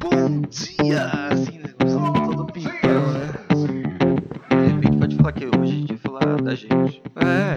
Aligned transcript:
Bom 0.00 0.40
dia! 0.48 1.10
Assim, 1.30 1.60
todo 1.78 2.46
pimpão, 2.46 3.12
né? 3.12 3.28
De 4.48 4.66
repente 4.72 4.96
pode 4.96 5.16
falar 5.16 5.32
que 5.32 5.44
hoje 5.44 5.60
a 5.60 5.66
gente 5.66 5.94
vai 5.94 5.98
falar 5.98 6.42
da 6.42 6.54
gente. 6.54 7.02
É. 7.16 7.54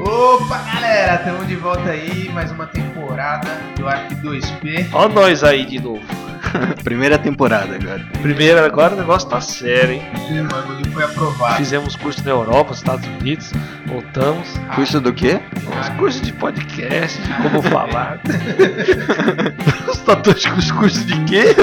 Opa, 0.00 0.58
galera, 0.58 1.16
estamos 1.16 1.48
de 1.48 1.56
volta 1.56 1.90
aí, 1.90 2.28
mais 2.32 2.52
uma 2.52 2.66
temporada 2.66 3.48
do 3.76 3.88
Arc 3.88 4.12
2P. 4.22 4.88
Ó 4.92 5.08
nós 5.08 5.42
aí 5.42 5.66
de 5.66 5.80
novo. 5.80 6.00
Primeira 6.84 7.18
temporada 7.18 7.74
agora. 7.74 8.04
Primeiro, 8.20 8.64
agora 8.64 8.94
o 8.94 8.98
negócio 8.98 9.28
tá 9.28 9.40
sério, 9.40 9.94
hein? 9.94 10.02
O 10.40 10.48
bagulho 10.48 10.92
foi 10.92 11.04
aprovado. 11.04 11.56
Fizemos 11.56 11.96
curso 11.96 12.22
na 12.24 12.30
Europa, 12.30 12.70
nos 12.70 12.78
Estados 12.78 13.06
Unidos, 13.06 13.52
voltamos. 13.92 14.48
Curso 14.74 15.00
do 15.00 15.12
quê? 15.12 15.40
Os 15.80 15.88
cursos 15.90 16.22
de 16.22 16.32
podcast, 16.32 17.20
de 17.20 17.32
como 17.34 17.62
falar. 17.62 18.20
Os 19.88 19.98
tatuagens 19.98 20.46
com 20.50 20.58
os 20.58 20.70
cursos 20.72 21.06
de 21.06 21.24
quê? 21.24 21.54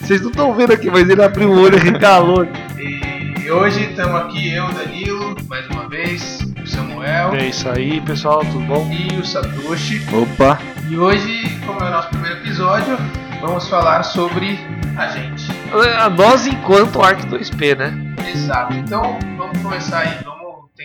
Vocês 0.00 0.20
não 0.20 0.30
estão 0.30 0.54
vendo 0.54 0.72
aqui, 0.72 0.90
mas 0.90 1.08
ele 1.08 1.22
abriu 1.22 1.50
o 1.50 1.60
olho 1.60 1.76
e 1.76 1.80
recalou. 1.80 2.46
E 2.78 3.50
hoje 3.50 3.90
estamos 3.90 4.20
aqui, 4.22 4.52
eu, 4.52 4.66
Danilo, 4.72 5.36
mais 5.48 5.66
uma 5.68 5.88
vez, 5.88 6.38
o 6.62 6.66
Samuel 6.66 7.34
É 7.34 7.48
isso 7.48 7.68
aí, 7.68 8.00
pessoal, 8.00 8.40
tudo 8.40 8.60
bom? 8.60 8.90
e 8.92 9.16
o 9.16 9.24
Satoshi. 9.24 10.02
Opa! 10.12 10.58
E 10.88 10.96
hoje, 10.96 11.58
como 11.66 11.80
é 11.80 11.88
o 11.88 11.90
nosso 11.90 12.08
primeiro 12.08 12.36
episódio, 12.38 12.96
vamos 13.40 13.68
falar 13.68 14.02
sobre 14.02 14.58
a 14.96 15.08
gente. 15.08 15.46
A 16.00 16.08
nós 16.08 16.46
enquanto 16.46 17.02
Arc 17.02 17.20
2P, 17.26 17.76
né? 17.76 17.92
Exato. 18.32 18.74
Então, 18.74 19.18
vamos 19.36 19.58
começar 19.60 19.98
aí, 20.00 20.18
vamos 20.24 20.33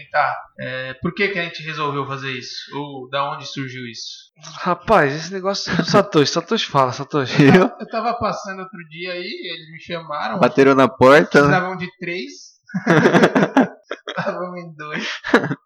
tentar. 0.04 0.36
É, 0.60 0.94
por 0.96 1.14
que, 1.14 1.28
que 1.30 1.40
a 1.40 1.44
gente 1.44 1.64
resolveu 1.64 2.06
fazer 2.06 2.32
isso? 2.32 2.56
Ou 2.76 3.10
da 3.10 3.32
onde 3.32 3.46
surgiu 3.46 3.86
isso? 3.86 4.30
Rapaz, 4.60 5.14
esse 5.14 5.34
negócio 5.34 5.76
do 5.76 5.86
Satoshi, 5.86 6.32
Satoshi 6.32 6.66
fala, 6.66 6.92
Satoshi. 6.92 7.44
Eu? 7.44 7.72
Eu 7.80 7.88
tava 7.90 8.14
passando 8.14 8.60
outro 8.60 8.80
dia 8.90 9.14
aí, 9.14 9.20
eles 9.24 9.72
me 9.72 9.80
chamaram. 9.82 10.40
Bateram 10.40 10.76
na 10.76 10.88
porta, 10.88 11.42
né? 11.42 11.48
Precisavam 11.48 11.78
de 11.78 11.88
três. 11.98 12.32
Estavam 14.10 14.58
em 14.58 14.74
dois. 14.76 15.08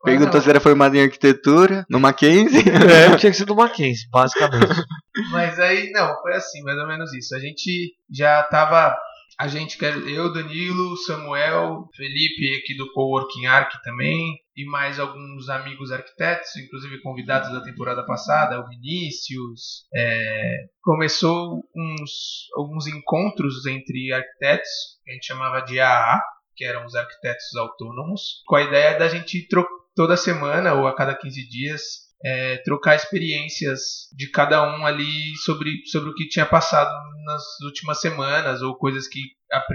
Perguntou 0.04 0.42
se 0.42 0.50
era 0.50 0.60
formado 0.60 0.96
em 0.96 1.02
arquitetura, 1.02 1.86
no 1.90 2.00
Mackenzie. 2.00 2.64
É, 2.70 3.16
tinha 3.18 3.32
que 3.32 3.38
ser 3.38 3.46
do 3.46 3.56
Mackenzie, 3.56 4.08
basicamente. 4.10 4.84
Mas 5.32 5.60
aí, 5.60 5.92
não, 5.92 6.22
foi 6.22 6.36
assim, 6.36 6.62
mais 6.64 6.78
ou 6.78 6.88
menos 6.88 7.14
isso. 7.14 7.36
A 7.36 7.40
gente 7.40 7.94
já 8.12 8.44
tava. 8.44 8.96
A 9.44 9.48
gente, 9.50 9.78
quer 9.78 9.94
eu, 10.08 10.32
Danilo, 10.32 10.96
Samuel, 10.96 11.90
Felipe 11.98 12.56
aqui 12.60 12.78
do 12.78 12.90
Coworking 12.94 13.46
Arc 13.46 13.74
também, 13.84 14.38
e 14.56 14.64
mais 14.66 15.02
alguns 15.02 15.50
amigos 15.50 15.92
arquitetos, 15.92 16.56
inclusive 16.56 17.02
convidados 17.02 17.52
da 17.52 17.60
temporada 17.62 18.06
passada, 18.06 18.62
o 18.62 18.68
Vinícius. 18.70 19.86
é, 19.94 20.66
começou 20.82 21.62
uns, 21.76 22.48
alguns 22.56 22.88
encontros 22.88 23.66
entre 23.66 24.14
arquitetos, 24.14 24.70
que 25.04 25.12
a 25.12 25.14
gente 25.14 25.26
chamava 25.26 25.60
de 25.60 25.78
AA, 25.78 26.22
que 26.56 26.64
eram 26.64 26.86
os 26.86 26.96
arquitetos 26.96 27.54
autônomos, 27.58 28.42
com 28.46 28.56
a 28.56 28.62
ideia 28.62 28.98
da 28.98 29.10
gente 29.10 29.46
tro- 29.50 29.68
toda 29.94 30.16
semana 30.16 30.74
ou 30.74 30.88
a 30.88 30.96
cada 30.96 31.14
15 31.16 31.50
dias 31.50 31.82
é, 32.24 32.58
trocar 32.64 32.96
experiências 32.96 33.82
de 34.16 34.30
cada 34.32 34.64
um 34.64 34.86
ali 34.86 35.36
sobre, 35.44 35.86
sobre 35.88 36.10
o 36.10 36.16
que 36.16 36.28
tinha 36.28 36.46
passado 36.46 36.92
nas 37.26 37.44
últimas 37.66 38.00
semanas 38.00 38.62
ou 38.62 38.78
coisas 38.78 39.08
que 39.08 39.20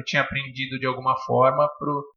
tinha 0.05 0.23
aprendido 0.23 0.79
de 0.79 0.87
alguma 0.87 1.17
forma 1.17 1.69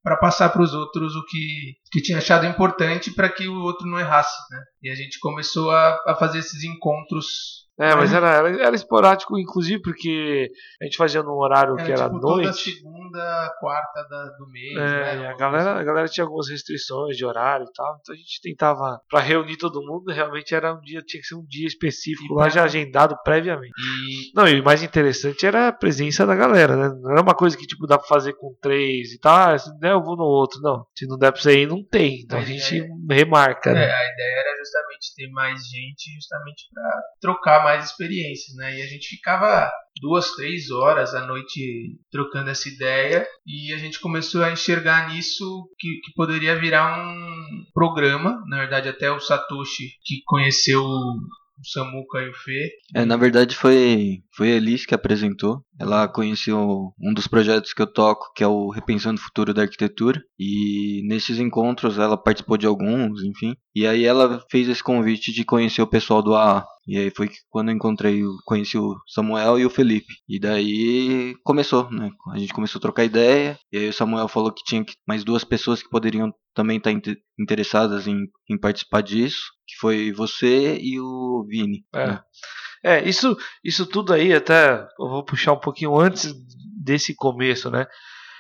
para 0.04 0.18
passar 0.18 0.50
para 0.50 0.62
os 0.62 0.74
outros 0.74 1.16
o 1.16 1.26
que, 1.26 1.76
que 1.92 2.02
tinha 2.02 2.18
achado 2.18 2.46
importante 2.46 3.12
para 3.12 3.30
que 3.30 3.48
o 3.48 3.62
outro 3.62 3.88
não 3.88 4.00
errasse. 4.00 4.36
Né? 4.50 4.64
E 4.84 4.90
a 4.90 4.96
gente 4.96 5.20
começou 5.20 5.70
a, 5.72 6.02
a 6.08 6.16
fazer 6.16 6.40
esses 6.40 6.64
encontros. 6.64 7.70
É, 7.82 7.96
mas 7.96 8.14
era, 8.14 8.30
era, 8.30 8.50
era 8.68 8.76
esporádico, 8.76 9.38
inclusive, 9.40 9.82
porque 9.82 10.50
a 10.82 10.86
gente 10.86 10.98
fazia 10.98 11.24
num 11.24 11.34
horário 11.38 11.76
que 11.78 11.92
era 11.92 12.06
tipo 12.10 12.20
toda 12.20 12.44
noite. 12.44 12.72
segunda, 12.72 13.54
quarta 13.60 14.04
da- 14.10 14.26
do 14.38 14.48
mês. 14.52 14.78
É, 14.78 15.16
né? 15.18 15.28
a 15.30 15.36
galera, 15.38 15.80
a 15.80 15.84
galera 15.84 16.08
tinha 16.08 16.24
algumas 16.24 16.50
restrições 16.50 17.18
de 17.18 17.26
horário 17.26 17.66
e 17.66 17.74
tal, 17.74 17.98
então 18.02 18.14
a 18.14 18.18
gente 18.18 18.40
tentava, 18.42 19.00
pra 19.10 19.20
reunir 19.20 19.58
todo 19.58 19.82
mundo, 19.82 20.12
realmente 20.12 20.54
era 20.54 20.74
um 20.74 20.82
dia, 20.82 21.02
tinha 21.02 21.22
que 21.22 21.28
ser 21.28 21.36
um 21.36 21.46
dia 21.46 21.68
específico 21.68 22.34
E 22.34 22.36
lá 22.36 22.44
pra- 22.44 22.50
já 22.50 22.64
agendado 22.64 23.18
previamente. 23.24 23.72
E 23.80 24.32
Não, 24.36 24.48
e 24.48 24.60
o 24.60 24.64
mais 24.64 24.84
interessante 24.84 25.46
era 25.46 25.68
a 25.70 25.74
presença 25.74 26.26
da 26.26 26.36
galera, 26.36 26.76
né? 26.76 26.90
Não 27.02 27.12
era 27.12 27.22
uma 27.22 27.36
coisa 27.36 27.58
que 27.58 27.66
tipo 27.66 27.88
dá 27.88 27.98
pra 27.98 28.08
fazer 28.08 28.34
com 28.34 28.54
três 28.62 29.12
e 29.14 29.20
tal, 29.20 29.36
ah, 29.54 29.58
se 29.58 29.70
não 29.70 29.80
der 29.80 29.92
eu 29.94 30.04
vou 30.04 30.16
no 30.16 30.24
outro, 30.24 30.60
não. 30.62 30.86
Se 30.96 31.08
não 31.08 31.18
der 31.18 31.32
pra 31.32 31.42
você 31.42 31.62
ir, 31.64 31.68
não 31.68 31.84
tem. 31.84 32.22
Então 32.24 32.38
a 32.38 32.42
Mas 32.42 32.50
gente 32.50 32.86
remarca, 33.10 33.70
É, 33.72 33.74
né? 33.74 33.82
a 33.86 33.86
ideia 34.14 34.40
era 34.46 34.58
justamente 34.58 35.16
ter 35.16 35.28
mais 35.32 35.60
gente, 35.68 36.14
justamente 36.16 36.68
para 36.74 37.02
trocar 37.20 37.64
mais 37.64 37.71
experiências, 37.80 38.56
né? 38.56 38.78
E 38.78 38.82
a 38.82 38.88
gente 38.88 39.08
ficava 39.08 39.72
duas, 40.00 40.36
três 40.36 40.72
horas 40.72 41.14
à 41.14 41.26
noite 41.26 41.98
trocando 42.12 42.50
essa 42.50 42.70
ideia 42.70 43.28
e 43.46 43.74
a 43.74 43.78
gente 43.78 44.00
começou 44.00 44.44
a 44.44 44.52
enxergar 44.52 45.10
nisso 45.10 45.70
que, 45.78 45.88
que 46.04 46.14
poderia 46.16 46.60
virar 46.60 46.98
um 46.98 47.64
programa. 47.74 48.44
Na 48.48 48.58
verdade, 48.58 48.90
até 48.90 49.12
o 49.12 49.20
Satoshi, 49.20 49.90
que 50.04 50.22
conheceu 50.26 50.84
o 51.60 51.68
Samuka 51.68 52.20
e 52.22 52.30
o 52.30 52.34
Fê, 52.34 52.72
É, 52.96 53.06
na 53.06 53.18
verdade 53.18 53.56
foi, 53.56 54.20
foi 54.36 54.52
a 54.52 54.56
Elis 54.56 54.86
que 54.86 54.96
apresentou. 54.96 55.64
Ela 55.80 56.08
conheceu 56.08 56.94
um 57.02 57.14
dos 57.14 57.28
projetos 57.28 57.74
que 57.74 57.82
eu 57.82 57.88
toco, 57.88 58.32
que 58.36 58.44
é 58.44 58.48
o 58.48 58.70
Repensando 58.70 59.20
o 59.20 59.24
Futuro 59.24 59.54
da 59.54 59.64
Arquitetura. 59.64 60.22
E 60.40 61.02
nesses 61.08 61.40
encontros 61.40 61.98
ela 61.98 62.18
participou 62.18 62.58
de 62.58 62.66
alguns, 62.68 63.24
enfim. 63.24 63.56
E 63.76 63.86
aí 63.88 64.04
ela 64.06 64.44
fez 64.50 64.68
esse 64.70 64.84
convite 64.84 65.32
de 65.32 65.44
conhecer 65.46 65.82
o 65.82 65.88
pessoal 65.88 66.22
do 66.22 66.36
AA. 66.36 66.66
E 66.88 66.98
aí 66.98 67.12
foi 67.16 67.30
quando 67.50 67.70
eu 67.70 67.76
encontrei, 67.76 68.22
conheci 68.46 68.78
o 68.78 68.96
Samuel 69.08 69.60
e 69.60 69.66
o 69.66 69.70
Felipe. 69.70 70.14
E 70.28 70.40
daí 70.40 71.36
começou, 71.44 71.90
né? 71.92 72.10
A 72.34 72.38
gente 72.40 72.54
começou 72.54 72.80
a 72.80 72.82
trocar 72.82 73.04
ideia. 73.06 73.58
E 73.72 73.78
aí 73.78 73.90
o 73.90 73.94
Samuel 73.94 74.28
falou 74.28 74.52
que 74.52 74.64
tinha 74.64 74.84
mais 75.08 75.24
duas 75.24 75.44
pessoas 75.44 75.82
que 75.82 75.90
poderiam 75.90 76.34
também 76.54 76.78
estar 76.78 76.92
inte- 76.92 77.18
interessadas 77.40 78.08
em, 78.08 78.26
em 78.50 78.58
participar 78.58 79.02
disso. 79.02 79.42
Que 79.72 79.78
foi 79.80 80.12
você 80.12 80.78
e 80.78 81.00
o 81.00 81.46
Vini. 81.48 81.86
É. 81.94 82.08
né? 82.08 82.24
É, 82.84 83.08
isso, 83.08 83.38
isso 83.64 83.86
tudo 83.86 84.12
aí, 84.12 84.34
até 84.34 84.86
eu 85.00 85.08
vou 85.08 85.24
puxar 85.24 85.54
um 85.54 85.60
pouquinho 85.60 85.98
antes 85.98 86.34
desse 86.84 87.16
começo, 87.16 87.70
né? 87.70 87.86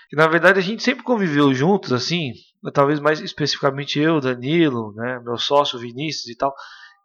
Que 0.09 0.15
na 0.17 0.27
verdade 0.27 0.59
a 0.59 0.61
gente 0.61 0.83
sempre 0.83 1.03
conviveu 1.03 1.53
juntos, 1.53 1.93
assim, 1.93 2.33
talvez 2.73 2.99
mais 2.99 3.21
especificamente 3.21 3.97
eu, 3.99 4.19
Danilo, 4.19 4.93
né? 4.93 5.21
Meu 5.23 5.37
sócio 5.37 5.79
Vinícius 5.79 6.27
e 6.27 6.35
tal, 6.35 6.53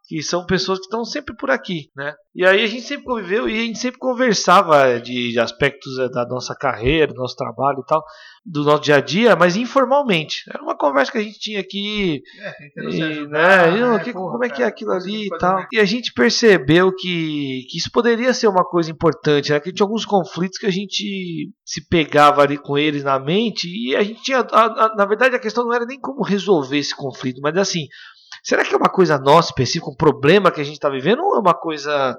que 0.09 0.23
são 0.23 0.47
pessoas 0.47 0.79
que 0.79 0.85
estão 0.85 1.05
sempre 1.05 1.35
por 1.37 1.51
aqui, 1.51 1.91
né? 1.97 2.15
E 2.35 2.45
aí 2.47 2.63
a 2.63 2.67
gente 2.67 2.83
sempre 2.83 3.05
conviveu 3.05 3.49
e 3.49 3.59
a 3.59 3.63
gente 3.65 3.79
sempre 3.79 3.99
conversava 3.99 5.01
de, 5.01 5.33
de 5.33 5.41
aspectos 5.41 5.99
eh, 5.99 6.09
da 6.11 6.25
nossa 6.29 6.55
carreira, 6.55 7.13
do 7.13 7.19
nosso 7.21 7.35
trabalho 7.35 7.81
e 7.81 7.87
tal, 7.87 8.05
do 8.45 8.63
nosso 8.63 8.83
dia 8.83 8.97
a 8.97 9.01
dia, 9.01 9.35
mas 9.35 9.57
informalmente. 9.57 10.45
Era 10.49 10.63
uma 10.63 10.77
conversa 10.77 11.11
que 11.11 11.19
a 11.19 11.23
gente 11.23 11.41
tinha 11.41 11.59
aqui 11.61 12.23
é, 12.41 12.53
e, 12.97 13.03
ajudar, 13.03 13.73
né, 13.73 13.77
e, 13.79 13.81
né? 13.81 13.99
que- 14.05 14.13
Porra, 14.13 14.33
como 14.33 14.45
é 14.45 14.49
que 14.51 14.63
é 14.63 14.67
aquilo 14.67 14.93
ali 14.93 15.27
e 15.27 15.39
tal. 15.39 15.67
E 15.73 15.79
a 15.81 15.85
gente 15.85 16.13
percebeu 16.13 16.93
que, 16.95 17.63
que 17.69 17.79
isso 17.79 17.91
poderia 17.91 18.33
ser 18.33 18.47
uma 18.49 18.65
coisa 18.65 18.91
importante, 18.91 19.51
né? 19.51 19.59
Que 19.59 19.73
tinha 19.73 19.85
alguns 19.85 20.05
conflitos 20.05 20.59
que 20.59 20.67
a 20.67 20.71
gente 20.71 21.51
se 21.65 21.89
pegava 21.89 22.43
ali 22.43 22.57
com 22.59 22.79
eles 22.79 23.03
na 23.03 23.19
mente 23.19 23.67
e 23.69 23.97
a 23.97 24.03
gente 24.05 24.23
tinha. 24.23 24.39
a- 24.39 24.85
a- 24.87 24.95
na 24.97 25.05
verdade, 25.07 25.35
a 25.35 25.41
questão 25.41 25.65
não 25.65 25.73
era 25.75 25.85
nem 25.87 25.99
como 25.99 26.23
resolver 26.23 26.79
esse 26.79 26.95
conflito, 26.95 27.41
mas 27.43 27.57
assim, 27.57 27.87
será 28.47 28.65
que 28.65 28.75
é 28.75 28.77
uma 28.79 28.89
coisa 28.89 29.19
nossa 29.19 29.49
específica, 29.51 29.91
um 29.91 29.97
problema 29.97 30.51
que 30.51 30.61
a 30.61 30.65
gente 30.65 30.75
está 30.75 30.89
vivendo 30.89 31.21
ou 31.23 31.37
é 31.37 31.41
uma 31.41 31.55
coisa 31.55 32.17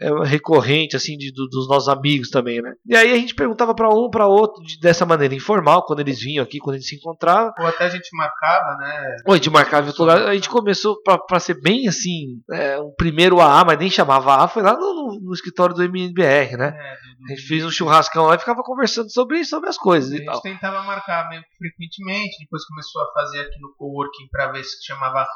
é, 0.00 0.08
recorrente 0.24 0.94
assim 0.94 1.16
de- 1.16 1.32
do- 1.32 1.48
dos 1.48 1.68
nossos 1.68 1.88
amigos 1.88 2.30
também, 2.30 2.62
né? 2.62 2.72
E 2.86 2.94
aí 2.96 3.12
a 3.12 3.16
gente 3.16 3.34
perguntava 3.34 3.74
para 3.74 3.88
um, 3.88 4.08
para 4.08 4.28
outro 4.28 4.62
de- 4.62 4.78
dessa 4.78 5.04
maneira 5.04 5.34
informal, 5.34 5.84
quando 5.84 5.98
eles 5.98 6.20
vinham 6.20 6.44
aqui, 6.44 6.60
quando 6.60 6.76
eles 6.76 6.86
se 6.86 6.94
encontravam. 6.94 7.52
Ou 7.58 7.66
até 7.66 7.86
a 7.86 7.88
gente 7.88 8.08
marcava, 8.16 8.76
né? 8.76 9.16
Ou 9.26 9.32
a 9.32 9.36
gente 9.36 9.50
marcava 9.50 9.86
em 9.86 9.88
outro 9.88 10.04
lugar. 10.04 10.22
A 10.28 10.34
gente 10.36 10.48
começou 10.48 11.02
pra, 11.02 11.18
pra 11.18 11.40
ser 11.40 11.60
bem 11.60 11.88
assim, 11.88 12.40
é, 12.52 12.78
um 12.78 12.92
primeiro 12.96 13.40
AA, 13.40 13.64
mas 13.64 13.76
nem 13.80 13.90
chamava 13.90 14.34
AA, 14.36 14.46
foi 14.46 14.62
lá 14.62 14.74
no, 14.74 15.18
no- 15.20 15.34
escritório 15.34 15.74
do 15.74 15.82
MNBR, 15.82 16.56
né? 16.56 16.68
É, 16.76 16.92
A 17.32 17.34
gente 17.34 17.48
fez 17.48 17.64
um 17.64 17.70
churrascão 17.72 18.26
lá 18.26 18.36
e 18.36 18.38
ficava 18.38 18.62
conversando 18.62 19.10
sobre, 19.10 19.44
sobre 19.44 19.68
as 19.68 19.76
coisas 19.76 20.12
A 20.12 20.16
e 20.16 20.24
tal. 20.24 20.34
gente 20.36 20.44
tentava 20.44 20.80
marcar 20.84 21.28
meio 21.28 21.42
que 21.42 21.56
frequentemente, 21.58 22.36
depois 22.38 22.64
começou 22.66 23.02
a 23.02 23.12
fazer 23.14 23.40
aqui 23.40 23.58
no 23.60 23.74
coworking 23.76 24.28
pra 24.30 24.52
ver 24.52 24.62
se 24.62 24.76
chamava. 24.86 25.26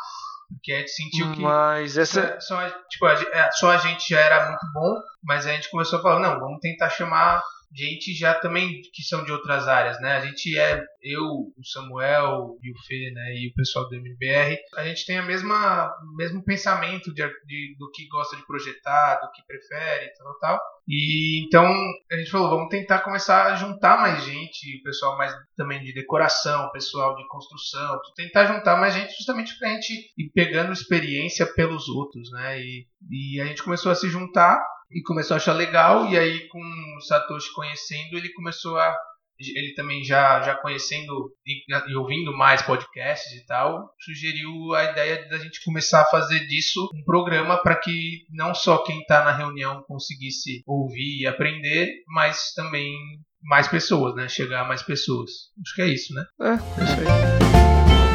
Porque 0.54 0.72
a 0.72 0.78
gente 0.78 0.90
sentiu 0.90 1.32
que 1.32 1.40
Mas 1.40 1.96
essa. 1.99 2.38
só, 2.40 2.58
a- 2.60 2.70
tipo, 2.90 3.06
a, 3.06 3.12
é, 3.14 3.50
só 3.52 3.70
a 3.70 3.78
gente 3.78 4.08
já 4.08 4.20
era 4.20 4.49
muito 4.49 4.66
bom, 4.72 5.00
mas 5.22 5.46
a 5.46 5.52
gente 5.52 5.70
começou 5.70 5.99
a 5.99 6.02
falar, 6.02 6.20
não, 6.20 6.38
vamos 6.40 6.60
tentar 6.60 6.90
chamar 6.90 7.43
gente 7.74 8.14
já 8.14 8.34
também 8.34 8.80
que 8.92 9.02
são 9.02 9.24
de 9.24 9.32
outras 9.32 9.66
áreas, 9.69 10.00
né? 10.00 10.12
A 10.16 10.20
gente 10.20 10.58
é, 10.58 10.80
eu, 11.02 11.22
o 11.24 11.64
Samuel 11.64 12.56
e 12.62 12.70
o 12.70 12.74
Fê, 12.86 13.10
né, 13.12 13.34
e 13.36 13.48
o 13.48 13.54
pessoal 13.54 13.88
do 13.88 13.94
MBR, 13.96 14.58
a 14.76 14.84
gente 14.84 15.06
tem 15.06 15.19
a 15.19 15.22
mesma 15.22 15.90
mesmo 16.16 16.44
pensamento 16.44 17.12
de, 17.12 17.26
de- 17.46 17.76
do 17.78 17.90
que 17.90 18.06
gosta 18.08 18.36
de 18.36 18.46
projetar, 18.46 19.16
do 19.20 19.30
que 19.32 19.42
prefere, 19.46 20.12
tal, 20.16 20.38
tal. 20.38 20.60
E 20.86 21.44
então 21.46 21.64
a 22.10 22.16
gente 22.16 22.30
falou, 22.30 22.50
vamos 22.50 22.69
tentar 22.69 23.00
começar 23.00 23.46
a 23.52 23.54
juntar 23.56 24.00
mais 24.00 24.24
gente, 24.24 24.78
o 24.80 24.82
pessoal 24.82 25.16
mais 25.16 25.32
também 25.56 25.80
de 25.82 25.92
decoração, 25.94 26.70
pessoal 26.72 27.14
de 27.16 27.26
construção, 27.28 27.98
tentar 28.16 28.46
juntar 28.46 28.76
mais 28.76 28.92
gente 28.94 29.14
justamente 29.16 29.56
pra 29.58 29.69
gente 29.70 29.92
ir 30.19 30.30
pegando 30.34 30.72
experiência 30.72 31.46
pelos 31.46 31.88
outros, 31.88 32.30
né? 32.32 32.60
E, 32.60 32.86
e 33.10 33.40
a 33.40 33.46
gente 33.46 33.62
começou 33.62 33.90
a 33.92 33.94
se 33.94 34.08
juntar 34.08 34.60
e 34.94 35.03
começou 35.03 35.35
a 35.35 35.39
achar 35.39 35.53
legal. 35.53 36.09
E 36.09 36.19
aí, 36.19 36.49
com 36.49 36.59
o 36.61 37.00
Satoshi 37.00 37.53
conhecendo, 37.55 38.17
ele 38.17 38.33
começou 38.33 38.79
a. 38.79 38.94
Ele 39.41 39.75
também 39.75 40.05
já, 40.05 40.41
já 40.43 40.55
conhecendo 40.55 41.33
e, 41.44 41.65
e 41.89 41.97
ouvindo 41.97 42.37
mais 42.37 42.62
podcasts 42.62 43.33
e 43.33 43.44
tal, 43.44 43.93
sugeriu 43.99 44.73
a 44.73 44.85
ideia 44.85 45.29
da 45.29 45.39
gente 45.39 45.65
começar 45.65 46.03
a 46.03 46.06
fazer 46.06 46.47
disso 46.47 46.89
um 46.94 47.03
programa 47.03 47.61
para 47.61 47.75
que 47.75 48.25
não 48.31 48.55
só 48.55 48.79
quem 48.85 49.00
está 49.00 49.25
na 49.25 49.33
reunião 49.33 49.83
conseguisse 49.89 50.62
ouvir 50.65 51.23
e 51.23 51.27
aprender, 51.27 51.89
mas 52.06 52.53
também 52.55 52.94
mais 53.43 53.67
pessoas, 53.67 54.15
né? 54.15 54.29
Chegar 54.29 54.61
a 54.61 54.69
mais 54.69 54.83
pessoas. 54.83 55.31
Acho 55.61 55.75
que 55.75 55.83
é 55.83 55.89
isso, 55.89 56.15
né? 56.15 56.25
É, 56.41 56.50
é 56.50 56.85
isso 56.85 57.00
aí. 57.00 58.12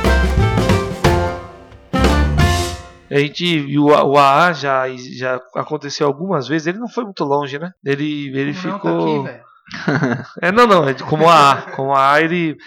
A 3.09 3.19
gente, 3.19 3.77
o, 3.77 3.85
o 3.85 4.17
AA 4.17 4.53
já, 4.53 4.85
já 4.95 5.35
aconteceu 5.55 6.07
algumas 6.07 6.47
vezes, 6.47 6.67
ele 6.67 6.77
não 6.77 6.89
foi 6.89 7.03
muito 7.05 7.23
longe, 7.23 7.57
né? 7.57 7.71
Ele, 7.83 8.27
ele 8.37 8.53
não, 8.53 8.59
ficou. 8.59 9.23
tá 9.23 9.29
aqui, 9.31 9.41
é, 10.41 10.51
não, 10.51 10.67
não, 10.67 10.87
é 10.87 10.93
como 10.93 11.27
AA. 11.29 11.61
Como 11.75 11.93
AA, 11.93 12.21
ele. 12.21 12.57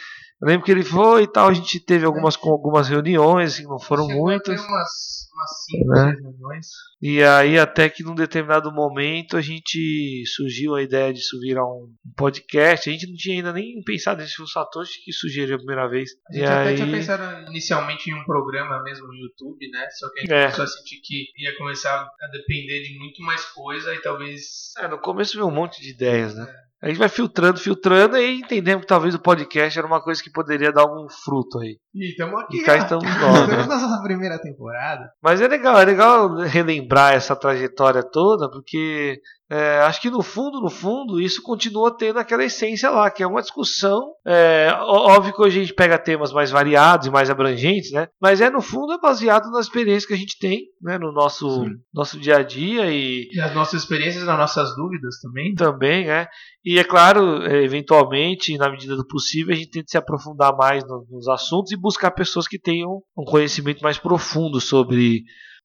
Eu 0.40 0.48
lembro 0.48 0.64
que 0.64 0.72
ele 0.72 0.82
foi 0.82 1.24
e 1.24 1.26
tal, 1.26 1.48
a 1.48 1.52
gente 1.52 1.78
teve 1.78 2.06
algumas, 2.06 2.34
com 2.34 2.50
algumas 2.50 2.88
reuniões, 2.88 3.52
assim, 3.54 3.64
não 3.64 3.78
foram 3.78 4.06
Chegou 4.06 4.22
muitas. 4.22 4.58
umas, 4.58 5.19
umas 5.40 5.64
cinco, 5.64 5.88
Né? 5.88 6.10
seis 6.12 6.22
reuniões. 6.22 6.66
E 7.02 7.22
aí, 7.22 7.58
até 7.58 7.88
que 7.88 8.02
num 8.02 8.14
determinado 8.14 8.70
momento, 8.72 9.36
a 9.36 9.40
gente 9.40 10.22
surgiu 10.36 10.74
a 10.74 10.82
ideia 10.82 11.12
disso 11.12 11.40
virar 11.40 11.64
um 11.64 11.88
podcast. 12.16 12.88
A 12.88 12.92
gente 12.92 13.08
não 13.08 13.16
tinha 13.16 13.36
ainda 13.36 13.52
nem 13.52 13.82
pensado 13.84 14.20
nisso, 14.20 14.36
foi 14.36 14.44
o 14.44 14.48
Satoshi 14.48 15.02
que 15.04 15.12
sugeriu 15.12 15.54
a 15.54 15.58
primeira 15.58 15.88
vez. 15.88 16.10
A 16.28 16.32
E 16.34 16.38
gente 16.38 16.46
até 16.48 16.68
aí, 16.68 16.76
tinha 16.76 16.90
pensado 16.90 17.48
inicialmente 17.48 18.10
em 18.10 18.14
um 18.14 18.24
programa 18.24 18.82
mesmo 18.82 19.06
no 19.06 19.14
YouTube, 19.14 19.70
né? 19.70 19.88
Só 19.98 20.10
que 20.12 20.18
a 20.18 20.22
gente 20.22 20.32
É. 20.32 20.42
começou 20.44 20.64
a 20.64 20.68
sentir 20.68 21.00
que 21.02 21.24
ia 21.38 21.56
começar 21.56 22.02
a 22.20 22.26
depender 22.28 22.82
de 22.82 22.98
muito 22.98 23.22
mais 23.22 23.44
coisa 23.46 23.94
e 23.94 24.02
talvez. 24.02 24.72
é, 24.78 24.86
no 24.88 24.98
começo 24.98 25.34
veio 25.34 25.46
um 25.46 25.50
monte 25.50 25.80
de 25.80 25.90
ideias, 25.90 26.34
né? 26.34 26.46
A 26.82 26.88
gente 26.88 26.98
vai 26.98 27.10
filtrando, 27.10 27.60
filtrando 27.60 28.16
e 28.16 28.40
entendemos 28.40 28.82
que 28.82 28.88
talvez 28.88 29.14
o 29.14 29.18
podcast 29.18 29.78
era 29.78 29.86
uma 29.86 30.02
coisa 30.02 30.22
que 30.22 30.30
poderia 30.30 30.72
dar 30.72 30.82
algum 30.82 31.06
fruto 31.10 31.58
aí. 31.58 31.78
Ih, 31.94 32.08
estamos 32.08 32.40
aqui. 32.40 32.56
E 32.56 32.62
cá 32.64 32.76
estamos 32.78 33.04
nós, 33.20 33.48
né? 33.48 33.66
Nossa 33.66 34.02
primeira 34.02 34.40
temporada. 34.40 35.10
Mas 35.22 35.42
é 35.42 35.48
legal, 35.48 35.78
é 35.78 35.84
legal 35.84 36.36
relembrar 36.38 37.12
essa 37.12 37.36
trajetória 37.36 38.02
toda, 38.02 38.50
porque 38.50 39.20
é, 39.50 39.80
acho 39.80 40.00
que 40.00 40.08
no 40.10 40.22
fundo, 40.22 40.60
no 40.60 40.70
fundo, 40.70 41.20
isso 41.20 41.42
continua 41.42 41.90
tendo 41.96 42.18
aquela 42.20 42.44
essência 42.44 42.88
lá, 42.88 43.10
que 43.10 43.22
é 43.22 43.26
uma 43.26 43.42
discussão. 43.42 44.12
É, 44.26 44.68
óbvio 44.80 45.34
que 45.34 45.42
hoje 45.42 45.58
a 45.58 45.62
gente 45.62 45.74
pega 45.74 45.98
temas 45.98 46.32
mais 46.32 46.50
variados 46.50 47.06
e 47.06 47.10
mais 47.10 47.28
abrangentes, 47.28 47.90
né? 47.90 48.06
Mas 48.20 48.40
é 48.40 48.48
no 48.48 48.62
fundo 48.62 48.92
é 48.92 48.98
baseado 48.98 49.50
nas 49.50 49.66
experiências 49.66 50.06
que 50.06 50.14
a 50.14 50.16
gente 50.16 50.38
tem, 50.38 50.66
né? 50.80 50.98
No 50.98 51.10
nosso, 51.12 51.64
Sim. 51.64 51.70
nosso 51.92 52.18
dia 52.20 52.36
a 52.36 52.42
dia 52.42 52.90
e 52.90 53.28
E 53.32 53.40
as 53.40 53.52
nossas 53.54 53.82
experiências, 53.82 54.28
as 54.28 54.38
nossas 54.38 54.76
dúvidas 54.76 55.18
também. 55.20 55.54
também, 55.54 56.06
né? 56.06 56.26
E 56.64 56.78
é 56.78 56.84
claro, 56.84 57.42
é, 57.42 57.64
eventualmente, 57.64 58.56
na 58.56 58.70
medida 58.70 58.94
do 58.96 59.06
possível, 59.06 59.52
a 59.52 59.56
gente 59.56 59.70
tenta 59.70 59.86
se 59.88 59.96
aprofundar 59.98 60.54
mais 60.56 60.84
no- 60.86 61.04
nos 61.10 61.26
assuntos 61.26 61.72
e 61.72 61.76
buscar 61.76 62.10
pessoas 62.12 62.46
que 62.46 62.58
tenham 62.58 63.00
um 63.16 63.24
conhecimento 63.24 63.80
mais 63.82 63.98
profundo 63.98 64.60
sobre, 64.60 65.22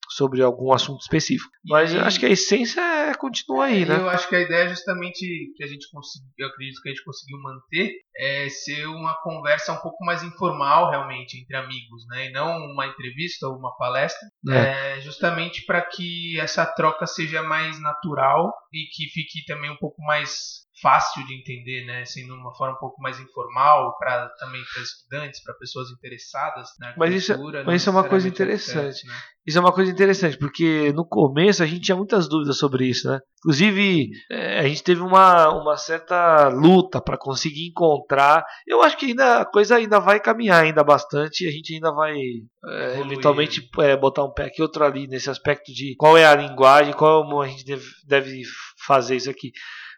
sobre 0.10 0.42
algum 0.42 0.72
assunto 0.74 1.02
específico. 1.02 1.50
Mas 1.66 1.94
aí- 1.94 2.00
acho 2.02 2.20
que 2.20 2.26
a 2.26 2.30
essência 2.30 2.82
é, 3.16 3.18
continua 3.18 3.66
aí, 3.66 3.82
E 3.82 3.86
né? 3.86 3.96
Eu 3.98 4.10
acho 4.10 4.28
que 4.30 4.36
a 4.36 4.42
ideia 4.42 4.66
é 4.66 4.70
justamente 4.70 5.26
que 5.56 5.64
a 5.64 5.68
gente 5.68 5.90
conseguiu, 5.92 6.30
eu 6.38 6.48
acredito 6.48 6.82
que 6.82 6.90
a 6.90 6.92
gente 6.92 7.04
conseguiu 7.04 7.42
manter, 7.42 7.94
é 8.18 8.50
ser 8.50 8.86
uma 8.88 9.14
conversa 9.22 9.74
um 9.74 9.82
pouco 9.82 10.04
mais 10.06 10.24
informal 10.24 10.90
realmente 10.90 11.40
entre 11.40 11.56
amigos, 11.56 12.06
né? 12.10 12.28
E 12.28 12.32
não 12.32 12.58
uma 12.72 12.88
entrevista 12.88 13.48
ou 13.48 13.58
uma 13.58 13.76
palestra. 13.78 14.28
É, 14.50 15.02
justamente 15.02 15.66
para 15.66 15.82
que 15.82 16.40
essa 16.40 16.66
troca 16.66 17.06
seja 17.06 17.42
mais 17.42 17.82
natural 17.82 18.54
e 18.72 18.86
que 18.94 19.10
fique 19.10 19.46
também 19.46 19.72
um 19.72 19.78
pouco 19.78 20.02
mais 20.04 20.65
fácil 20.82 21.26
de 21.26 21.34
entender, 21.34 21.86
né? 21.86 22.06
Sendo 22.06 22.34
uma 22.34 22.54
forma 22.56 22.76
um 22.76 22.80
pouco 22.80 23.02
mais 23.02 23.20
informal 23.20 23.98
para 23.98 24.28
também 24.40 24.62
para 24.74 24.84
estudantes, 24.84 25.42
para 25.44 25.54
pessoas 25.56 25.90
interessadas 25.92 26.70
na 26.80 26.94
Mas 26.98 27.14
isso 27.14 27.32
é- 27.32 27.36
arquitetura, 27.36 27.60
mas 27.60 27.68
não 27.68 27.76
isso 27.76 27.90
é 27.90 27.92
uma 27.92 28.04
coisa 28.08 28.28
necessariamente 28.28 28.64
interessante. 28.66 29.08
né? 29.08 29.14
Isso 29.46 29.58
é 29.60 29.62
uma 29.62 29.72
coisa 29.72 29.92
interessante, 29.92 30.38
porque 30.40 30.92
no 30.94 31.08
começo 31.08 31.62
a 31.62 31.68
gente 31.68 31.82
tinha 31.82 31.96
muitas 31.96 32.28
dúvidas 32.28 32.58
sobre 32.58 32.88
isso, 32.88 33.08
né? 33.08 33.20
Inclusive, 33.40 34.10
é, 34.32 34.60
a 34.60 34.68
gente 34.68 34.84
teve 34.84 35.02
uma, 35.02 35.50
uma 35.50 35.78
certa 35.78 36.48
luta 36.48 37.00
para 37.00 37.16
conseguir 37.16 37.68
encontrar. 37.68 38.44
Eu 38.66 38.82
acho 38.82 38.98
que 38.98 39.06
ainda 39.06 39.42
a 39.42 39.46
coisa 39.46 39.76
ainda 39.76 40.00
vai 40.00 40.20
caminhar 40.20 40.64
ainda 40.64 40.84
bastante 40.84 41.46
e 41.46 41.48
a 41.48 41.52
gente 41.52 41.76
ainda 41.76 41.94
vai 41.94 42.16
é, 42.18 43.00
eventualmente 43.00 43.70
é, 43.80 43.96
botar 43.96 44.24
um 44.24 44.34
pé 44.34 44.46
aqui 44.46 44.64
outro 44.64 44.84
ali 44.84 45.08
nesse 45.08 45.30
aspecto 45.30 45.72
de 45.72 45.96
qual 45.96 46.18
é 46.18 46.26
a 46.26 46.36
linguagem, 46.36 46.94
qual 46.94 47.40
a 47.40 47.48
gente 47.48 47.64
deve, 47.64 47.86
deve 48.08 48.42
fazer 48.84 49.16
isso 49.16 49.30
aqui. 49.30 49.52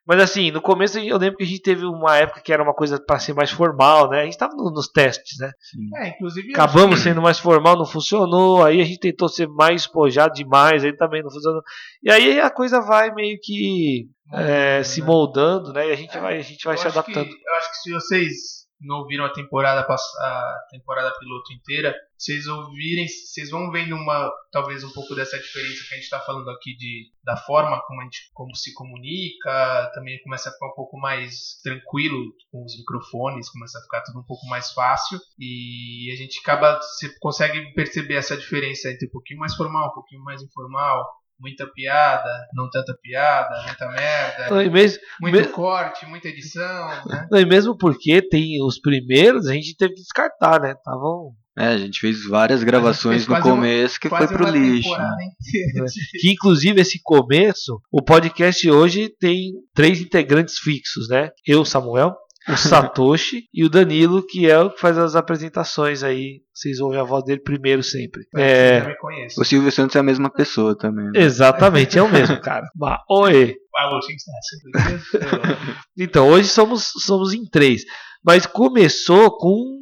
Mas 0.07 0.21
assim, 0.21 0.51
no 0.51 0.61
começo 0.61 0.97
eu 0.97 1.17
lembro 1.17 1.37
que 1.37 1.43
a 1.43 1.47
gente 1.47 1.61
teve 1.61 1.85
uma 1.85 2.15
época 2.15 2.39
que 2.41 2.53
era 2.53 2.63
uma 2.63 2.73
coisa 2.73 2.97
para 2.97 3.19
ser 3.19 3.33
mais 3.33 3.51
formal, 3.51 4.09
né? 4.09 4.21
A 4.21 4.23
gente 4.23 4.33
estava 4.33 4.53
nos 4.55 4.87
testes, 4.87 5.37
né? 5.37 5.51
É, 5.97 6.09
inclusive 6.09 6.51
Acabamos 6.51 7.01
sendo 7.01 7.21
mais 7.21 7.37
formal, 7.37 7.77
não 7.77 7.85
funcionou. 7.85 8.63
Aí 8.63 8.79
a 8.79 8.85
gente 8.85 8.99
tentou 8.99 9.27
ser 9.27 9.47
mais 9.49 9.81
espojado 9.81 10.33
demais, 10.33 10.85
aí 10.85 10.95
também 10.95 11.21
não 11.21 11.29
funcionou. 11.29 11.61
E 12.01 12.09
aí 12.09 12.39
a 12.39 12.49
coisa 12.49 12.79
vai 12.79 13.13
meio 13.13 13.37
que 13.41 14.07
é, 14.31 14.81
se 14.81 15.01
moldando, 15.01 15.73
né? 15.73 15.89
E 15.89 15.91
a 15.91 15.95
gente 15.95 16.15
É, 16.17 16.21
vai, 16.21 16.37
a 16.37 16.41
gente 16.41 16.63
vai 16.63 16.75
eu 16.75 16.79
se 16.79 16.87
adaptando. 16.87 17.27
Que, 17.27 17.33
eu 17.33 17.55
acho 17.57 17.69
que 17.71 17.77
se 17.77 17.91
vocês 17.91 18.66
não 18.79 18.97
ouviram 18.99 19.25
a 19.25 19.33
temporada 19.33 19.81
a 19.81 20.57
temporada 20.69 21.17
piloto 21.17 21.53
inteira, 21.53 21.95
vocês 22.17 22.47
ouvirem, 22.47 23.07
vocês 23.07 23.49
vão 23.49 23.71
vendo 23.71 23.95
uma 23.95 24.31
talvez 24.51 24.83
um 24.83 24.91
pouco 24.91 25.15
dessa 25.15 25.37
diferença 25.37 25.83
que 25.87 25.93
a 25.93 25.97
gente 25.97 26.03
está 26.03 26.19
falando 26.19 26.49
aqui 26.49 26.75
de 26.75 27.11
da 27.23 27.37
forma 27.37 27.81
como 27.85 28.01
a 28.01 28.03
gente 28.03 28.29
como 28.33 28.55
se 28.55 28.73
comunica, 28.73 29.91
também 29.93 30.21
começa 30.23 30.49
a 30.49 30.51
ficar 30.51 30.67
um 30.67 30.75
pouco 30.75 30.97
mais 30.97 31.59
tranquilo 31.63 32.33
com 32.51 32.63
os 32.63 32.77
microfones, 32.77 33.49
começa 33.49 33.77
a 33.79 33.81
ficar 33.81 34.01
tudo 34.01 34.19
um 34.19 34.25
pouco 34.25 34.45
mais 34.47 34.71
fácil 34.71 35.19
e 35.39 36.11
a 36.11 36.15
gente 36.15 36.39
acaba 36.39 36.79
você 36.79 37.13
consegue 37.19 37.73
perceber 37.73 38.15
essa 38.15 38.37
diferença 38.37 38.89
entre 38.89 39.07
um 39.07 39.11
pouquinho 39.11 39.39
mais 39.39 39.55
formal, 39.55 39.89
um 39.89 39.93
pouquinho 39.93 40.23
mais 40.23 40.41
informal. 40.41 41.05
Muita 41.39 41.67
piada, 41.67 42.29
não 42.53 42.67
tanta 42.69 42.97
piada, 43.01 43.61
muita 43.63 43.87
merda, 43.89 44.49
Não, 44.49 44.61
e, 44.61 44.69
mesmo, 44.71 44.99
muito 45.21 45.37
me- 45.37 45.45
corte, 45.47 46.05
muita 46.07 46.27
edição, 46.29 46.87
né? 47.05 47.27
não, 47.29 47.39
e 47.39 47.45
mesmo 47.45 47.77
porque 47.77 48.21
tem 48.27 48.61
os 48.63 48.79
primeiros, 48.79 49.45
a 49.47 49.53
gente 49.53 49.75
teve 49.77 49.93
que 49.93 50.01
descartar, 50.01 50.59
né? 50.59 50.73
Tavam, 50.83 51.31
É, 51.55 51.67
a 51.67 51.77
gente 51.77 51.99
fez 51.99 52.25
várias 52.27 52.63
gravações 52.63 53.25
fez 53.25 53.27
no 53.27 53.35
uma- 53.35 53.41
começo 53.41 53.99
que 53.99 54.09
foi 54.09 54.27
pro 54.27 54.49
lixo. 54.49 54.89
né? 54.89 55.07
de- 55.39 55.83
que 56.21 56.31
inclusive 56.31 56.81
esse 56.81 56.99
começo, 57.03 57.79
o 57.91 58.01
podcast 58.01 58.69
hoje 58.71 59.09
tem 59.19 59.51
três 59.75 60.01
integrantes 60.01 60.57
fixos, 60.57 61.07
né? 61.07 61.29
Eu, 61.45 61.63
Samuel, 61.63 62.15
o 62.49 62.55
Satoshi 62.57 63.43
e 63.53 63.63
o 63.65 63.69
Danilo, 63.69 64.25
que 64.25 64.49
é 64.49 64.59
o 64.59 64.69
que 64.69 64.79
faz 64.79 64.97
as 64.97 65.15
apresentações 65.15 66.03
aí. 66.03 66.41
Vocês 66.53 66.79
ouvem 66.79 66.99
a 66.99 67.03
voz 67.03 67.23
dele 67.23 67.41
primeiro 67.41 67.83
sempre. 67.83 68.23
É. 68.35 68.95
O 69.37 69.43
Silvio 69.43 69.71
Santos 69.71 69.95
é 69.95 69.99
a 69.99 70.03
mesma 70.03 70.29
pessoa 70.29 70.75
também. 70.77 71.05
né? 71.05 71.11
Exatamente, 71.15 71.97
é 71.97 72.01
o 72.01 72.11
mesmo, 72.11 72.39
cara. 72.41 72.65
Bah, 72.75 73.03
oi. 73.09 73.55
Sempre 74.41 75.55
Então, 75.97 76.27
hoje 76.29 76.47
somos, 76.47 76.91
somos 77.05 77.33
em 77.33 77.45
três. 77.45 77.83
Mas 78.27 78.45
começou 78.45 79.31
com 79.37 79.79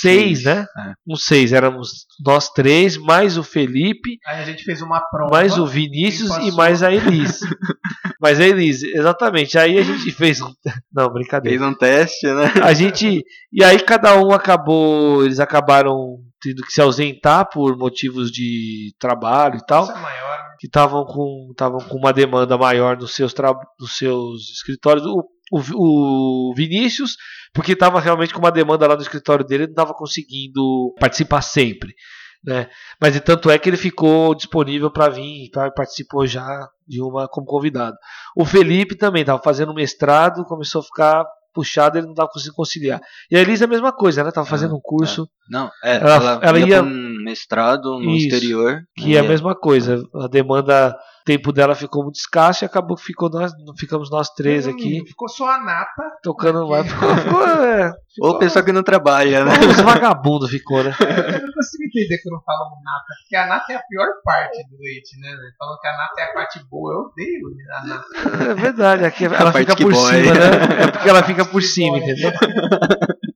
seis, 0.00 0.42
Seis, 0.42 0.44
né? 0.44 0.66
é. 0.78 0.92
Com 1.06 1.14
seis. 1.16 1.52
Éramos 1.52 2.06
nós 2.24 2.48
três, 2.48 2.96
mais 2.96 3.36
o 3.36 3.42
Felipe, 3.42 4.18
Aí 4.26 4.40
a 4.40 4.44
gente 4.44 4.64
fez 4.64 4.80
uma 4.80 5.00
prova. 5.10 5.30
mais 5.30 5.58
o 5.58 5.66
Vinícius 5.66 6.30
e 6.38 6.50
mais 6.52 6.82
a 6.82 6.90
Elise. 6.92 7.40
mais 8.20 8.40
a 8.40 8.46
Elise, 8.46 8.86
exatamente. 8.94 9.58
Aí 9.58 9.78
a 9.78 9.82
gente 9.82 10.10
fez 10.12 10.40
um. 10.40 10.50
Não, 10.92 11.12
brincadeira. 11.12 11.58
Fez 11.58 11.70
um 11.70 11.74
teste, 11.76 12.26
né? 12.26 12.52
A 12.62 12.72
gente. 12.72 13.22
E 13.52 13.62
aí 13.62 13.78
cada 13.80 14.18
um 14.18 14.32
acabou. 14.32 15.24
Eles 15.24 15.38
acabaram 15.40 16.18
tendo 16.40 16.62
que 16.62 16.72
se 16.72 16.80
ausentar 16.80 17.48
por 17.50 17.76
motivos 17.76 18.30
de 18.30 18.94
trabalho 18.98 19.56
e 19.56 19.66
tal. 19.66 19.82
Essa 19.84 19.92
é 19.92 20.00
maior, 20.00 20.38
né? 20.38 20.54
que 20.58 20.66
estavam 20.66 21.04
com, 21.04 21.48
estavam 21.50 21.80
com 21.80 21.96
uma 21.98 22.12
demanda 22.12 22.56
maior 22.56 22.96
nos 22.96 23.14
seus, 23.14 23.32
tra- 23.34 23.54
nos 23.78 23.96
seus 23.96 24.50
escritórios. 24.54 25.04
O, 25.06 25.24
o, 25.52 26.50
o 26.50 26.54
Vinícius, 26.54 27.16
porque 27.52 27.72
estava 27.72 28.00
realmente 28.00 28.32
com 28.32 28.38
uma 28.40 28.50
demanda 28.52 28.86
lá 28.86 28.94
no 28.96 29.02
escritório 29.02 29.44
dele, 29.44 29.64
ele 29.64 29.72
não 29.74 29.82
estava 29.82 29.94
conseguindo 29.94 30.94
participar 30.98 31.42
sempre. 31.42 31.94
Né? 32.46 32.68
Mas 33.00 33.14
de 33.14 33.20
tanto 33.20 33.50
é 33.50 33.58
que 33.58 33.70
ele 33.70 33.76
ficou 33.78 34.34
disponível 34.34 34.90
para 34.90 35.08
vir, 35.08 35.48
pra, 35.50 35.70
participou 35.70 36.26
já 36.26 36.68
de 36.86 37.00
uma 37.00 37.26
como 37.26 37.46
convidado. 37.46 37.96
O 38.36 38.44
Felipe 38.44 38.94
também 38.96 39.22
estava 39.22 39.40
fazendo 39.42 39.72
um 39.72 39.74
mestrado, 39.74 40.44
começou 40.44 40.80
a 40.82 40.84
ficar 40.84 41.24
puxado, 41.54 41.96
ele 41.96 42.04
não 42.06 42.12
estava 42.12 42.28
conseguindo 42.28 42.56
conciliar. 42.56 43.00
E 43.30 43.36
a 43.36 43.40
Elisa 43.40 43.64
a 43.64 43.68
mesma 43.68 43.92
coisa, 43.92 44.22
né? 44.22 44.28
Estava 44.28 44.46
fazendo 44.46 44.74
um 44.76 44.80
curso 44.82 45.26
Não, 45.48 45.70
é, 45.82 45.96
Ela- 45.96 46.14
ela, 46.16 46.40
ela 46.42 46.58
ia, 46.58 46.66
ia- 46.66 46.82
um 46.82 47.22
mestrado 47.24 47.98
no 47.98 48.10
Isso. 48.10 48.26
exterior. 48.26 48.82
que 48.96 49.16
é 49.16 49.20
a 49.20 49.22
ia- 49.22 49.28
mesma 49.28 49.54
coisa. 49.54 50.02
A 50.16 50.26
demanda 50.26 50.94
tempo 51.24 51.52
dela 51.52 51.74
ficou 51.74 52.02
muito 52.02 52.16
escasso 52.16 52.64
e 52.64 52.66
acabou 52.66 52.96
que 52.96 53.02
ficou 53.02 53.30
nós, 53.30 53.52
ficamos 53.78 54.10
nós 54.10 54.28
três 54.30 54.66
aqui, 54.68 55.02
Ficou 55.06 55.28
só 55.28 55.48
a 55.50 55.58
nata. 55.64 56.02
tocando 56.22 56.68
mais. 56.68 56.86
aqui. 56.86 56.94
Ficou, 57.00 57.16
ficou, 57.16 57.46
é, 57.64 57.92
Ou 58.20 58.38
pessoa 58.38 58.64
que 58.64 58.72
não 58.72 58.82
trabalha, 58.82 59.44
né? 59.44 59.52
uns 59.68 59.80
vagabundos 59.80 60.50
ficou, 60.50 60.84
né? 60.84 60.90
Eu 60.90 61.46
não 61.46 61.52
consigo 61.52 61.84
entender 61.84 62.18
quando 62.22 62.42
falam 62.44 62.70
nata. 62.84 63.04
Porque 63.22 63.36
a 63.36 63.46
nata 63.46 63.72
é 63.72 63.76
a 63.76 63.82
pior 63.88 64.06
parte 64.22 64.62
do 64.68 64.76
leite, 64.78 65.18
né? 65.20 65.28
Falam 65.58 65.78
que 65.80 65.88
a 65.88 65.96
nata 65.96 66.20
é 66.20 66.24
a 66.24 66.32
parte 66.34 66.60
boa. 66.70 66.92
Eu 66.92 67.00
odeio 67.00 67.40
a 67.72 67.86
nata. 67.86 68.50
É 68.50 68.54
verdade, 68.54 69.04
aqui 69.04 69.24
ela 69.24 69.52
fica 69.52 69.74
que 69.74 69.82
por 69.82 69.92
boy. 69.92 70.04
cima, 70.22 70.34
né? 70.34 70.84
É 70.84 70.90
porque 70.90 71.08
ela 71.08 71.22
fica 71.22 71.44
por 71.44 71.60
Que 71.60 71.66
cima, 71.66 71.98
boy. 71.98 72.02
entendeu? 72.10 72.32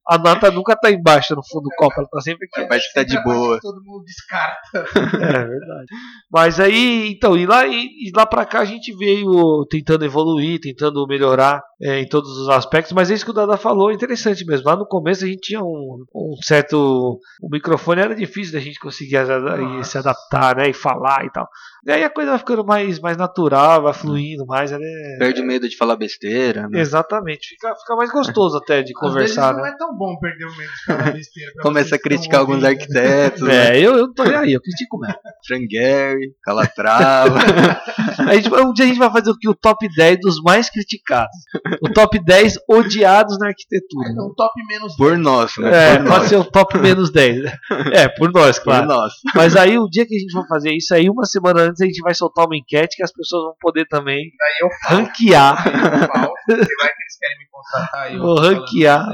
A 0.08 0.16
nota 0.16 0.50
nunca 0.50 0.74
tá 0.74 0.90
embaixo 0.90 1.34
no 1.34 1.42
fundo 1.44 1.64
do 1.64 1.76
copo, 1.76 1.94
ela 1.98 2.08
tá 2.08 2.20
sempre 2.20 2.48
aqui. 2.50 2.62
A 2.62 2.68
parte 2.68 2.88
que 2.88 2.94
tá 2.94 3.02
de 3.02 3.22
boa. 3.22 3.58
Todo 3.60 3.82
mundo 3.84 4.04
descarta. 4.04 4.58
É 5.18 5.44
verdade. 5.44 5.86
Mas 6.30 6.60
aí, 6.60 7.12
então, 7.12 7.36
e 7.36 7.44
lá, 7.44 7.66
e, 7.66 8.08
e 8.08 8.12
lá 8.14 8.24
pra 8.24 8.46
cá 8.46 8.60
a 8.60 8.64
gente 8.64 8.94
veio 8.96 9.66
tentando 9.66 10.04
evoluir, 10.04 10.60
tentando 10.60 11.06
melhorar 11.06 11.62
é, 11.80 12.00
em 12.00 12.08
todos 12.08 12.30
os 12.38 12.48
aspectos, 12.48 12.92
mas 12.92 13.10
é 13.10 13.14
isso 13.14 13.24
que 13.24 13.30
o 13.30 13.34
Dada 13.34 13.56
falou, 13.56 13.90
é 13.90 13.94
interessante 13.94 14.44
mesmo. 14.44 14.66
Lá 14.66 14.76
no 14.76 14.86
começo 14.86 15.24
a 15.24 15.28
gente 15.28 15.40
tinha 15.40 15.60
um, 15.60 16.04
um 16.14 16.36
certo. 16.42 17.20
O 17.42 17.48
microfone 17.50 18.00
era 18.00 18.14
difícil 18.14 18.54
da 18.54 18.60
gente 18.60 18.78
conseguir 18.78 19.18
se 19.84 19.98
adaptar, 19.98 20.56
né? 20.56 20.70
E 20.70 20.72
falar 20.72 21.24
e 21.24 21.30
tal. 21.30 21.48
E 21.86 21.92
aí 21.92 22.04
a 22.04 22.10
coisa 22.10 22.30
vai 22.30 22.38
ficando 22.38 22.64
mais, 22.64 22.98
mais 23.00 23.16
natural, 23.16 23.82
vai 23.82 23.94
fluindo 23.94 24.44
mais, 24.46 24.70
né? 24.70 24.78
Perde 25.18 25.40
o 25.40 25.44
medo 25.46 25.68
de 25.68 25.76
falar 25.76 25.96
besteira, 25.96 26.68
né? 26.68 26.80
Exatamente, 26.80 27.48
fica, 27.50 27.74
fica 27.76 27.96
mais 27.96 28.10
gostoso 28.10 28.56
até 28.58 28.82
de 28.82 28.92
conversar, 28.98 29.54
né? 29.54 29.60
não 29.60 29.66
é 29.66 29.76
tão 29.76 29.96
bom 29.96 30.18
perder 30.18 30.44
o 30.46 30.56
medo 30.56 30.70
de 30.70 30.84
falar 30.84 31.12
besteira. 31.12 31.52
Começa 31.62 31.94
a 31.94 31.98
criticar 31.98 32.40
alguns 32.40 32.56
ouvindo. 32.62 32.68
arquitetos, 32.68 33.42
né? 33.42 33.76
É, 33.76 33.78
eu, 33.78 33.96
eu 33.96 34.06
não 34.08 34.14
tô 34.14 34.24
nem 34.24 34.34
aí, 34.34 34.52
eu 34.52 34.60
critico 34.60 34.98
mesmo. 34.98 35.16
Frank 35.46 35.66
Gehry, 35.70 36.34
Calatrava. 36.42 37.38
A 38.28 38.34
gente, 38.34 38.52
um 38.52 38.72
dia 38.72 38.84
a 38.84 38.88
gente 38.88 38.98
vai 38.98 39.10
fazer 39.10 39.30
o 39.30 39.38
que? 39.38 39.48
O 39.48 39.54
top 39.54 39.88
10 39.94 40.20
dos 40.20 40.42
mais 40.42 40.68
criticados. 40.68 41.34
O 41.80 41.88
top 41.92 42.18
10 42.22 42.58
odiados 42.68 43.38
na 43.38 43.46
arquitetura. 43.48 44.08
É 44.08 44.22
um 44.22 44.34
top 44.34 44.52
menos 44.68 44.96
por 44.96 45.16
nós, 45.16 45.52
né? 45.58 45.94
É, 45.94 45.96
por 45.98 46.06
pode 46.06 46.18
nós. 46.20 46.28
ser 46.28 46.36
o 46.36 46.44
top 46.44 46.78
menos 46.78 47.10
10. 47.10 47.50
É, 47.92 48.08
por 48.08 48.32
nós, 48.32 48.58
Por 48.58 48.64
claro. 48.64 48.86
nós. 48.86 49.12
Mas 49.34 49.54
aí 49.56 49.78
o 49.78 49.88
dia 49.88 50.04
que 50.06 50.14
a 50.14 50.18
gente 50.18 50.32
for 50.32 50.46
fazer 50.46 50.72
isso 50.72 50.92
aí, 50.94 51.08
uma 51.08 51.24
semana 51.24 51.67
antes, 51.68 51.80
a 51.80 51.84
gente 51.86 52.00
vai 52.02 52.14
soltar 52.14 52.46
uma 52.46 52.56
enquete 52.56 52.96
que 52.96 53.02
as 53.02 53.12
pessoas 53.12 53.44
vão 53.44 53.54
poder 53.60 53.86
também 53.86 54.30
Daí 54.38 54.56
eu 54.60 54.68
falo. 54.82 55.00
ranquear. 55.02 55.66
Eu 55.66 56.08
falo. 56.08 56.32
Vai 56.48 56.56
que 56.56 57.02
eles 57.02 57.18
querem 57.20 57.38
me 57.38 57.46
contratar. 57.50 58.12
eu 58.14 58.20
Vou 58.20 58.38
ranquear. 58.40 59.06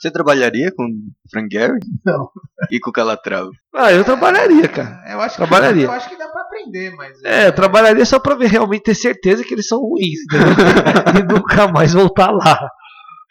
Você 0.00 0.10
trabalharia 0.10 0.70
com 0.76 0.86
Frank 1.30 1.48
Gehry? 1.50 1.78
Não. 2.04 2.28
E 2.70 2.78
com 2.78 2.92
Calatrava? 2.92 3.48
Ah, 3.74 3.90
eu 3.90 4.04
trabalharia, 4.04 4.68
cara. 4.68 5.02
Eu 5.08 5.18
acho 5.20 5.36
Trabalharia. 5.36 5.86
Que, 5.86 5.92
eu 5.92 5.96
acho 5.96 6.08
que 6.10 6.16
dá 6.18 6.28
pra 6.28 6.42
aprender, 6.42 6.90
mas. 6.94 7.22
É, 7.24 7.46
eu 7.48 7.52
trabalharia 7.54 8.04
só 8.04 8.18
pra 8.18 8.34
ver 8.34 8.48
realmente 8.48 8.82
ter 8.82 8.94
certeza 8.94 9.42
que 9.42 9.54
eles 9.54 9.66
são 9.66 9.78
ruins, 9.80 10.18
entendeu? 10.24 10.52
e 11.24 11.32
nunca 11.32 11.68
mais 11.68 11.94
voltar 11.94 12.30
lá. 12.32 12.68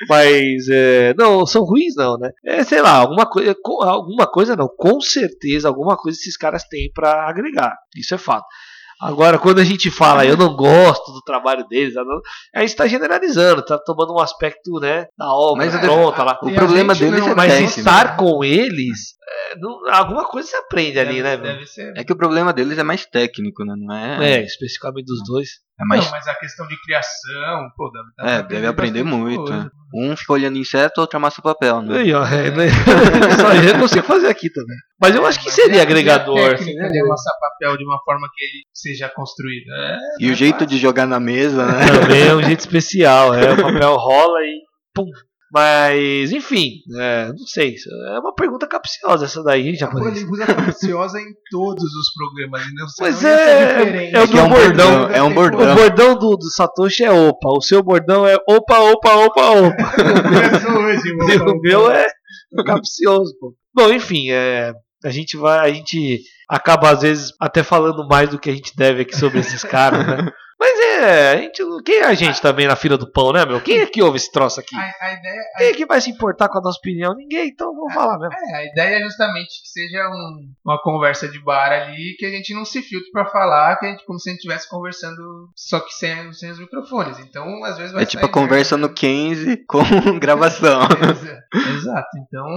Mas, 0.09 0.67
é, 0.69 1.13
não, 1.17 1.45
são 1.45 1.63
ruins 1.63 1.95
não, 1.95 2.17
né? 2.17 2.29
É, 2.45 2.63
sei 2.63 2.81
lá, 2.81 2.91
alguma 2.97 3.25
coisa, 3.25 3.55
com- 3.61 3.81
alguma 3.83 4.27
coisa 4.27 4.55
não, 4.55 4.67
com 4.67 4.99
certeza 5.01 5.67
alguma 5.67 5.95
coisa 5.97 6.17
esses 6.17 6.35
caras 6.37 6.63
têm 6.63 6.91
pra 6.93 7.27
agregar. 7.29 7.75
Isso 7.95 8.13
é 8.13 8.17
fato. 8.17 8.45
Agora, 9.01 9.37
quando 9.37 9.59
a 9.59 9.65
gente 9.65 9.91
fala, 9.91 10.25
eu 10.25 10.37
não 10.37 10.55
gosto 10.55 11.11
do 11.11 11.21
trabalho 11.21 11.67
deles, 11.67 11.93
eu 11.95 12.05
não- 12.05 12.21
a 12.55 12.61
gente 12.61 12.75
tá 12.75 12.87
generalizando, 12.87 13.65
tá 13.65 13.77
tomando 13.77 14.13
um 14.13 14.19
aspecto, 14.19 14.79
né, 14.79 15.07
da 15.17 15.27
obra 15.33 15.65
Mas 15.65 15.75
é- 15.75 15.79
pronta 15.79 16.23
lá. 16.23 16.39
O 16.41 16.47
a 16.47 16.53
problema 16.53 16.95
deles 16.95 17.19
não, 17.19 17.29
é 17.29 17.35
Mas 17.35 17.51
técnico. 17.53 17.79
estar 17.79 18.15
com 18.15 18.43
eles, 18.45 19.15
é, 19.22 19.22
não- 19.59 19.87
alguma 19.93 20.25
coisa 20.25 20.47
você 20.49 20.55
aprende 20.57 20.99
ali, 20.99 21.21
deve, 21.21 21.23
né? 21.23 21.37
velho? 21.37 21.53
Deve 21.55 21.65
ser. 21.67 21.93
É 21.97 22.03
que 22.03 22.13
o 22.13 22.17
problema 22.17 22.51
deles 22.53 22.77
é 22.77 22.83
mais 22.83 23.05
técnico, 23.05 23.63
né? 23.65 23.73
Não 23.77 23.95
é. 23.95 24.35
É, 24.39 24.43
especificamente 24.45 25.05
dos 25.05 25.23
dois. 25.25 25.49
É 25.79 25.85
mais. 25.85 26.03
Não, 26.05 26.11
mas 26.11 26.27
a 26.27 26.35
questão 26.35 26.67
de 26.67 26.75
criação, 26.81 27.69
pô, 27.75 27.89
dá, 27.91 28.23
dá 28.23 28.31
É, 28.31 28.43
deve 28.43 28.67
aprender 28.67 29.03
bastante 29.03 29.21
muito. 29.21 29.43
coisa. 29.43 29.63
né? 29.63 29.69
Um 29.95 30.15
fica 30.15 30.33
olhando 30.33 30.57
inseto, 30.57 31.01
outro 31.01 31.17
amassa 31.17 31.41
papel, 31.41 31.81
né? 31.83 31.99
Aí, 31.99 32.13
ó, 32.13 32.25
é, 32.25 32.49
né? 32.51 32.65
Só 33.39 33.53
eu 33.53 33.79
consigo 33.79 34.05
fazer 34.05 34.27
aqui 34.27 34.49
também. 34.51 34.75
Mas 34.99 35.15
eu 35.15 35.25
acho 35.25 35.39
que 35.39 35.45
Mas 35.45 35.53
seria 35.55 35.79
é- 35.79 35.81
agregador. 35.81 36.37
é 36.39 36.53
assim, 36.55 36.73
né? 36.73 36.87
de 36.87 36.99
amassar 36.99 37.33
papel 37.39 37.77
de 37.77 37.83
uma 37.85 37.99
forma 38.03 38.27
que 38.35 38.43
ele 38.43 38.63
seja 38.73 39.07
construído. 39.09 39.71
É, 39.71 39.97
E 40.19 40.31
o 40.31 40.35
jeito 40.35 40.65
de 40.65 40.77
jogar 40.77 41.05
na 41.05 41.19
mesa, 41.19 41.65
né? 41.65 41.85
Também 42.01 42.27
é 42.27 42.35
um 42.35 42.41
jeito 42.43 42.59
especial. 42.61 43.33
É, 43.33 43.53
o 43.53 43.61
papel 43.61 43.95
rola 43.95 44.39
e 44.41 44.61
pum. 44.95 45.05
Mas, 45.53 46.31
enfim, 46.31 46.79
é, 46.99 47.27
não 47.27 47.45
sei. 47.45 47.75
É 48.15 48.19
uma 48.19 48.33
pergunta 48.33 48.65
capciosa 48.65 49.25
essa 49.25 49.43
daí, 49.43 49.75
japonês? 49.75 50.17
ele 50.17 50.25
usa 50.31 50.47
capciosa 50.47 51.19
em 51.19 51.31
todos 51.51 51.83
os 51.83 52.11
programas. 52.17 52.65
E 52.65 52.73
não 52.73 52.87
sei 52.87 53.05
Pois 53.05 53.23
é, 53.23 53.67
diferente. 53.83 54.15
é 54.15 54.19
o 54.19 54.23
É 54.23 54.27
que 54.27 54.37
é 54.39 54.41
um 54.41 54.49
bordão. 54.49 55.09
é 55.09 55.21
um 55.23 55.27
O 55.27 55.33
bordão. 55.35 55.75
bordão 55.75 56.15
do, 56.17 56.35
do 56.37 56.49
Satoshi 56.49 57.03
é 57.03 57.11
opa. 57.11 57.49
O 57.49 57.61
seu 57.61 57.83
bordão 57.83 58.25
é 58.25 58.35
opa, 58.49 58.79
opa, 58.79 59.13
opa, 59.15 59.51
opa. 59.51 59.93
O 61.53 61.61
meu 61.61 61.91
é 61.91 62.07
capcioso, 62.65 63.35
pô. 63.39 63.53
Bom, 63.75 63.91
enfim, 63.91 64.31
é, 64.31 64.73
a 65.05 65.09
gente 65.11 65.37
vai, 65.37 65.69
a 65.69 65.71
gente 65.73 66.21
acaba 66.49 66.89
às 66.89 67.01
vezes 67.01 67.31
até 67.39 67.61
falando 67.61 68.07
mais 68.07 68.29
do 68.29 68.39
que 68.39 68.49
a 68.49 68.53
gente 68.53 68.75
deve 68.75 69.01
aqui 69.03 69.15
sobre 69.15 69.39
esses 69.39 69.63
caras, 69.63 70.05
né? 70.07 70.31
Mas 70.65 70.79
é, 70.79 71.31
a 71.33 71.37
gente, 71.41 71.61
quem 71.83 71.95
é 71.97 72.05
a 72.05 72.13
gente 72.13 72.41
também 72.41 72.65
na 72.67 72.75
fila 72.77 72.97
do 72.97 73.05
pão, 73.11 73.33
né, 73.33 73.45
meu? 73.45 73.59
Quem 73.59 73.79
é 73.81 73.85
que 73.85 74.01
ouve 74.01 74.15
esse 74.15 74.31
troço 74.31 74.61
aqui? 74.61 74.73
A, 74.77 75.07
a 75.07 75.13
ideia, 75.13 75.41
a 75.55 75.57
Quem 75.57 75.67
é 75.67 75.73
que 75.73 75.85
vai 75.85 75.99
se 75.99 76.09
importar 76.09 76.47
com 76.47 76.57
a 76.57 76.61
nossa 76.61 76.77
opinião? 76.79 77.13
Ninguém, 77.13 77.49
então 77.49 77.75
vamos 77.75 77.93
falar 77.93 78.17
mesmo. 78.17 78.33
É, 78.33 78.55
a 78.55 78.65
ideia 78.65 78.99
é 78.99 79.03
justamente 79.03 79.61
que 79.61 79.67
seja 79.67 80.07
um- 80.07 80.49
uma 80.63 80.81
conversa 80.81 81.27
de 81.27 81.37
bar 81.43 81.69
ali, 81.69 82.15
que 82.17 82.25
a 82.25 82.29
gente 82.29 82.53
não 82.53 82.63
se 82.63 82.81
filtre 82.81 83.11
pra 83.11 83.25
falar, 83.25 83.75
que 83.77 83.85
a 83.85 83.89
gente, 83.89 84.05
como 84.05 84.17
se 84.17 84.29
a 84.29 84.31
gente 84.31 84.39
estivesse 84.39 84.69
conversando, 84.69 85.49
só 85.53 85.81
que 85.81 85.93
sem, 85.93 86.31
sem 86.31 86.49
os 86.51 86.59
microfones. 86.59 87.19
Então, 87.19 87.61
às 87.65 87.77
vezes 87.77 87.91
vai 87.91 88.03
É 88.03 88.05
tipo 88.05 88.25
a 88.25 88.29
conversa 88.29 88.77
no 88.77 88.87
Kenzie 88.93 89.57
com 89.67 89.79
gravação. 90.19 90.79
Exa- 91.53 91.83
Exato, 91.93 92.17
então 92.17 92.47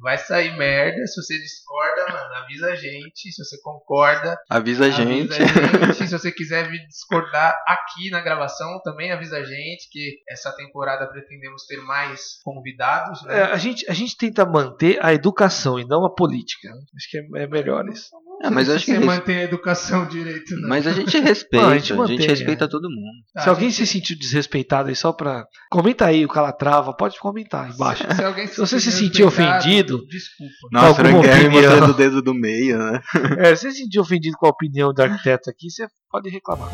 vai 0.00 0.16
sair 0.16 0.56
merda. 0.56 1.06
Se 1.06 1.20
você 1.20 1.38
discorda, 1.38 2.06
mano, 2.12 2.34
avisa 2.42 2.66
a 2.68 2.76
gente. 2.76 3.30
Se 3.32 3.44
você 3.44 3.60
concorda, 3.60 4.38
Avisa 4.48 4.84
a 4.84 4.86
avisa 4.88 5.02
gente. 5.04 5.32
a 5.34 5.86
gente. 5.86 5.94
Se 6.08 6.18
você 6.18 6.30
quiser 6.32 6.68
vir 6.70 6.86
discordar 6.86 7.54
aqui 7.66 8.10
na 8.10 8.20
gravação, 8.20 8.80
também 8.82 9.10
avisa 9.12 9.38
a 9.38 9.42
gente. 9.44 9.88
Que 9.90 10.18
essa 10.28 10.54
temporada 10.56 11.06
pretendemos 11.08 11.64
ter 11.66 11.78
mais 11.82 12.40
convidados. 12.42 13.24
É, 13.26 13.28
Né? 13.28 13.42
a, 13.44 13.56
gente, 13.56 13.88
a 13.90 13.92
gente 13.92 14.16
tenta 14.16 14.44
manter 14.46 14.98
a 15.04 15.12
educação 15.12 15.78
e 15.78 15.84
não 15.86 16.04
a 16.04 16.14
política. 16.14 16.68
Acho 16.96 17.10
que 17.10 17.18
é, 17.18 17.42
é 17.42 17.46
melhor 17.46 17.86
isso. 17.88 18.10
É, 18.42 18.50
mas 18.50 18.68
acho 18.68 18.84
que 18.84 18.92
você 18.92 18.98
mantém 19.04 19.36
a 19.38 19.42
educação 19.44 20.06
direito, 20.06 20.54
né? 20.56 20.66
Mas 20.68 20.86
a 20.86 20.92
gente 20.92 21.16
respeita, 21.20 21.64
Não, 21.64 21.70
a 21.70 21.74
a 21.74 21.78
gente 21.78 21.88
gente, 21.88 21.96
mantém, 21.98 22.26
respeita 22.26 22.64
é. 22.64 22.68
todo 22.68 22.90
mundo. 22.90 23.22
Tá, 23.32 23.42
se 23.42 23.48
alguém 23.48 23.70
gente- 23.70 23.86
se 23.86 23.92
sentiu 23.92 24.18
desrespeitado 24.18 24.88
aí, 24.88 24.96
só 24.96 25.12
pra. 25.12 25.44
Comenta 25.70 26.06
aí 26.06 26.24
o 26.24 26.28
Calatrava, 26.28 26.92
pode 26.96 27.18
comentar 27.20 27.66
aí 27.66 27.72
embaixo. 27.72 28.02
Se, 28.14 28.24
alguém 28.24 28.46
Se 28.48 28.58
você 28.58 28.80
se 28.80 28.90
sentir 28.90 29.02
sentiu 29.08 29.26
ofendido- 29.28 30.04
desculpa. 30.08 30.52
Nossa, 30.72 31.02
Gehry 31.04 31.16
opinião? 31.16 31.50
mostrando 31.52 31.90
o 31.90 31.94
dedo 31.94 32.20
do 32.22 32.34
meio, 32.34 32.78
né? 32.78 33.00
É, 33.38 33.54
se 33.54 33.62
você 33.62 33.70
se 33.72 33.78
sentiu 33.78 34.02
ofendido 34.02 34.36
com 34.36 34.46
a 34.46 34.50
opinião 34.50 34.92
do 34.92 35.00
arquiteto 35.02 35.48
aqui, 35.48 35.70
você 35.70 35.86
pode 36.10 36.28
reclamar. 36.28 36.68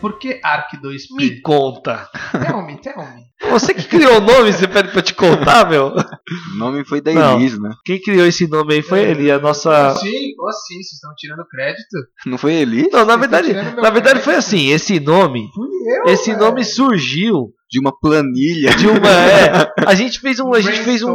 Por 0.00 0.18
que 0.18 0.40
Arc 0.42 0.72
2P? 0.82 1.16
Me 1.16 1.40
conta. 1.42 2.08
Tell 2.32 2.62
me, 2.62 2.76
tell 2.80 2.96
me. 2.96 3.50
Você 3.50 3.74
que 3.74 3.84
criou 3.84 4.18
o 4.18 4.20
nome, 4.20 4.52
você 4.52 4.66
pede 4.68 4.88
pra 4.90 4.98
eu 4.98 5.02
te 5.02 5.14
contar, 5.14 5.68
meu? 5.68 5.88
O 5.94 6.58
nome 6.58 6.84
foi 6.84 7.00
da 7.00 7.12
Não. 7.12 7.36
Elis, 7.40 7.58
né? 7.60 7.70
Quem 7.84 8.00
criou 8.00 8.26
esse 8.26 8.46
nome 8.46 8.74
aí 8.74 8.82
foi 8.82 9.00
ele, 9.00 9.30
a 9.30 9.38
nossa. 9.38 9.94
Sim, 9.96 10.34
oh, 10.38 10.52
sim, 10.52 10.74
vocês 10.74 10.92
estão 10.92 11.12
tirando 11.16 11.44
crédito. 11.48 11.96
Não 12.26 12.38
foi 12.38 12.54
Elis? 12.54 12.88
Não, 12.92 13.00
na 13.04 13.16
Vocês 13.16 13.20
verdade, 13.20 13.46
estão 13.48 13.60
tirando 13.62 13.74
meu 13.74 13.82
na 13.82 13.90
verdade 13.90 14.14
crédito. 14.20 14.24
foi 14.24 14.34
assim, 14.36 14.68
esse 14.70 15.00
nome, 15.00 15.48
Fui 15.54 15.68
eu. 16.06 16.12
esse 16.12 16.30
velho. 16.32 16.38
nome 16.44 16.64
surgiu 16.64 17.52
De 17.70 17.78
uma 17.78 17.92
planilha. 17.96 18.74
de 18.74 18.86
uma, 18.88 19.08
é, 19.08 19.72
a 19.86 19.94
gente 19.94 20.18
fez 20.20 20.40
um, 20.40 20.52
a 20.52 20.60
gente 20.60 20.80
fez 20.82 21.02
um, 21.02 21.14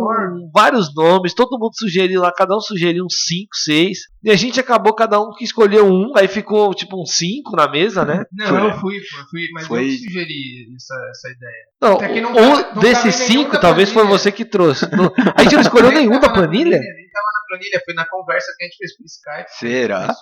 vários 0.53 0.93
nomes, 0.95 1.33
todo 1.33 1.59
mundo 1.59 1.73
sugeriu 1.75 2.21
lá, 2.21 2.31
cada 2.31 2.55
um 2.55 2.61
sugeriu 2.61 3.03
uns 3.03 3.25
5, 3.27 3.47
6, 3.53 3.97
e 4.23 4.31
a 4.31 4.35
gente 4.35 4.59
acabou 4.59 4.93
cada 4.93 5.19
um 5.19 5.31
que 5.31 5.43
escolheu 5.43 5.85
um, 5.85 6.13
aí 6.15 6.27
ficou 6.29 6.73
tipo 6.73 7.01
uns 7.01 7.15
5 7.17 7.55
na 7.55 7.69
mesa, 7.69 8.05
né? 8.05 8.23
Não, 8.31 8.47
Foi. 8.47 8.67
eu 8.67 8.73
fui, 8.79 8.99
fui, 9.29 9.47
mas 9.53 9.67
Foi- 9.67 9.83
eu 9.83 9.89
que 9.89 9.97
sugeri 9.97 10.65
essa, 10.75 10.95
essa 11.09 11.29
ideia. 11.35 11.65
Não, 11.81 11.93
Até 11.97 12.07
que 12.13 12.21
não 12.21 12.31
um 12.31 12.33
não 12.73 12.81
desses 12.81 13.03
tava 13.03 13.23
em 13.25 13.27
nenhum 13.29 13.41
5 13.43 13.51
da 13.51 13.59
talvez 13.59 13.91
foi 13.91 14.05
você 14.07 14.31
que 14.31 14.45
trouxe. 14.45 14.85
Não- 14.95 15.11
a 15.35 15.43
gente 15.43 15.55
não 15.55 15.61
escolheu 15.61 15.91
nenhum 15.91 16.19
da 16.19 16.29
planilha? 16.29 16.79
Nem 16.79 17.09
tava 17.11 17.27
na 17.33 17.47
planilha, 17.49 17.81
foi 17.85 17.93
na 17.93 18.07
conversa 18.07 18.53
que 18.57 18.63
a 18.63 18.67
gente 18.67 18.77
fez 18.77 18.97
por 18.97 19.05
Skype. 19.05 19.59
Será? 19.59 20.15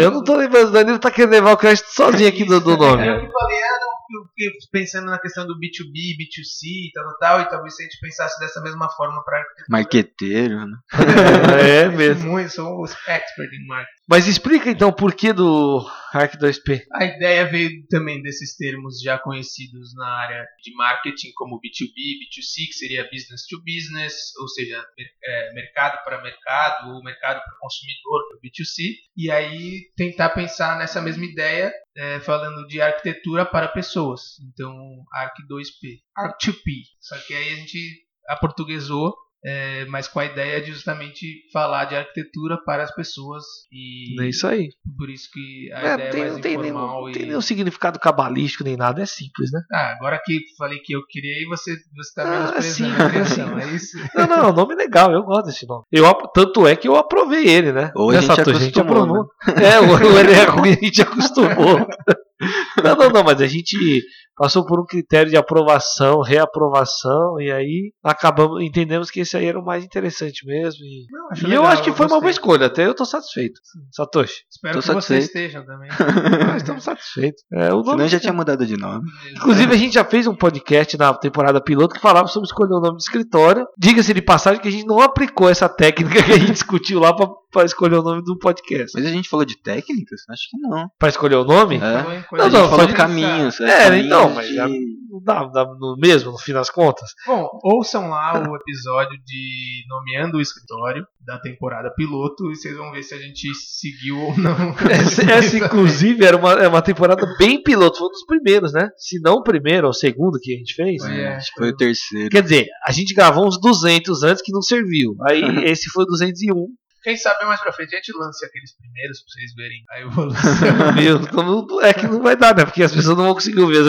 Eu 0.00 0.10
não 0.10 0.22
tô 0.24 0.34
lembrando, 0.36 0.68
o 0.68 0.72
Danilo 0.72 0.98
tá 0.98 1.10
querendo 1.10 1.30
levar 1.30 1.52
o 1.52 1.56
crédito 1.56 1.86
sozinho 1.90 2.28
aqui 2.28 2.44
do, 2.44 2.60
do 2.60 2.76
nome. 2.76 3.06
Eu 3.06 3.20
que 3.20 3.32
falei, 3.32 3.58
ah, 3.62 3.78
não, 3.80 3.93
eu 4.18 4.26
fiquei 4.28 4.50
pensando 4.70 5.06
na 5.06 5.18
questão 5.18 5.46
do 5.46 5.54
B2B, 5.54 6.16
B2C 6.18 6.88
e 6.88 6.92
tal, 6.92 7.04
tal, 7.04 7.18
tal, 7.18 7.40
e 7.40 7.48
talvez 7.48 7.76
se 7.76 7.82
a 7.82 7.86
gente 7.86 7.98
pensasse 8.00 8.38
dessa 8.40 8.60
mesma 8.62 8.88
forma 8.90 9.22
pra 9.24 9.38
arquitetura. 9.38 9.66
Marqueteiro, 9.68 10.66
né? 10.66 10.76
É 11.60 11.84
sou 11.88 11.96
mesmo. 11.96 12.30
muito, 12.30 12.50
sou 12.50 12.82
um 12.82 12.84
expert 12.84 13.52
em 13.52 13.66
marketing. 13.66 14.03
Mas 14.08 14.26
explica 14.26 14.70
então 14.70 14.90
o 14.90 14.94
porquê 14.94 15.32
do 15.32 15.80
Arc 16.12 16.36
2P. 16.36 16.82
A 16.92 17.06
ideia 17.06 17.46
veio 17.46 17.86
também 17.88 18.20
desses 18.20 18.54
termos 18.54 19.00
já 19.00 19.18
conhecidos 19.18 19.94
na 19.94 20.06
área 20.06 20.46
de 20.62 20.74
marketing, 20.74 21.32
como 21.34 21.58
B2B, 21.58 22.20
B2C, 22.20 22.66
que 22.66 22.74
seria 22.74 23.08
business 23.10 23.46
to 23.48 23.58
business, 23.64 24.14
ou 24.38 24.48
seja, 24.48 24.84
é, 25.24 25.54
mercado 25.54 26.04
para 26.04 26.22
mercado, 26.22 26.90
ou 26.90 27.02
mercado 27.02 27.42
para 27.42 27.58
consumidor, 27.58 28.22
é 28.32 28.36
o 28.36 28.40
B2C. 28.40 28.94
E 29.16 29.30
aí 29.30 29.90
tentar 29.96 30.30
pensar 30.30 30.78
nessa 30.78 31.00
mesma 31.00 31.24
ideia, 31.24 31.72
é, 31.96 32.20
falando 32.20 32.66
de 32.66 32.82
arquitetura 32.82 33.46
para 33.46 33.68
pessoas. 33.68 34.38
Então, 34.52 34.76
Arc 35.12 35.34
2P, 35.50 36.00
Arc 36.14 36.38
2P. 36.42 36.82
Só 37.00 37.16
que 37.18 37.32
aí 37.32 37.54
a 37.54 37.56
gente 37.56 38.04
aportuguesou. 38.28 39.14
É, 39.44 39.84
mas 39.86 40.08
com 40.08 40.20
a 40.20 40.24
ideia 40.24 40.60
de 40.60 40.72
justamente 40.72 41.26
falar 41.52 41.84
de 41.84 41.94
arquitetura 41.96 42.56
para 42.64 42.82
as 42.82 42.94
pessoas 42.94 43.44
e 43.70 44.20
É 44.22 44.28
isso 44.28 44.46
aí. 44.46 44.68
por 44.96 45.10
isso 45.10 45.28
que 45.32 45.70
a 45.72 45.80
É, 45.80 45.94
ideia 45.94 46.10
tem- 46.10 46.20
é 46.20 46.24
mais 46.24 46.32
não 46.34 46.40
tem, 46.40 46.56
nenhum, 46.56 46.68
informal 46.70 47.00
não 47.02 47.08
e... 47.10 47.12
tem 47.12 47.26
nenhum 47.26 47.40
significado 47.40 47.98
cabalístico 47.98 48.64
nem 48.64 48.76
nada, 48.76 49.02
é 49.02 49.06
simples, 49.06 49.50
né? 49.52 49.60
Ah, 49.72 49.92
agora 49.96 50.20
que 50.24 50.40
falei 50.56 50.78
que 50.78 50.94
eu 50.94 51.02
criei, 51.10 51.44
você, 51.46 51.74
você 51.94 52.14
tá 52.14 52.54
Ah, 52.56 52.62
sim, 52.62 52.90
a 52.90 53.10
criação, 53.10 53.60
sim. 53.60 53.62
é 53.62 53.74
isso? 53.74 53.96
Não, 54.16 54.26
não, 54.26 54.36
é 54.36 54.50
um 54.50 54.54
nome 54.54 54.74
legal, 54.74 55.12
eu 55.12 55.22
gosto 55.22 55.46
desse 55.46 55.66
nome. 55.66 55.84
Eu, 55.92 56.04
tanto 56.34 56.66
é 56.66 56.74
que 56.76 56.88
eu 56.88 56.96
aprovei 56.96 57.46
ele, 57.48 57.72
né? 57.72 57.90
Ou 57.96 58.10
a 58.10 58.14
Né, 58.14 58.20
gente 58.22 58.36
Satoshi? 58.36 58.56
acostumou, 58.68 58.96
aprovou. 58.96 59.26
É, 59.56 59.80
o, 59.80 60.14
o 60.14 60.18
ele 60.18 60.32
é 60.32 60.44
ruim, 60.44 60.70
a 60.72 60.84
gente 60.84 61.02
acostumou. 61.02 61.86
Não, 62.84 62.96
não, 62.96 63.10
não, 63.10 63.24
mas 63.24 63.40
a 63.40 63.46
gente 63.46 64.02
passou 64.36 64.66
por 64.66 64.80
um 64.80 64.84
critério 64.84 65.30
de 65.30 65.36
aprovação, 65.36 66.20
reaprovação, 66.20 67.40
e 67.40 67.52
aí 67.52 67.92
acabamos, 68.02 68.62
entendemos 68.62 69.10
que 69.10 69.20
esse 69.20 69.36
aí 69.36 69.46
era 69.46 69.58
o 69.58 69.64
mais 69.64 69.84
interessante 69.84 70.44
mesmo. 70.44 70.84
E, 70.84 71.06
Não, 71.10 71.48
e 71.50 71.54
eu 71.54 71.64
acho 71.64 71.82
que 71.82 71.92
foi 71.92 72.06
uma 72.06 72.20
boa 72.20 72.30
escolha, 72.30 72.66
até 72.66 72.84
eu 72.86 72.94
tô 72.94 73.04
satisfeito. 73.04 73.60
Satoshi, 73.92 74.42
Espero 74.50 74.74
Tô 74.74 74.80
que 74.80 74.86
vocês 74.86 75.24
satisfeito. 75.24 75.24
estejam 75.24 75.64
também. 75.64 75.88
nós 76.46 76.56
estamos 76.56 76.82
satisfeitos. 76.82 77.44
É, 77.52 77.72
o 77.72 77.76
nome 77.76 77.90
Senão 77.90 78.08
já 78.08 78.20
tinha 78.20 78.32
mudado 78.32 78.66
de 78.66 78.76
nome. 78.76 79.08
Inclusive, 79.36 79.72
a 79.72 79.78
gente 79.78 79.94
já 79.94 80.04
fez 80.04 80.26
um 80.26 80.34
podcast 80.34 80.98
na 80.98 81.14
temporada 81.14 81.60
piloto 81.62 81.94
que 81.94 82.00
falava 82.00 82.26
sobre 82.28 82.46
escolher 82.46 82.74
o 82.74 82.80
nome 82.80 82.96
de 82.96 83.04
escritório. 83.04 83.66
Diga-se 83.78 84.12
de 84.12 84.22
passagem 84.22 84.60
que 84.60 84.68
a 84.68 84.72
gente 84.72 84.86
não 84.86 85.00
aplicou 85.00 85.48
essa 85.48 85.68
técnica 85.68 86.22
que 86.22 86.32
a 86.32 86.38
gente 86.38 86.52
discutiu 86.52 86.98
lá 86.98 87.14
pra, 87.14 87.28
pra 87.54 87.64
escolher 87.64 87.96
o 87.96 88.02
nome 88.02 88.22
do 88.22 88.36
podcast. 88.38 88.90
Mas 88.94 89.06
a 89.06 89.10
gente 89.10 89.28
falou 89.28 89.46
de 89.46 89.56
técnicas? 89.62 90.22
Acho 90.28 90.42
que 90.50 90.58
não. 90.58 90.88
Pra 90.98 91.08
escolher 91.08 91.36
o 91.36 91.44
nome? 91.44 91.76
É. 91.76 91.80
Não, 91.80 92.50
não, 92.50 92.60
gente 92.60 92.70
falou 92.70 92.86
de 92.86 92.94
caminhos. 92.94 93.60
É, 93.60 93.84
caminhos 93.84 94.06
então, 94.06 94.30
mas 94.34 94.48
de- 94.48 94.54
já- 94.54 94.68
Não 94.68 95.22
dá, 95.22 95.44
dá 95.44 95.64
no 95.64 95.96
mesmo, 95.96 96.32
no 96.32 96.38
fim 96.38 96.52
das 96.52 96.68
contas. 96.68 97.10
Bom, 97.26 97.48
ouçam 97.62 98.08
lá 98.10 98.32
o 98.50 98.56
episódio 98.56 99.16
de 99.24 99.84
Nomeando 99.88 100.38
o 100.38 100.40
Escritório 100.40 101.06
da 101.24 101.38
temporada 101.38 101.90
piloto 101.94 102.50
e 102.50 102.56
vocês 102.56 102.76
vão 102.76 102.90
ver 102.92 103.02
se 103.04 103.14
a 103.14 103.18
gente 103.18 103.48
seguiu 103.54 104.18
ou 104.18 104.36
não. 104.36 104.74
Essa, 104.90 105.22
essa, 105.30 105.56
inclusive, 105.56 106.24
era 106.24 106.36
uma, 106.36 106.52
é 106.54 106.66
uma 106.68 106.82
temporada 106.82 107.24
bem 107.38 107.62
piloto, 107.62 107.98
foi 107.98 108.08
um 108.08 108.10
dos 108.10 108.26
primeiros, 108.26 108.72
né? 108.72 108.88
Se 108.98 109.20
não 109.20 109.34
o 109.36 109.42
primeiro 109.42 109.86
ou 109.86 109.90
o 109.90 109.94
segundo 109.94 110.38
que 110.40 110.52
a 110.52 110.56
gente 110.58 110.74
fez. 110.74 111.02
Foi. 111.02 111.16
É, 111.16 111.36
acho 111.36 111.50
que 111.54 111.58
foi 111.60 111.70
o 111.70 111.76
terceiro. 111.76 112.28
Quer 112.30 112.42
dizer, 112.42 112.66
a 112.86 112.90
gente 112.92 113.14
gravou 113.14 113.46
uns 113.46 113.58
200 113.60 114.22
antes 114.24 114.42
que 114.42 114.52
não 114.52 114.60
serviu. 114.62 115.14
Aí 115.28 115.40
esse 115.70 115.88
foi 115.90 116.02
o 116.02 116.06
201. 116.06 116.66
Quem 117.04 117.18
sabe 117.18 117.44
mais 117.44 117.60
pra 117.60 117.70
frente 117.70 117.94
a 117.94 117.98
gente 117.98 118.16
lance 118.16 118.42
aqueles 118.46 118.74
primeiros 118.78 119.20
pra 119.20 119.28
vocês 119.30 119.54
verem 119.54 119.84
a 119.90 120.00
evolução. 120.00 120.50
Meu, 120.96 121.82
é 121.82 121.92
que 121.92 122.06
não 122.06 122.22
vai 122.22 122.34
dar, 122.34 122.56
né? 122.56 122.64
Porque 122.64 122.82
as 122.82 122.94
pessoas 122.94 123.18
não 123.18 123.24
vão 123.26 123.34
conseguir 123.34 123.60
ouvir. 123.60 123.84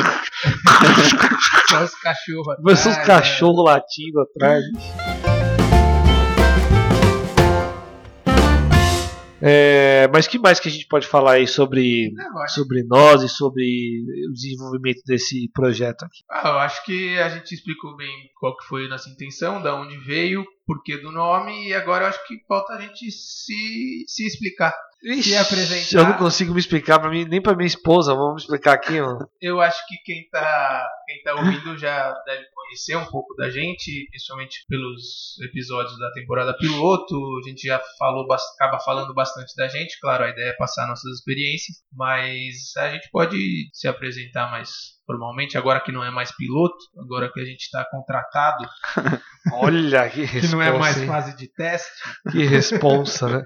Só 1.69 1.81
os 1.81 1.95
cachorros 1.95 2.57
Começou 2.57 2.91
os 2.91 2.97
atrás, 2.97 3.29
cachorros 3.29 3.63
latindo 3.63 4.19
atrás. 4.19 4.65
É, 9.41 10.09
mas 10.11 10.27
que 10.27 10.37
mais 10.37 10.59
que 10.59 10.67
a 10.67 10.71
gente 10.71 10.87
pode 10.87 11.07
falar 11.07 11.33
aí 11.33 11.47
sobre, 11.47 12.11
né? 12.11 12.25
Sobre 12.49 12.83
nós 12.83 13.21
e 13.21 13.29
sobre 13.29 14.03
o 14.27 14.33
desenvolvimento 14.33 15.01
desse 15.05 15.49
projeto 15.53 16.03
aqui? 16.03 16.19
ah, 16.29 16.49
eu 16.49 16.59
acho 16.59 16.83
que 16.83 17.17
a 17.17 17.29
gente 17.29 17.53
explicou 17.53 17.95
bem 17.95 18.11
qual 18.39 18.57
que 18.57 18.65
foi 18.65 18.87
a 18.87 18.89
nossa 18.89 19.09
intenção, 19.09 19.61
da 19.61 19.73
onde 19.73 19.97
veio, 19.99 20.45
porquê 20.65 20.97
do 20.97 21.11
nome, 21.11 21.67
e 21.67 21.73
agora 21.73 22.05
eu 22.05 22.09
acho 22.09 22.27
que 22.27 22.43
falta 22.47 22.73
a 22.73 22.81
gente 22.81 23.11
se, 23.11 24.03
se 24.07 24.25
explicar. 24.25 24.73
Se 25.21 25.35
apresentar. 25.35 25.99
Eu 25.99 26.09
não 26.09 26.17
consigo 26.17 26.53
me 26.53 26.59
explicar 26.59 26.99
para 26.99 27.11
mim, 27.11 27.25
nem 27.25 27.39
para 27.39 27.55
minha 27.55 27.67
esposa. 27.67 28.15
Vamos 28.15 28.41
explicar 28.41 28.73
aqui, 28.73 28.99
ó. 28.99 29.19
Eu 29.39 29.61
acho 29.61 29.85
que 29.87 29.97
quem 29.97 30.27
tá, 30.29 30.83
quem 31.05 31.21
tá 31.21 31.35
ouvindo 31.35 31.77
já 31.77 32.11
deve 32.25 32.45
conhecer 32.55 32.95
um 32.95 33.05
pouco 33.05 33.35
da 33.35 33.49
gente, 33.51 34.07
principalmente 34.09 34.65
pelos 34.67 35.39
episódios 35.43 35.97
da 35.99 36.11
temporada 36.11 36.57
piloto. 36.57 37.15
A 37.43 37.47
gente 37.47 37.67
já 37.67 37.79
falou, 37.99 38.25
acaba 38.31 38.79
falando 38.79 39.13
bastante 39.13 39.55
da 39.55 39.67
gente. 39.67 39.99
Claro, 39.99 40.23
a 40.23 40.29
ideia 40.29 40.49
é 40.49 40.57
passar 40.57 40.87
nossas 40.87 41.19
experiências, 41.19 41.77
mas 41.93 42.75
a 42.77 42.89
gente 42.91 43.07
pode 43.11 43.37
se 43.73 43.87
apresentar 43.87 44.49
mais 44.49 44.95
formalmente, 45.05 45.57
agora 45.57 45.79
que 45.79 45.91
não 45.91 46.03
é 46.03 46.09
mais 46.09 46.35
piloto, 46.35 46.75
agora 46.99 47.31
que 47.31 47.39
a 47.39 47.45
gente 47.45 47.61
está 47.61 47.85
contratado, 47.89 48.65
Olha 49.53 50.09
que 50.09 50.27
que 50.27 50.47
não 50.47 50.61
é 50.61 50.65
responsa, 50.65 50.79
mais 50.79 50.97
hein? 51.01 51.07
fase 51.07 51.37
de 51.37 51.47
teste. 51.53 51.91
Que 52.31 52.43
responsa, 52.45 53.29
né? 53.29 53.45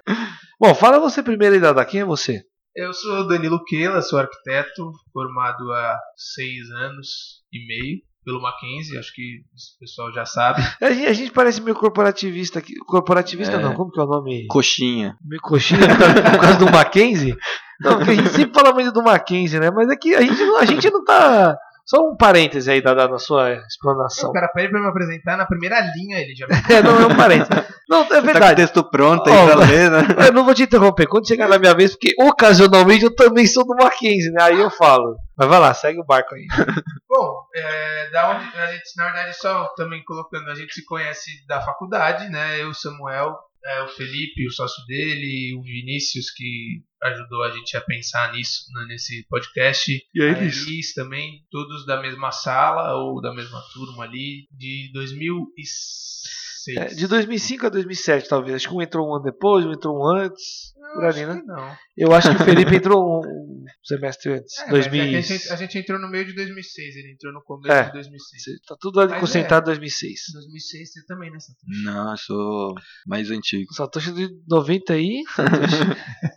Bom, 0.60 0.74
fala 0.74 1.00
você 1.00 1.22
primeiro 1.22 1.56
aí, 1.56 1.62
Dada. 1.62 1.86
Quem 1.86 2.02
é 2.02 2.06
você? 2.06 2.42
Eu 2.76 2.94
sou 2.94 3.28
Danilo 3.28 3.64
Queila, 3.66 4.02
sou 4.02 4.20
arquiteto, 4.20 4.92
formado 5.12 5.72
há 5.74 6.00
seis 6.16 6.70
anos 6.72 7.44
e 7.52 7.66
meio 7.68 7.98
pelo 8.24 8.42
Mackenzie, 8.42 8.98
acho 8.98 9.14
que 9.14 9.40
o 9.40 9.80
pessoal 9.80 10.12
já 10.14 10.26
sabe. 10.26 10.62
A 10.82 10.92
gente, 10.92 11.08
a 11.08 11.14
gente 11.14 11.32
parece 11.32 11.62
meio 11.62 11.76
corporativista 11.76 12.60
aqui. 12.60 12.76
Corporativista 12.86 13.56
É. 13.56 13.60
não, 13.62 13.74
como 13.74 13.92
que 13.92 14.00
é 14.00 14.04
o 14.04 14.08
nome? 14.08 14.46
Coxinha. 14.48 15.18
Meio 15.24 15.42
coxinha 15.42 15.80
por 15.80 15.98
causa, 15.98 16.22
por 16.32 16.40
causa 16.40 16.60
do 16.60 16.72
Mackenzie? 16.72 17.36
Não, 17.80 17.98
porque 17.98 18.12
a 18.12 18.16
gente 18.16 18.30
sempre 18.30 18.54
fala 18.54 18.74
muito 18.74 18.92
do 18.92 19.02
Mackenzie, 19.04 19.60
né? 19.60 19.70
Mas 19.72 19.90
é 19.90 19.96
que 19.96 20.16
a 20.16 20.22
gente, 20.22 20.44
não- 20.44 20.58
a 20.58 20.66
gente 20.66 20.90
não 20.90 21.04
tá. 21.04 21.58
Só 21.86 22.08
um 22.08 22.16
parêntese 22.16 22.70
aí, 22.70 22.84
Dada, 22.84 23.08
na 23.08 23.18
sua 23.18 23.52
explanação. 23.68 24.30
O 24.30 24.34
cara 24.34 24.48
pede 24.50 24.70
pra 24.70 24.80
me 24.80 24.88
apresentar 24.88 25.36
na 25.36 25.48
primeira 25.48 25.80
linha, 25.96 26.20
ele 26.20 26.36
já 26.36 26.46
É, 26.70 26.84
não 26.84 27.00
é 27.02 27.06
um 27.08 27.16
parêntese. 27.16 27.50
Não, 27.90 28.02
é 28.02 28.06
Tá 28.06 28.16
com 28.16 28.22
o 28.22 28.26
verdade. 28.26 28.56
texto 28.62 28.84
pronto 28.92 29.28
aí 29.28 29.46
pra 29.48 29.56
ler, 29.56 29.90
né? 29.90 29.98
Eu 30.28 30.34
não 30.34 30.46
vou 30.46 30.54
te 30.54 30.62
interromper. 30.62 31.08
Quando 31.08 31.28
chegar 31.28 31.48
na 31.50 31.58
minha 31.58 31.74
vez, 31.74 31.94
porque 31.96 32.14
ocasionalmente 32.22 33.06
eu 33.06 33.16
também 33.16 33.48
sou 33.48 33.66
do 33.66 33.74
Mackenzie, 33.76 34.30
né? 34.32 34.44
Aí 34.44 34.60
eu 34.60 34.70
falo. 34.70 35.16
Mas 35.36 35.48
vai 35.50 35.60
lá, 35.60 35.74
segue 35.74 36.00
o 36.00 36.06
barco 36.06 36.36
aí. 36.36 36.46
Bom, 37.10 37.34
é, 37.56 38.10
da 38.12 38.30
onde 38.36 38.46
a 38.56 38.72
gente, 38.72 38.84
na 38.96 39.06
verdade, 39.06 39.36
só 39.36 39.68
também 39.76 40.04
colocando, 40.04 40.48
a 40.52 40.54
gente 40.56 40.72
se 40.72 40.86
conhece 40.86 41.32
da 41.48 41.60
faculdade, 41.60 42.30
né? 42.30 42.62
Eu, 42.62 42.72
Samuel, 42.72 43.36
é, 43.66 43.82
o 43.82 43.88
Felipe, 43.88 44.46
o 44.48 44.52
sócio 44.52 44.86
dele, 44.86 45.56
o 45.58 45.64
Vinícius, 45.64 46.30
que 46.36 46.84
ajudou 47.04 47.44
a 47.44 47.52
gente 47.52 47.76
a 47.78 47.82
pensar 47.82 48.32
nisso, 48.34 48.64
né, 48.74 48.86
nesse 48.90 49.26
podcast. 49.30 49.92
E 50.14 50.22
aí, 50.22 50.36
a 50.36 50.44
Elis 50.44 50.94
também, 50.94 51.46
todos 51.50 51.86
da 51.86 52.02
mesma 52.02 52.32
sala 52.32 52.96
ou 52.96 53.22
da 53.22 53.34
mesma 53.34 53.62
turma 53.74 54.04
ali, 54.04 54.48
de 54.52 54.90
2006. 54.94 56.78
É, 56.78 56.86
de 56.94 57.08
2005 57.08 57.66
a 57.66 57.70
2007, 57.70 58.28
talvez. 58.30 58.56
Acho 58.58 58.68
que 58.70 58.76
um 58.76 58.82
entrou 58.82 59.08
um 59.10 59.16
ano 59.16 59.24
depois, 59.24 59.66
um 59.66 59.72
entrou 59.72 59.98
um 59.98 60.06
antes. 60.06 60.74
Por 60.94 61.06
ali, 61.06 61.24
né? 61.26 61.42
Não. 61.46 61.76
Eu 61.96 62.12
acho 62.14 62.36
que 62.36 62.42
o 62.42 62.46
Felipe 62.46 62.76
entrou 62.76 63.22
um 63.22 63.64
semestre 63.84 64.34
antes. 64.34 64.58
É, 64.58 64.62
mas 64.72 64.88
2000. 64.88 65.04
é 65.04 65.18
a, 65.18 65.22
gente, 65.22 65.50
a 65.52 65.56
gente 65.56 65.78
entrou 65.78 66.00
no 66.00 66.10
meio 66.10 66.26
de 66.26 66.34
2006, 66.34 66.96
ele 66.96 67.14
entrou 67.14 67.32
no 67.32 67.42
começo 67.44 67.72
É. 67.76 67.84
de 67.86 67.92
2006. 67.94 68.60
Tá 68.68 68.76
tudo 68.80 69.00
ali 69.00 69.12
Mas 69.12 69.20
concentrado 69.20 69.66
em 69.66 69.74
2006. 69.74 70.20
2006 70.34 70.92
você 70.94 71.06
também, 71.06 71.32
né? 71.32 71.40
Satoshi? 71.40 71.84
Não, 71.84 72.12
eu 72.12 72.18
sou 72.18 72.74
mais 73.08 73.30
antigo. 73.32 73.72
Satoshi 73.74 74.12
de 74.14 74.30
90 74.48 74.94
aí. 74.94 75.22
Satoshi. 75.36 75.78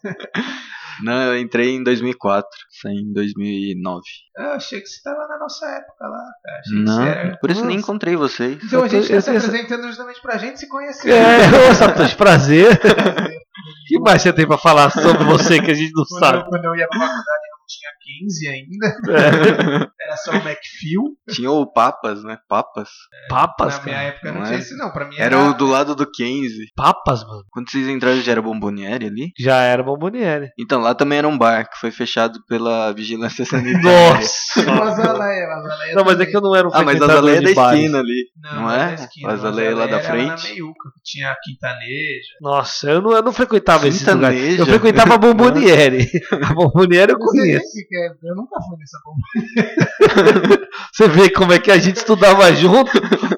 Não, 1.02 1.22
eu 1.22 1.38
entrei 1.38 1.70
em 1.74 1.82
2004, 1.82 2.46
saí 2.82 2.94
em 2.96 3.12
2009. 3.14 4.02
Eu 4.36 4.50
achei 4.52 4.78
que 4.78 4.86
você 4.86 4.96
estava 4.96 5.26
na 5.26 5.38
nossa 5.38 5.66
época 5.66 6.06
lá, 6.06 6.18
cara. 6.44 6.58
Achei 6.60 6.78
Não, 6.78 7.02
era... 7.02 7.36
por 7.38 7.50
isso 7.50 7.60
nem 7.64 7.76
Nossa. 7.76 7.80
encontrei 7.90 8.14
vocês. 8.14 8.58
Então 8.62 8.82
a 8.84 8.88
gente 8.88 9.10
Eu 9.10 9.18
está 9.18 9.32
se 9.32 9.38
eu- 9.38 9.48
apresentando 9.48 9.86
justamente 9.88 10.20
pra 10.20 10.36
gente 10.36 10.60
se 10.60 10.68
conhecer. 10.68 11.10
é, 11.10 11.70
ô 11.70 11.74
Satoshi, 11.74 12.14
prazer. 12.14 12.72
O 12.72 12.76
que 13.88 13.98
mais 14.00 14.20
você 14.20 14.32
tem 14.34 14.46
pra 14.46 14.58
falar 14.58 14.90
sobre 14.90 15.24
você 15.24 15.60
que 15.62 15.70
a 15.70 15.74
gente 15.74 15.92
não 15.94 16.04
Quando, 16.04 16.22
eu, 16.24 16.28
sabe? 16.30 16.48
quando 16.50 16.64
eu 16.66 16.76
ia 16.76 16.86
pra 16.86 16.98
faculdade 17.00 17.42
não 17.50 17.66
tinha 17.66 17.90
15 18.20 18.48
ainda, 18.48 19.90
era 20.06 20.16
só 20.16 20.32
o 20.32 20.34
McFill. 20.36 21.16
Tinha 21.30 21.50
o 21.50 21.66
Papas, 21.72 22.22
né? 22.24 22.38
Papas. 22.48 22.88
Papas, 23.28 23.78
Na 23.78 23.84
minha 23.84 23.96
cara. 23.96 24.08
época 24.08 24.32
não, 24.32 24.38
Não 24.40 24.44
tinha 24.46 24.56
é? 24.56 24.60
esse 24.60 24.76
não, 24.76 24.90
pra 24.92 25.06
mim 25.06 25.14
era... 25.16 25.24
Era 25.36 25.38
o 25.50 25.54
do 25.54 25.66
lado 25.66 25.94
do 25.94 26.10
15. 26.10 26.72
Papas, 26.76 27.24
mano. 27.24 27.42
Quando 27.50 27.70
vocês 27.70 27.86
entraram 27.88 28.20
já 28.20 28.32
era 28.32 28.42
Bomboniere 28.42 29.06
ali? 29.06 29.32
Já 29.38 29.56
era 29.62 29.82
Bomboniere. 29.82 30.50
Então, 30.58 30.80
lá 30.80 30.94
também 30.94 31.18
era 31.18 31.28
um 31.28 31.36
bar 31.38 31.68
que 31.70 31.78
foi 31.78 31.90
fechado 31.90 32.40
pela 32.46 32.92
Vigilância 32.92 33.44
Sanitária. 33.44 33.82
Nossa! 34.16 34.62
Vazaleia, 34.62 35.46
Vazaleia 35.46 35.94
Não, 35.94 36.04
mas 36.04 36.20
é 36.20 36.26
que 36.26 36.36
eu 36.36 36.40
não 36.40 36.54
era 36.54 36.66
um 36.68 36.70
Ah, 36.74 36.82
mas 36.82 37.00
Azaleia 37.00 37.38
é 37.38 37.40
da 37.42 37.54
bares. 37.54 37.80
esquina 37.80 37.98
ali. 37.98 38.24
Não, 38.42 38.54
não 38.62 38.70
é? 38.70 38.86
da 38.88 38.94
esquina, 38.94 39.28
A 39.28 39.32
Azaleia 39.32 39.76
lá 39.76 39.86
da 39.86 39.98
era 39.98 40.04
frente. 40.10 40.28
na 40.28 40.36
meiuca, 40.54 40.90
que 40.94 41.02
tinha 41.04 41.30
a 41.30 41.36
Quintaneja. 41.42 42.28
Nossa, 42.40 42.90
eu 42.90 43.00
não, 43.02 43.12
eu 43.12 43.22
não 43.22 43.32
frequentava 43.32 43.86
esse 43.88 44.08
lugar. 44.10 44.32
Quintaneja. 44.32 44.62
Eu 44.62 44.66
frequentava 44.66 45.14
a 45.14 45.18
Bomboniere. 45.18 46.08
A 46.42 46.52
Bomboniere 46.54 47.12
eu 47.12 47.18
conheço. 47.18 47.64
é, 47.92 48.08
eu 48.30 48.34
nunca 48.34 48.60
fui 48.60 48.76
nessa 48.78 48.98
bomba. 49.04 49.82
Você 50.92 51.08
vê 51.08 51.30
como 51.30 51.52
é 51.52 51.58
que 51.58 51.70
a 51.70 51.78
gente 51.78 51.96
estudava 51.96 52.52
junto, 52.54 52.90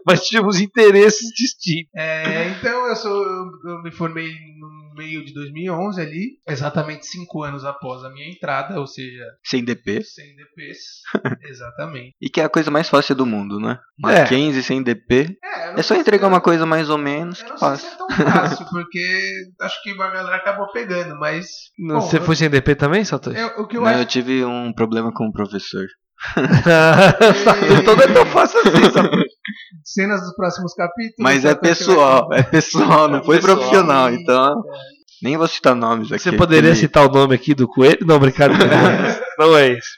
mas 0.07 0.24
tínhamos 0.27 0.61
interesses 0.61 1.29
distintos. 1.35 1.90
É, 1.94 2.48
então 2.48 2.88
eu 2.88 2.96
sou 2.96 3.24
eu, 3.64 3.83
me 3.83 3.90
formei 3.92 4.29
num 4.29 4.94
meio 4.96 5.24
de 5.24 5.33
2011 5.35 6.00
ali, 6.00 6.38
exatamente 6.48 7.07
cinco 7.07 7.42
anos 7.42 7.64
após 7.64 8.03
a 8.05 8.11
minha 8.11 8.29
entrada, 8.29 8.79
ou 8.81 8.87
seja, 8.87 9.24
Sem 9.44 9.64
DP. 9.64 10.03
sem 10.03 10.35
DPs. 10.37 10.79
exatamente. 11.48 12.14
E 12.20 12.29
que 12.29 12.40
é 12.40 12.44
a 12.44 12.48
coisa 12.48 12.70
mais 12.70 12.88
fácil 12.88 13.14
do 13.14 13.27
mundo, 13.27 13.59
né? 13.61 13.79
É. 14.05 14.20
Mackenzie 14.20 14.62
sem 14.62 14.83
DP. 14.83 15.37
É, 15.42 15.79
É 15.79 15.83
só 15.83 15.94
entregar 15.94 16.27
se- 16.27 16.33
uma 16.33 16.40
coisa 16.40 16.66
mais 16.66 16.90
ou 16.90 16.98
menos 16.98 17.40
Eu 17.40 17.44
que 17.46 17.50
não 17.53 17.59
sei 17.59 17.68
se 17.77 17.83
passa. 17.83 17.94
é 17.94 17.96
tão 17.98 18.11
fácil, 18.33 18.66
porque 18.70 19.33
acho 19.61 19.83
que 19.83 19.90
a 19.90 20.11
galera 20.11 20.37
acabou 20.37 20.70
pegando, 20.72 21.18
mas. 21.18 21.46
Não, 21.79 21.96
bom, 21.96 22.00
Você 22.03 22.18
eu- 22.18 22.22
foi 22.24 22.37
sem 22.37 22.50
DP 22.50 22.74
também, 22.74 23.05
Satoshi? 23.05 23.38
eu- 23.38 23.62
o 23.62 23.66
que 23.66 23.77
eu 23.77 23.81
Não, 23.83 23.88
acho 23.88 23.98
eu 24.00 24.07
tive 24.07 24.44
um 24.44 24.72
problema 24.72 25.12
com 25.12 25.27
o 25.27 25.33
professor. 25.33 25.87
Então 27.80 27.96
não 27.96 28.02
é 28.02 28.08
tão 28.08 28.26
fácil 28.26 28.60
assim, 28.60 28.90
Satoshi. 28.90 29.24
cenas 29.84 30.20
dos 30.22 30.34
próximos 30.34 30.74
capítulos. 30.74 31.16
Mas 31.18 31.44
é 31.44 31.54
pessoal, 31.54 32.28
é 32.32 32.42
pessoal, 32.42 33.08
não 33.08 33.18
É 33.18 33.24
foi 33.24 33.37
pessoal. 33.37 33.56
profissional, 33.56 34.10
então. 34.12 34.62
Nem 35.22 35.37
vou 35.38 35.46
citar 35.48 35.74
nomes 35.74 36.12
aqui. 36.12 36.22
Você 36.22 36.32
poderia 36.32 36.70
Ele- 36.70 36.76
citar 36.76 37.06
o 37.06 37.12
nome 37.12 37.34
aqui 37.34 37.54
do 37.54 37.66
coelho? 37.66 37.98
Não, 38.02 38.18
brincadeira. 38.18 38.66
não 39.38 39.56
é 39.56 39.70
isso. 39.70 39.88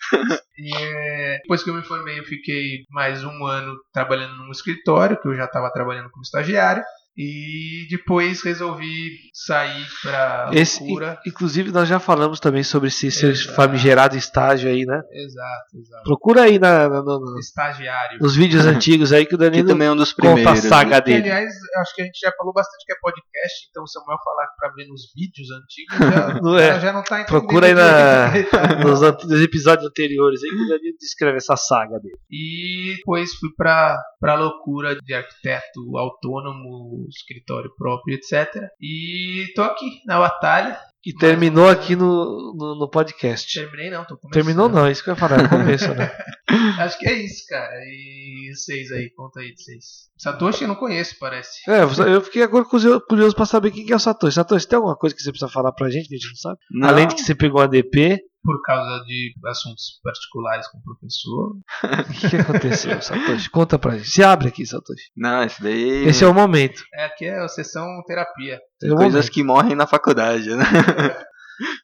E, 0.58 0.76
é, 0.76 1.38
depois 1.42 1.64
que 1.64 1.70
eu 1.70 1.74
me 1.74 1.82
formei, 1.82 2.18
eu 2.20 2.24
fiquei 2.24 2.84
mais 2.90 3.24
um 3.24 3.44
ano 3.44 3.74
trabalhando 3.92 4.34
num 4.36 4.50
escritório, 4.52 5.18
que 5.20 5.26
eu 5.26 5.34
já 5.34 5.46
estava 5.46 5.70
trabalhando 5.72 6.10
como 6.10 6.22
estagiário. 6.22 6.82
E 7.18 7.86
depois 7.88 8.42
resolvi 8.44 9.10
sair 9.32 9.86
pra 10.02 10.50
Esse, 10.52 10.80
loucura. 10.80 11.18
in- 11.24 11.30
inclusive, 11.30 11.72
nós 11.72 11.88
já 11.88 11.98
falamos 11.98 12.38
também 12.40 12.62
sobre 12.62 12.88
esse 12.88 13.10
famigerado 13.54 14.16
estágio 14.16 14.68
aí, 14.68 14.84
né? 14.84 15.00
Exato, 15.12 15.78
exato. 15.78 16.02
Procura 16.04 16.42
aí 16.42 16.58
na, 16.58 16.88
na- 16.88 17.02
no- 17.02 17.18
no- 17.20 17.38
Estagiário. 17.38 18.18
nos 18.20 18.36
vídeos 18.36 18.66
antigos 18.66 19.12
aí 19.12 19.24
que 19.24 19.34
o 19.34 19.38
Que 19.38 19.44
Danilo 19.44 19.68
também 19.68 19.88
é 19.88 19.92
um 19.92 19.96
dos 19.96 20.12
conta 20.12 20.28
a 20.30 20.34
primeiros. 20.34 20.60
saga 20.68 20.90
né? 20.96 21.00
Que, 21.00 21.10
dele. 21.12 21.30
aliás, 21.30 21.54
eu 21.74 21.80
acho 21.80 21.94
que 21.94 22.02
a 22.02 22.04
gente 22.04 22.18
já 22.20 22.32
falou 22.36 22.52
bastante 22.52 22.84
que 22.84 22.92
é 22.92 22.96
podcast, 23.00 23.66
então 23.70 23.82
o 23.82 23.86
Samuel 23.86 24.18
falar 24.22 24.46
pra 24.58 24.70
ver 24.74 24.86
nos 24.86 25.02
vídeos 25.14 25.48
antigos 25.50 25.96
já 26.36 26.40
Não 26.42 26.58
é. 26.58 26.80
já, 26.80 26.92
não 26.92 27.02
tá 27.02 27.20
entendendo. 27.22 27.40
Procura 27.40 27.66
aí 27.68 27.74
na- 27.74 28.26
direito. 28.28 28.56
Nos, 28.86 29.00
nos 29.00 29.40
episódios 29.40 29.86
anteriores 29.88 30.42
aí 30.42 30.50
que 30.50 30.56
o 30.64 30.68
Danilo 30.68 30.96
descreve 31.00 31.36
essa 31.38 31.56
saga 31.56 31.98
dele. 31.98 32.16
E 32.30 32.94
depois 32.98 33.32
fui 33.34 33.48
pra, 33.56 33.98
pra 34.20 34.34
loucura 34.34 34.94
de 34.96 35.14
arquiteto 35.14 35.96
autônomo, 35.96 37.05
escritório 37.08 37.70
próprio, 37.76 38.14
etc. 38.14 38.62
E 38.80 39.46
tô 39.54 39.62
aqui 39.62 40.00
na 40.06 40.18
batalha. 40.18 40.78
E 41.04 41.12
terminou 41.14 41.66
um- 41.66 41.68
aqui 41.68 41.94
no, 41.94 42.52
no, 42.56 42.74
no 42.80 42.90
podcast. 42.90 43.52
Terminei 43.60 43.90
não, 43.90 44.04
tô 44.04 44.16
começando. 44.16 44.32
Terminou 44.32 44.68
não, 44.68 44.90
isso 44.90 45.04
que 45.04 45.10
eu 45.10 45.14
ia 45.14 45.20
falar, 45.20 45.40
é 45.40 45.44
o 45.44 45.48
começo, 45.48 45.94
né? 45.94 46.10
Acho 46.80 46.98
que 46.98 47.06
é 47.08 47.12
isso, 47.12 47.44
cara. 47.48 47.74
E 47.86 48.50
vocês 48.52 48.90
aí, 48.90 49.10
conta 49.10 49.38
aí 49.40 49.54
de 49.54 49.62
vocês. 49.62 49.84
Satoshi 50.18 50.62
eu 50.62 50.68
não 50.68 50.74
conheço, 50.74 51.14
parece. 51.20 51.58
É, 51.70 51.82
eu 51.82 52.20
fiquei 52.20 52.42
agora 52.42 52.64
curioso, 52.64 53.00
curioso 53.08 53.36
pra 53.36 53.46
saber 53.46 53.70
quem 53.70 53.86
que 53.86 53.92
é 53.92 53.96
o 53.96 54.00
Satoshi. 54.00 54.34
Satoshi, 54.34 54.66
tem 54.66 54.76
alguma 54.78 54.96
coisa 54.96 55.14
que 55.14 55.22
você 55.22 55.30
precisa 55.30 55.50
falar 55.50 55.70
pra 55.72 55.88
gente 55.90 56.08
que 56.08 56.14
a 56.14 56.18
gente 56.18 56.28
não 56.28 56.36
sabe? 56.36 56.58
Não, 56.72 56.88
Além 56.88 57.06
de 57.06 57.14
que 57.14 57.20
você 57.22 57.34
pegou 57.36 57.60
a 57.60 57.66
DP, 57.68 58.18
Por 58.46 58.62
causa 58.62 59.04
de 59.04 59.34
assuntos 59.44 60.00
particulares 60.04 60.68
com 60.68 60.78
o 60.78 60.82
professor. 60.82 61.56
o 62.08 62.30
que, 62.30 62.36
aconteceu, 62.36 63.02
Satoshi? 63.02 63.50
Conta 63.50 63.76
pra 63.76 63.96
gente. 63.96 64.08
Se 64.08 64.22
abre 64.22 64.48
aqui, 64.48 64.64
Satoshi. 64.64 65.10
Não, 65.16 65.42
esse 65.42 65.60
daí. 65.60 66.06
Esse 66.06 66.22
é 66.22 66.28
o 66.28 66.32
momento. 66.32 66.84
É, 66.94 67.06
aqui 67.06 67.24
é 67.24 67.40
a 67.40 67.48
sessão 67.48 67.84
terapia. 68.06 68.60
Esse 68.80 68.92
é 68.92 68.96
Coisas 68.96 69.12
momento. 69.12 69.32
que 69.32 69.42
morrem 69.42 69.74
na 69.74 69.86
faculdade, 69.86 70.48
né? 70.54 70.64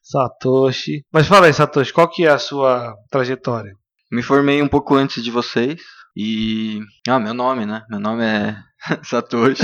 Satoshi. 0.03 1.05
Mas 1.13 1.27
fala 1.27 1.47
aí, 1.47 1.53
Satoshi, 1.53 1.93
qual 1.93 2.09
que 2.09 2.25
é 2.25 2.31
a 2.31 2.39
sua 2.39 2.95
trajetória? 3.11 3.73
Me 4.11 4.23
formei 4.23 4.63
um 4.63 4.69
pouco 4.69 4.95
antes 4.95 5.23
de 5.23 5.31
vocês. 5.33 5.81
E. 6.17 6.79
Ah, 7.09 7.19
meu 7.19 7.35
nome, 7.35 7.67
né? 7.67 7.83
Meu 7.91 7.99
nome 7.99 8.25
é 8.25 8.57
Satoshi. 9.03 9.63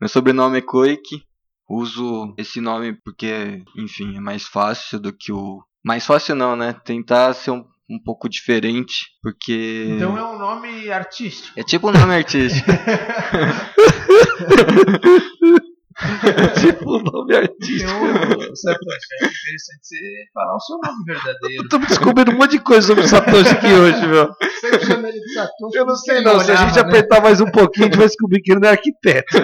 meu 0.00 0.08
sobrenome 0.08 0.58
é 0.58 0.62
Koike. 0.62 1.29
Uso 1.70 2.34
esse 2.36 2.60
nome 2.60 2.98
porque, 3.04 3.62
enfim, 3.76 4.16
é 4.16 4.20
mais 4.20 4.42
fácil 4.42 4.98
do 4.98 5.12
que 5.12 5.30
o. 5.30 5.62
Mais 5.84 6.04
fácil 6.04 6.34
não, 6.34 6.56
né? 6.56 6.74
Tentar 6.84 7.32
ser 7.32 7.52
um, 7.52 7.64
um 7.88 8.02
pouco 8.04 8.28
diferente. 8.28 9.06
Porque. 9.22 9.86
Então 9.88 10.18
é 10.18 10.24
um 10.24 10.36
nome 10.36 10.90
artístico. 10.90 11.56
É 11.56 11.62
tipo 11.62 11.88
um 11.88 11.92
nome 11.92 12.12
artístico. 12.12 12.68
tipo 16.60 16.90
o 16.90 17.00
nome 17.04 17.36
artístico. 17.36 17.88
Então, 17.88 18.56
Satoshi, 18.56 19.06
é 19.12 19.26
interessante 19.26 19.80
você 19.80 19.96
falar 20.34 20.56
o 20.56 20.60
seu 20.60 20.76
nome 20.78 21.04
verdadeiro. 21.06 21.62
Eu 21.62 21.68
tô 21.68 21.78
descobrindo 21.78 22.32
um 22.32 22.36
monte 22.36 22.50
de 22.50 22.58
coisa 22.58 22.88
sobre 22.88 23.04
o 23.04 23.08
Satoshi 23.08 23.50
aqui 23.50 23.72
hoje, 23.72 24.08
meu. 24.08 24.28
Sempre 24.60 24.86
chama 24.86 25.08
ele 25.08 25.20
de 25.20 25.34
Satoshi. 25.34 25.76
Eu 25.76 25.86
não 25.86 25.94
sei 25.94 26.20
não, 26.20 26.40
se 26.40 26.50
a 26.50 26.56
gente 26.56 26.74
né? 26.74 26.80
apertar 26.80 27.22
mais 27.22 27.40
um 27.40 27.48
pouquinho, 27.48 27.86
a 27.86 27.90
gente 27.90 27.98
vai 27.98 28.08
descobrir 28.08 28.42
que 28.42 28.50
ele 28.50 28.58
não 28.58 28.68
é 28.68 28.72
arquiteto. 28.72 29.38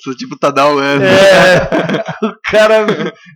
Sou 0.00 0.14
tipo 0.14 0.38
Tadao 0.38 0.78
Ano. 0.78 1.04
É, 1.04 2.24
o 2.26 2.34
cara 2.44 2.86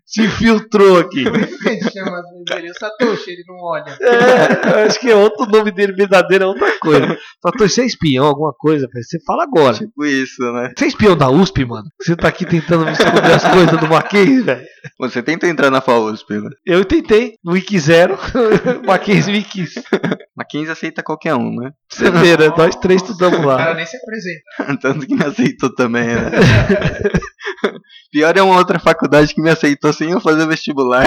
se 0.06 0.22
infiltrou 0.22 0.98
aqui. 0.98 1.24
Por 1.24 1.40
isso 1.40 1.58
que 1.58 1.68
a 1.68 1.72
gente 1.72 1.92
chama 1.92 2.18
às 2.18 2.30
vezes 2.30 2.44
ele 2.50 2.72
de 2.72 2.78
Satoshi, 2.78 3.30
ele 3.30 3.44
não 3.46 3.56
olha. 3.56 3.98
É, 4.00 4.82
eu 4.82 4.86
acho 4.86 5.00
que 5.00 5.10
é 5.10 5.14
outro 5.14 5.46
nome 5.46 5.70
dele 5.70 5.92
verdadeiro, 5.92 6.44
é 6.44 6.46
outra 6.46 6.78
coisa. 6.80 7.18
Satoshi, 7.42 7.74
você 7.74 7.82
é 7.82 7.86
espião, 7.86 8.26
alguma 8.26 8.52
coisa, 8.52 8.88
velho? 8.92 9.04
Você 9.04 9.18
fala 9.24 9.42
agora. 9.44 9.74
Tipo 9.74 10.04
isso, 10.04 10.42
né? 10.52 10.72
Você 10.76 10.84
é 10.84 10.88
espião 10.88 11.16
da 11.16 11.30
USP, 11.30 11.64
mano? 11.64 11.88
Você 12.00 12.16
tá 12.16 12.28
aqui 12.28 12.44
tentando 12.44 12.84
me 12.84 12.92
descobrir 12.92 13.32
as 13.32 13.44
coisas 13.44 13.78
do 13.78 13.88
Mackenzie, 13.88 14.42
velho? 14.42 14.66
Você 14.98 15.22
tenta 15.22 15.46
entrar 15.48 15.70
na 15.70 15.80
FAUSP, 15.80 16.34
né? 16.34 16.50
Eu 16.64 16.84
tentei, 16.84 17.34
no 17.44 17.52
Wiki 17.52 17.78
Zero, 17.78 18.18
Mackenzie 18.86 19.32
me 19.32 19.42
quis. 19.42 19.74
Mackenzie 20.38 20.70
aceita 20.70 21.02
qualquer 21.02 21.34
um, 21.34 21.54
né? 21.54 21.72
Você 21.90 22.10
vê, 22.10 22.36
né? 22.36 22.52
Nós 22.56 22.76
três 22.76 23.02
estudamos 23.02 23.40
O 23.40 23.42
cara 23.48 23.70
lá. 23.70 23.74
nem 23.74 23.84
se 23.84 23.96
apresenta. 23.96 24.78
Tanto 24.80 25.06
que 25.06 25.14
me 25.14 25.24
aceitou 25.24 25.74
também, 25.74 26.06
né? 26.06 26.30
Pior 28.12 28.36
é 28.36 28.42
uma 28.42 28.56
outra 28.56 28.78
faculdade 28.78 29.34
que 29.34 29.40
me 29.42 29.50
aceitou 29.50 29.92
sem 29.92 30.10
eu 30.10 30.20
fazer 30.20 30.46
vestibular 30.46 31.04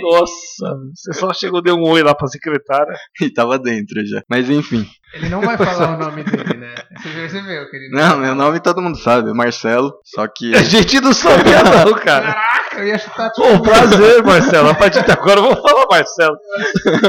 Nossa, 0.00 0.66
você 0.94 1.12
só 1.12 1.32
chegou, 1.32 1.62
deu 1.62 1.76
um 1.76 1.82
oi 1.88 2.02
lá 2.02 2.14
pra 2.14 2.28
secretária. 2.28 2.94
e 3.20 3.30
tava 3.30 3.58
dentro 3.58 4.04
já. 4.06 4.22
Mas 4.28 4.48
enfim. 4.50 4.86
Ele 5.14 5.28
não 5.28 5.40
vai 5.40 5.56
falar 5.56 5.96
o 5.96 5.98
nome 5.98 6.24
dele, 6.24 6.54
né? 6.58 6.74
Você 7.00 7.08
percebeu 7.10 7.70
que 7.70 7.76
ele 7.76 7.88
Não, 7.90 8.18
meu 8.18 8.34
nome 8.34 8.60
todo 8.60 8.82
mundo 8.82 8.98
sabe, 8.98 9.30
é 9.30 9.32
Marcelo. 9.32 9.94
Só 10.04 10.26
que 10.26 10.54
A 10.54 10.62
gente 10.62 11.00
não 11.00 11.12
sabia 11.12 11.62
não, 11.62 11.94
cara. 11.94 12.32
Caraca, 12.34 12.53
eu 12.80 12.86
ia 12.86 12.98
chutar. 12.98 13.30
Pô, 13.32 13.60
prazer, 13.60 14.22
Marcelo. 14.22 14.68
A 14.68 14.74
partir 14.74 15.04
de 15.04 15.12
agora 15.12 15.40
eu 15.40 15.44
vou 15.44 15.56
falar 15.56 15.86
Marcelo. 15.90 16.36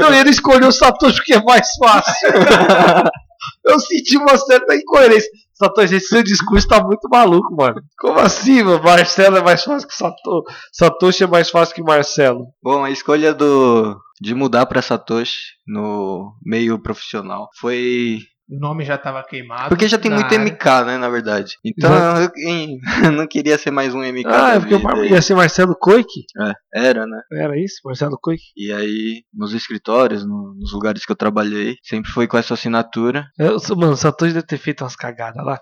Não, 0.00 0.14
e 0.14 0.18
ele 0.18 0.30
escolheu 0.30 0.68
o 0.68 0.72
Satoshi 0.72 1.16
porque 1.16 1.34
é 1.34 1.42
mais 1.42 1.68
fácil. 1.78 2.28
Eu 3.64 3.78
senti 3.78 4.16
uma 4.16 4.36
certa 4.38 4.74
incoerência. 4.74 5.30
Satoshi, 5.54 5.96
esse 5.96 6.08
seu 6.08 6.22
discurso 6.22 6.68
tá 6.68 6.82
muito 6.82 7.08
maluco, 7.08 7.54
mano. 7.54 7.80
Como 7.98 8.18
assim, 8.18 8.62
mano? 8.62 8.82
Marcelo 8.82 9.38
é 9.38 9.42
mais 9.42 9.62
fácil 9.62 9.88
que 9.88 9.94
Satoshi. 9.94 10.56
Satoshi 10.72 11.24
é 11.24 11.26
mais 11.26 11.50
fácil 11.50 11.74
que 11.74 11.82
Marcelo. 11.82 12.46
Bom, 12.62 12.84
a 12.84 12.90
escolha 12.90 13.32
do 13.34 13.96
de 14.20 14.34
mudar 14.34 14.66
pra 14.66 14.82
Satoshi 14.82 15.54
no 15.66 16.32
meio 16.44 16.78
profissional 16.78 17.48
foi 17.58 18.20
O 18.48 18.60
nome 18.60 18.84
já 18.84 18.96
tava 18.96 19.24
queimado. 19.24 19.68
porque 19.70 19.88
já 19.88 19.98
tem 19.98 20.08
muito 20.10 20.26
área. 20.26 20.38
MK, 20.38 20.64
né, 20.86 20.98
na 20.98 21.08
verdade. 21.08 21.54
Então 21.64 21.90
eu, 22.22 22.30
eu 22.36 22.78
não 23.12 23.26
queria 23.26 23.58
ser 23.58 23.72
mais 23.72 23.92
um 23.92 23.98
MK. 24.00 24.24
Ah, 24.26 24.54
é 24.54 24.60
porque. 24.60 24.78
Mar- 24.78 25.04
ia 25.04 25.20
ser 25.20 25.34
Marcelo 25.34 25.74
Coique? 25.76 26.26
Era, 26.72 27.04
né? 27.06 27.20
Era 27.32 27.58
isso? 27.58 27.80
Marcelo 27.84 28.16
Coique? 28.22 28.44
E 28.56 28.72
aí, 28.72 29.22
nos 29.34 29.52
escritórios, 29.52 30.24
no- 30.24 30.54
nos 30.58 30.72
lugares 30.72 31.04
que 31.04 31.10
eu 31.10 31.16
trabalhei, 31.16 31.74
sempre 31.82 32.10
foi 32.12 32.28
com 32.28 32.38
essa 32.38 32.54
assinatura. 32.54 33.26
Eu, 33.36 33.56
mano, 33.76 33.92
o 33.94 33.96
Satoshi 33.96 34.32
deve 34.34 34.46
ter 34.46 34.58
feito 34.58 34.82
umas 34.84 34.94
cagadas 34.94 35.44
lá. 35.44 35.58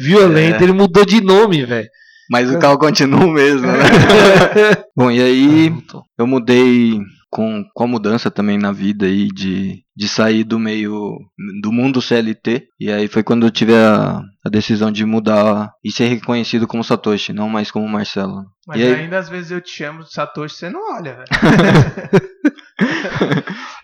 Violento, 0.00 0.60
É. 0.60 0.62
ele 0.62 0.72
mudou 0.72 1.04
de 1.04 1.20
nome, 1.20 1.66
velho. 1.66 1.88
Mas 2.30 2.50
o 2.50 2.58
carro 2.58 2.78
continua 2.78 3.26
o 3.26 3.30
mesmo, 3.30 3.66
né? 3.66 3.74
Bom, 4.96 5.10
e 5.10 5.20
aí 5.22 5.70
eu 6.16 6.26
mudei 6.26 6.98
com, 7.32 7.64
com 7.74 7.84
a 7.84 7.86
mudança 7.86 8.30
também 8.30 8.58
na 8.58 8.70
vida 8.70 9.06
aí 9.06 9.28
de, 9.28 9.82
de 9.96 10.06
sair 10.06 10.44
do 10.44 10.58
meio 10.58 11.16
do 11.62 11.72
mundo 11.72 12.02
CLT. 12.02 12.68
E 12.78 12.92
aí 12.92 13.08
foi 13.08 13.22
quando 13.22 13.46
eu 13.46 13.50
tive 13.50 13.74
a, 13.74 14.20
a 14.44 14.50
decisão 14.50 14.92
de 14.92 15.06
mudar 15.06 15.72
e 15.82 15.90
ser 15.90 16.08
reconhecido 16.08 16.66
como 16.68 16.84
Satoshi, 16.84 17.32
não 17.32 17.48
mais 17.48 17.70
como 17.70 17.88
Marcelo. 17.88 18.44
Mas 18.66 18.78
E 18.78 18.84
aí? 18.84 18.94
ainda 18.94 19.18
às 19.18 19.30
vezes 19.30 19.50
eu 19.50 19.62
te 19.62 19.70
chamo 19.70 20.04
de 20.04 20.12
Satoshi, 20.12 20.56
você 20.56 20.68
não 20.68 20.94
olha, 20.94 21.16
velho. 21.16 21.26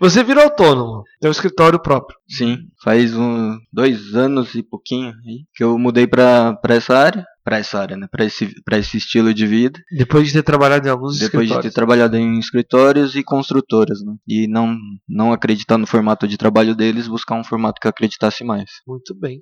Você 0.00 0.22
virou 0.22 0.44
autônomo, 0.44 1.02
tem 1.20 1.28
um 1.28 1.32
escritório 1.32 1.80
próprio. 1.80 2.16
Sim, 2.28 2.58
faz 2.84 3.16
um, 3.16 3.58
dois 3.72 4.14
anos 4.14 4.54
e 4.54 4.62
pouquinho 4.62 5.08
aí 5.26 5.44
que 5.54 5.64
eu 5.64 5.76
mudei 5.76 6.06
pra, 6.06 6.54
pra 6.54 6.76
essa 6.76 6.96
área. 6.96 7.24
Pra 7.48 7.56
essa 7.58 7.78
área, 7.80 7.96
né? 7.96 8.06
Pra 8.12 8.26
esse, 8.26 8.62
pra 8.62 8.76
esse 8.76 8.98
estilo 8.98 9.32
de 9.32 9.46
vida. 9.46 9.80
Depois 9.96 10.26
de 10.26 10.34
ter 10.34 10.42
trabalhado 10.42 10.86
em 10.86 10.90
alguns 10.90 11.18
Depois 11.18 11.48
de 11.48 11.58
ter 11.62 11.72
trabalhado 11.72 12.14
em 12.18 12.38
escritórios 12.38 13.16
e 13.16 13.24
construtoras, 13.24 14.00
né? 14.04 14.12
E 14.28 14.46
não, 14.46 14.76
não 15.08 15.32
acreditar 15.32 15.78
no 15.78 15.86
formato 15.86 16.28
de 16.28 16.36
trabalho 16.36 16.74
deles, 16.74 17.08
buscar 17.08 17.36
um 17.36 17.42
formato 17.44 17.80
que 17.80 17.86
eu 17.86 17.90
acreditasse 17.90 18.44
mais. 18.44 18.68
Muito 18.86 19.18
bem. 19.18 19.40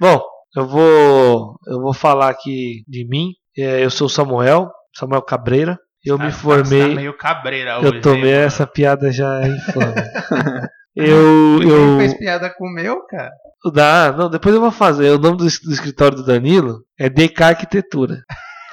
Bom, 0.00 0.18
eu 0.56 0.66
vou 0.66 1.56
eu 1.66 1.78
vou 1.82 1.92
falar 1.92 2.30
aqui 2.30 2.82
de 2.88 3.06
mim. 3.06 3.32
É, 3.58 3.84
eu 3.84 3.90
sou 3.90 4.06
o 4.06 4.10
Samuel, 4.10 4.70
Samuel 4.96 5.20
Cabreira. 5.20 5.78
Eu 6.02 6.16
Tá- 6.16 6.24
me 6.24 6.30
Tá 6.32 6.36
formei. 6.38 6.94
meio 6.94 7.14
cabreira 7.18 7.78
hoje. 7.80 7.86
Eu 7.86 8.00
tomei 8.00 8.30
hein, 8.32 8.38
essa 8.46 8.66
piada 8.66 9.12
já 9.12 9.46
infame. 9.46 9.94
eu 10.96 11.62
eu 11.62 11.98
fez 11.98 12.14
piada 12.18 12.48
com 12.56 12.66
o 12.66 12.72
meu, 12.72 13.04
cara? 13.06 13.30
Dá, 13.70 14.12
não, 14.16 14.28
depois 14.30 14.54
eu 14.54 14.60
vou 14.60 14.70
fazer. 14.72 15.10
O 15.10 15.18
nome 15.18 15.36
do, 15.36 15.44
do 15.44 15.72
escritório 15.72 16.16
do 16.16 16.24
Danilo 16.24 16.84
é 16.98 17.08
DK 17.08 17.42
Arquitetura. 17.42 18.22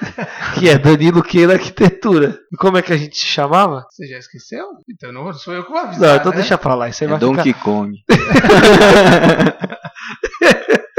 que 0.58 0.68
é 0.68 0.78
Danilo 0.78 1.22
Keila 1.22 1.52
Arquitetura. 1.54 2.38
E 2.50 2.56
como 2.56 2.78
é 2.78 2.82
que 2.82 2.92
a 2.92 2.96
gente 2.96 3.18
se 3.18 3.26
chamava? 3.26 3.84
Você 3.90 4.06
já 4.06 4.18
esqueceu? 4.18 4.64
Então 4.88 5.12
não 5.12 5.30
sou 5.34 5.52
eu 5.54 5.62
que 5.64 5.70
vou 5.70 5.78
Não, 5.80 5.88
avisar. 5.88 6.16
então 6.18 6.30
né? 6.32 6.38
deixa 6.38 6.56
pra 6.56 6.74
lá. 6.74 6.88
Isso 6.88 7.04
aí 7.04 7.08
É 7.08 7.10
vai 7.10 7.20
ficar... 7.20 7.32
Donkey 7.34 7.54
Kong. 7.54 7.98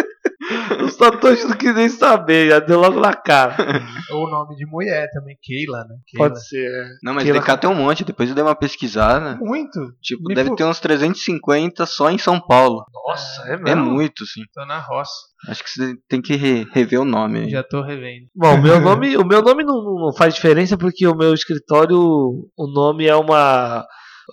Os 0.85 0.95
tatuagens 0.95 1.47
não 1.49 1.57
quis 1.57 1.73
nem 1.75 1.89
saber, 1.89 2.49
já 2.49 2.59
deu 2.59 2.79
logo 2.79 2.99
na 2.99 3.13
cara. 3.13 3.55
Ou 4.11 4.25
o 4.27 4.29
nome 4.29 4.55
de 4.55 4.65
mulher 4.65 5.07
também, 5.13 5.37
Keila, 5.41 5.79
né? 5.79 5.95
Keila. 6.07 6.29
Pode 6.29 6.47
ser. 6.47 6.65
é. 6.65 6.85
Não, 7.03 7.13
mas 7.13 7.23
Keila- 7.23 7.39
DK 7.39 7.57
tem 7.57 7.69
um 7.69 7.75
monte. 7.75 8.03
Depois 8.03 8.29
eu 8.29 8.35
dei 8.35 8.43
uma 8.43 8.55
pesquisada. 8.55 9.37
Muito. 9.41 9.79
Tipo, 10.01 10.23
Me 10.27 10.35
deve 10.35 10.49
fu- 10.49 10.55
ter 10.55 10.63
uns 10.65 10.79
350 10.79 11.85
só 11.85 12.09
em 12.09 12.17
São 12.17 12.39
Paulo. 12.39 12.83
Nossa, 13.07 13.43
é 13.49 13.53
É 13.53 13.57
mesmo. 13.57 13.85
muito, 13.85 14.25
sim. 14.25 14.41
Tô 14.53 14.65
na 14.65 14.79
roça. 14.79 15.11
Acho 15.47 15.63
que 15.63 15.69
você 15.69 15.95
tem 16.07 16.21
que 16.21 16.35
re- 16.35 16.67
rever 16.71 16.99
o 17.01 17.05
nome. 17.05 17.39
aí. 17.41 17.49
Já 17.49 17.63
tô 17.63 17.81
revendo. 17.81 18.27
Bom, 18.35 18.55
o 18.55 18.61
meu 18.61 18.79
nome, 18.81 19.17
o 19.17 19.25
meu 19.25 19.41
nome 19.41 19.63
não, 19.63 19.75
não 19.83 20.13
faz 20.15 20.33
diferença 20.35 20.77
porque 20.77 21.07
o 21.07 21.15
meu 21.15 21.33
escritório, 21.33 21.97
o 21.97 22.67
nome 22.73 23.07
é 23.07 23.15
uma 23.15 23.79
é 23.79 23.85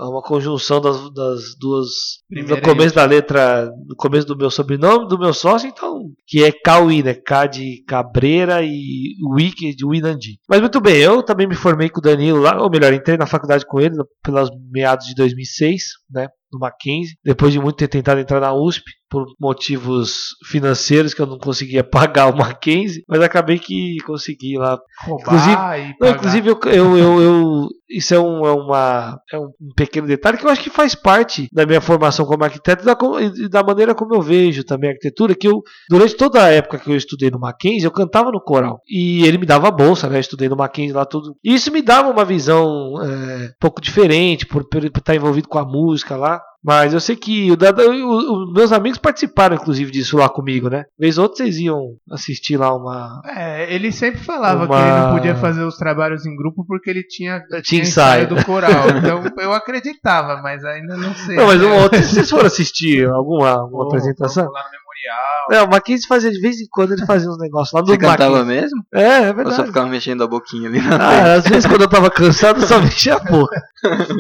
uma 0.07 0.23
conjunção 0.23 0.81
das, 0.81 1.13
das 1.13 1.57
duas 1.59 1.89
Primeira 2.29 2.57
no 2.57 2.63
começo 2.63 2.95
da 2.95 3.05
letra, 3.05 3.71
no 3.87 3.97
começo 3.97 4.27
do 4.27 4.37
meu 4.37 4.51
sobrenome, 4.51 5.09
do 5.09 5.19
meu 5.19 5.33
sócio, 5.33 5.69
então, 5.69 6.03
que 6.27 6.45
é 6.45 6.53
Cauí, 6.53 7.03
né? 7.03 7.15
K 7.15 7.47
de 7.47 7.83
Cabreira 7.87 8.63
e 8.63 9.15
Wiki 9.35 9.75
de 9.75 9.87
Winandi. 9.87 10.39
Mas 10.49 10.61
muito 10.61 10.81
bem, 10.81 10.97
eu 10.99 11.23
também 11.23 11.47
me 11.47 11.55
formei 11.55 11.89
com 11.89 11.99
o 11.99 12.03
Danilo 12.03 12.41
lá, 12.41 12.61
ou 12.63 12.71
melhor, 12.71 12.93
entrei 12.93 13.17
na 13.17 13.27
faculdade 13.27 13.67
com 13.67 13.81
ele 13.81 13.97
pelos 14.23 14.51
meados 14.71 15.07
de 15.07 15.15
2006, 15.15 15.83
né? 16.11 16.29
No 16.53 16.59
Mackenzie, 16.59 17.19
depois 17.23 17.53
de 17.53 17.61
muito 17.61 17.77
ter 17.77 17.89
tentado 17.89 18.21
entrar 18.21 18.41
na 18.41 18.55
USP 18.55 18.85
por 19.11 19.27
motivos 19.40 20.35
financeiros 20.47 21.14
que 21.14 21.21
eu 21.23 21.27
não 21.27 21.38
conseguia 21.38 21.83
pagar 21.85 22.33
o 22.33 22.37
Mackenzie, 22.37 23.03
mas 23.09 23.21
acabei 23.21 23.59
que 23.59 23.97
consegui 24.07 24.57
lá 24.57 24.79
Roubar 25.05 25.35
Inclusive- 25.35 25.57
não, 26.01 26.09
inclusive, 26.11 26.49
eu, 26.51 26.59
eu, 26.66 26.99
eu- 26.99 27.23
eu- 27.23 27.68
isso 27.90 28.14
é, 28.14 28.21
um, 28.21 28.44
é, 28.47 28.53
uma, 28.53 29.18
é 29.33 29.38
um 29.38 29.49
pequeno 29.75 30.07
detalhe 30.07 30.37
que 30.37 30.44
eu 30.44 30.51
acho 30.51 30.62
que 30.62 30.68
faz 30.68 30.94
parte 30.94 31.49
da 31.51 31.64
minha 31.64 31.81
formação 31.81 32.27
como 32.27 32.44
arquiteto 32.44 32.83
e 32.83 32.85
da, 32.85 32.97
e 33.44 33.49
da 33.49 33.62
maneira 33.62 33.94
como 33.94 34.14
eu 34.14 34.21
vejo 34.21 34.62
também 34.62 34.90
a 34.90 34.92
arquitetura, 34.92 35.35
que 35.35 35.49
eu, 35.49 35.62
durante 35.88 36.14
toda 36.14 36.44
a 36.44 36.49
época 36.51 36.79
que 36.79 36.90
eu 36.90 36.97
estudei 36.97 37.31
no 37.31 37.40
Mackenzie, 37.40 37.85
eu 37.85 37.90
cantava 37.90 38.31
no 38.31 38.42
coral. 38.42 38.81
E 38.87 39.25
ele 39.27 39.38
me 39.38 39.47
dava 39.47 39.68
a 39.68 39.71
bolsa, 39.71 40.07
né? 40.09 40.16
Eu 40.16 40.21
estudei 40.21 40.51
no 40.51 40.57
Mackenzie 40.57 40.92
lá 40.92 41.07
tudo. 41.07 41.35
E 41.42 41.55
isso 41.55 41.73
me 41.73 41.81
dava 41.81 42.11
uma 42.11 42.27
visão 42.27 43.03
é, 43.03 43.47
um 43.47 43.51
pouco 43.59 43.81
diferente, 43.81 44.44
por, 44.44 44.68
por 44.68 44.85
estar 44.85 45.14
envolvido 45.14 45.49
com 45.49 45.59
a 45.59 45.64
música 45.64 46.14
lá. 46.14 46.42
Mas 46.62 46.92
eu 46.92 47.01
sei 47.01 47.14
que 47.14 47.51
os 47.53 48.53
meus 48.53 48.73
amigos 48.73 48.99
participaram, 48.99 49.55
inclusive, 49.57 49.90
disso 49.92 50.16
lá 50.16 50.29
comigo, 50.29 50.68
né? 50.68 50.85
Vez 50.99 51.16
ou 51.16 51.23
outra 51.25 51.38
vocês 51.44 51.57
iam 51.59 51.94
assistir 52.11 52.57
lá 52.57 52.75
uma. 52.75 53.23
É, 53.25 53.73
ele 53.73 53.92
sempre 53.92 54.21
falava 54.21 54.64
Uma- 54.64 54.68
que 54.68 54.83
ele 54.83 54.99
não 55.01 55.12
podia 55.14 55.37
fazer 55.37 55.62
os 55.62 55.77
trabalhos 55.77 56.27
em 56.27 56.37
grupo 56.37 56.64
porque 56.66 56.90
ele 56.90 57.05
tinha, 57.05 57.40
Tinha 57.62 57.83
ensaio. 57.83 58.29
do 58.29 58.44
coral. 58.44 58.68
Então 58.99 59.23
eu 59.38 59.53
acreditava, 59.53 60.42
mas 60.42 60.64
ainda 60.64 60.97
não 60.97 61.14
sei. 61.14 61.37
Não, 61.37 61.47
mas 61.47 61.62
uma 61.62 61.77
outra, 61.77 62.03
vocês 62.03 62.29
foram 62.29 62.47
assistir 62.47 63.09
alguma, 63.09 63.51
alguma 63.51 63.85
Pô, 63.85 63.88
apresentação? 63.88 64.44
vamos 64.44 64.59
lá 64.59 64.64
memorial. 65.03 65.47
Não, 65.51 65.65
o 65.67 65.71
Mackenzie 65.71 66.07
fazia 66.07 66.31
de 66.31 66.41
vez 66.41 66.61
em 66.61 66.67
quando 66.71 66.93
ele 66.93 67.07
fazia 67.07 67.29
uns 67.29 67.39
negócios 67.39 67.73
lá 67.73 67.81
no 67.81 67.87
Você 67.87 67.99
cantava 67.99 68.45
mesmo? 68.45 68.83
É, 68.95 69.01
é 69.03 69.21
Ou 69.21 69.27
só 69.29 69.33
verdade. 69.35 69.67
ficava 69.69 69.87
mexendo 69.89 70.25
a 70.25 70.27
boquinha 70.27 70.69
ali 70.69 70.79
na 70.81 70.89
frente? 70.89 71.03
Ah, 71.03 71.33
às 71.35 71.45
vezes 71.45 71.67
quando 71.67 71.83
eu 71.83 71.89
tava 71.89 72.11
cansado, 72.11 72.61
eu 72.61 72.67
só 72.67 72.79
mexia 72.83 73.15
a 73.15 73.21
porra. 73.25 73.63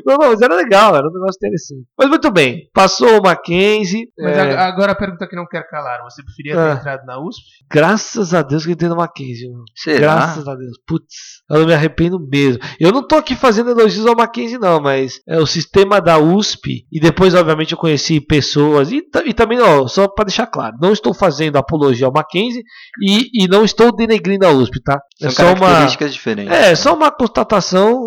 Não, 0.06 0.16
mas 0.18 0.40
era 0.40 0.54
legal, 0.54 0.94
era 0.96 1.06
um 1.06 1.12
negócio 1.12 1.36
interessante. 1.36 1.84
Mas 1.98 2.08
muito 2.08 2.30
bem, 2.30 2.68
passou 2.72 3.18
o 3.18 3.22
Mackenzie. 3.22 4.08
Mas 4.18 4.36
é, 4.36 4.56
agora 4.56 4.92
a 4.92 4.94
pergunta 4.94 5.26
que 5.28 5.34
não 5.36 5.46
quer 5.46 5.66
calar: 5.68 6.00
você 6.02 6.22
preferia 6.22 6.54
ter 6.54 6.60
Ah. 6.60 6.74
entrado 6.78 7.04
na 7.06 7.18
USP? 7.20 7.42
graças 7.70 8.32
a 8.34 8.42
Deus 8.42 8.64
que 8.64 8.70
eu 8.70 8.74
entrei 8.74 8.88
no 8.88 8.96
Mackenzie. 8.96 9.50
mano. 9.50 9.64
Será? 9.74 9.98
Graças 10.14 10.48
a 10.48 10.54
Deus. 10.54 10.78
Putz, 10.86 11.42
eu 11.50 11.60
não 11.60 11.66
me 11.66 11.74
arrependo 11.74 12.18
mesmo. 12.20 12.62
Eu 12.80 12.92
não 12.92 13.06
tô 13.06 13.16
aqui 13.16 13.34
fazendo 13.34 13.70
elogios 13.70 14.06
ao 14.06 14.16
Mackenzie, 14.16 14.58
não, 14.58 14.80
mas 14.80 15.20
é 15.28 15.38
o 15.38 15.46
sistema 15.46 16.00
da 16.00 16.18
USP. 16.18 16.86
E 16.90 17.00
depois, 17.00 17.34
obviamente, 17.34 17.72
eu 17.72 17.78
conheci 17.78 18.20
pessoas. 18.20 18.90
E, 18.92 19.02
e 19.26 19.34
também, 19.34 19.60
ó, 19.60 19.86
só 19.86 20.08
para 20.08 20.24
deixar 20.26 20.46
claro, 20.46 20.67
não 20.80 20.92
estou 20.92 21.14
fazendo 21.14 21.56
apologia 21.56 22.06
ao 22.06 22.12
Mackenzie 22.12 22.62
e, 23.02 23.44
e 23.44 23.48
não 23.48 23.64
estou 23.64 23.94
denegrindo 23.94 24.46
a 24.46 24.50
USP, 24.50 24.82
tá? 24.82 25.00
São 25.18 25.28
é 25.28 25.32
só 25.32 25.46
uma. 25.48 25.58
características 25.58 26.12
diferentes. 26.14 26.52
É, 26.52 26.74
só 26.74 26.94
uma 26.94 27.10
constatação 27.10 28.00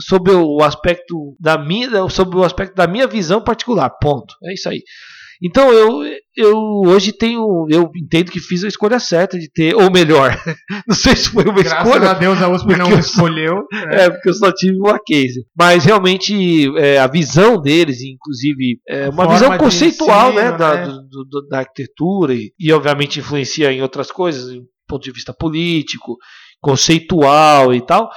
sobre 0.00 0.32
o 0.32 0.62
aspecto 0.62 1.36
da 1.38 1.58
minha, 1.58 2.08
sobre 2.08 2.38
o 2.38 2.44
aspecto 2.44 2.74
da 2.74 2.86
minha 2.86 3.06
visão 3.06 3.42
particular. 3.42 3.90
Ponto. 4.00 4.34
É 4.44 4.54
isso 4.54 4.68
aí. 4.68 4.82
Então 5.42 5.72
eu, 5.72 6.02
eu 6.36 6.56
hoje 6.86 7.12
tenho, 7.12 7.66
eu 7.70 7.90
entendo 7.96 8.30
que 8.30 8.38
fiz 8.40 8.62
a 8.62 8.68
escolha 8.68 8.98
certa 9.00 9.38
de 9.38 9.50
ter, 9.50 9.74
ou 9.74 9.90
melhor, 9.90 10.36
não 10.86 10.94
sei 10.94 11.16
se 11.16 11.30
foi 11.30 11.44
uma 11.44 11.62
Graças 11.62 11.72
a 11.72 11.82
escolha, 11.96 12.14
Deus 12.14 12.42
a 12.42 12.48
USP 12.50 12.76
não 12.76 12.98
escolheu. 12.98 13.54
né? 13.72 14.04
é 14.04 14.10
porque 14.10 14.28
eu 14.28 14.34
só 14.34 14.52
tive 14.52 14.78
uma 14.78 14.98
case. 15.04 15.46
Mas 15.56 15.84
realmente 15.84 16.68
é, 16.78 16.98
a 16.98 17.06
visão 17.06 17.60
deles, 17.60 18.02
inclusive, 18.02 18.78
é 18.88 19.08
uma 19.08 19.24
Forma 19.24 19.32
visão 19.32 19.58
conceitual, 19.58 20.30
ensino, 20.30 20.42
né, 20.50 20.56
da, 20.56 20.74
né? 20.74 20.84
do- 20.86 21.08
do- 21.08 21.24
do- 21.24 21.48
da 21.48 21.58
arquitetura 21.60 22.34
e, 22.34 22.52
e 22.58 22.72
obviamente 22.72 23.18
influencia 23.20 23.72
em 23.72 23.80
outras 23.82 24.10
coisas, 24.12 24.52
do 24.52 24.62
ponto 24.86 25.02
de 25.02 25.12
vista 25.12 25.32
político, 25.32 26.16
conceitual 26.60 27.74
e 27.74 27.80
tal, 27.80 28.10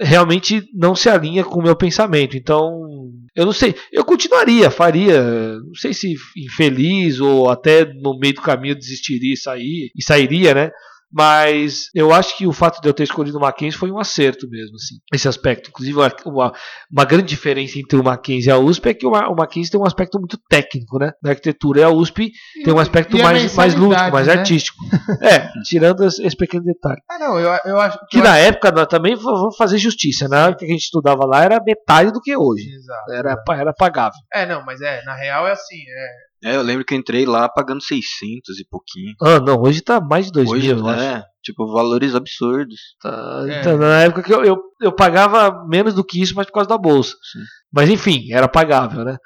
realmente 0.00 0.66
não 0.72 0.94
se 0.94 1.08
alinha 1.08 1.44
com 1.44 1.60
o 1.60 1.62
meu 1.62 1.76
pensamento. 1.76 2.36
Então, 2.36 2.88
eu 3.34 3.44
não 3.44 3.52
sei, 3.52 3.74
eu 3.92 4.04
continuaria, 4.04 4.70
faria, 4.70 5.22
não 5.60 5.74
sei 5.74 5.92
se 5.92 6.14
infeliz 6.36 7.20
ou 7.20 7.48
até 7.48 7.84
no 7.84 8.18
meio 8.18 8.34
do 8.34 8.42
caminho 8.42 8.74
desistiria 8.74 9.34
e 9.34 9.36
sair, 9.36 9.90
e 9.94 10.02
sairia, 10.02 10.54
né? 10.54 10.70
Mas 11.12 11.88
eu 11.94 12.12
acho 12.12 12.36
que 12.36 12.46
o 12.46 12.52
fato 12.52 12.80
de 12.80 12.88
eu 12.88 12.94
ter 12.94 13.02
escolhido 13.02 13.36
o 13.36 13.40
Mackenzie 13.40 13.78
foi 13.78 13.90
um 13.90 13.98
acerto 13.98 14.48
mesmo, 14.48 14.76
assim, 14.76 14.96
esse 15.12 15.26
aspecto. 15.26 15.70
Inclusive, 15.70 15.98
uma, 16.26 16.52
uma, 16.90 17.04
grande 17.04 17.26
diferença 17.26 17.78
entre 17.78 17.98
o 17.98 18.04
Mackenzie 18.04 18.48
e 18.48 18.52
a 18.52 18.58
USP 18.58 18.88
é 18.90 18.94
que 18.94 19.06
o, 19.06 19.10
Ma- 19.10 19.28
o 19.28 19.34
Mackenzie 19.34 19.70
tem 19.70 19.80
um 19.80 19.86
aspecto 19.86 20.18
muito 20.18 20.38
técnico, 20.48 20.98
né? 20.98 21.12
Da 21.22 21.30
arquitetura 21.30 21.80
e 21.80 21.82
a 21.82 21.90
USP 21.90 22.30
tem 22.64 22.72
um 22.72 22.78
aspecto 22.78 23.16
E 23.16 23.22
mais, 23.22 23.54
mais 23.54 23.74
lúdico, 23.74 24.12
mais 24.12 24.26
né? 24.26 24.34
artístico. 24.34 24.78
É, 25.20 25.50
tirando 25.64 26.04
esse 26.04 26.36
pequeno 26.36 26.64
detalhe. 26.64 27.00
Ah, 27.08 27.18
não, 27.18 27.38
eu, 27.38 27.50
eu 27.64 27.80
acho 27.80 27.98
Que 28.08 28.18
eu 28.18 28.22
na 28.22 28.38
época, 28.38 28.70
nós 28.70 28.86
também 28.86 29.14
vamos 29.14 29.56
fazer 29.56 29.76
justiça, 29.76 30.28
na 30.28 30.46
época 30.46 30.60
que 30.60 30.64
a 30.66 30.68
gente 30.68 30.84
estudava 30.84 31.26
lá 31.26 31.44
era 31.44 31.62
metade 31.62 32.10
do 32.12 32.20
que 32.20 32.36
hoje. 32.36 32.68
Exato. 32.72 33.12
Era, 33.12 33.36
era 33.50 33.72
pagável. 33.72 34.18
É, 34.32 34.46
não, 34.46 34.64
mas 34.64 34.80
é, 34.80 35.02
na 35.04 35.14
real 35.14 35.46
é 35.46 35.52
assim, 35.52 35.76
é. 35.76 36.29
É, 36.42 36.56
eu 36.56 36.62
lembro 36.62 36.84
que 36.84 36.94
eu 36.94 36.98
entrei 36.98 37.26
lá 37.26 37.48
pagando 37.48 37.82
600 37.82 38.58
e 38.58 38.64
pouquinho. 38.64 39.14
Ah, 39.22 39.38
não, 39.40 39.60
hoje 39.60 39.80
tá 39.82 40.00
mais 40.00 40.26
de 40.26 40.32
2 40.32 40.48
Hoje, 40.50 40.68
mil, 40.74 40.78
eu 40.78 40.88
acho. 40.88 41.02
é, 41.02 41.22
tipo, 41.42 41.70
valores 41.72 42.14
absurdos. 42.14 42.78
Tá, 43.02 43.44
É. 43.48 43.60
então, 43.60 43.76
na 43.76 44.00
época 44.02 44.22
que 44.22 44.32
eu, 44.32 44.42
eu, 44.44 44.58
eu 44.80 44.92
pagava 44.92 45.66
menos 45.66 45.92
do 45.94 46.02
que 46.04 46.20
isso, 46.22 46.34
mas 46.34 46.46
por 46.46 46.52
causa 46.54 46.68
da 46.68 46.78
bolsa. 46.78 47.14
Sim. 47.32 47.40
Mas 47.72 47.90
enfim, 47.90 48.32
era 48.32 48.48
pagável, 48.48 49.04
né? 49.04 49.16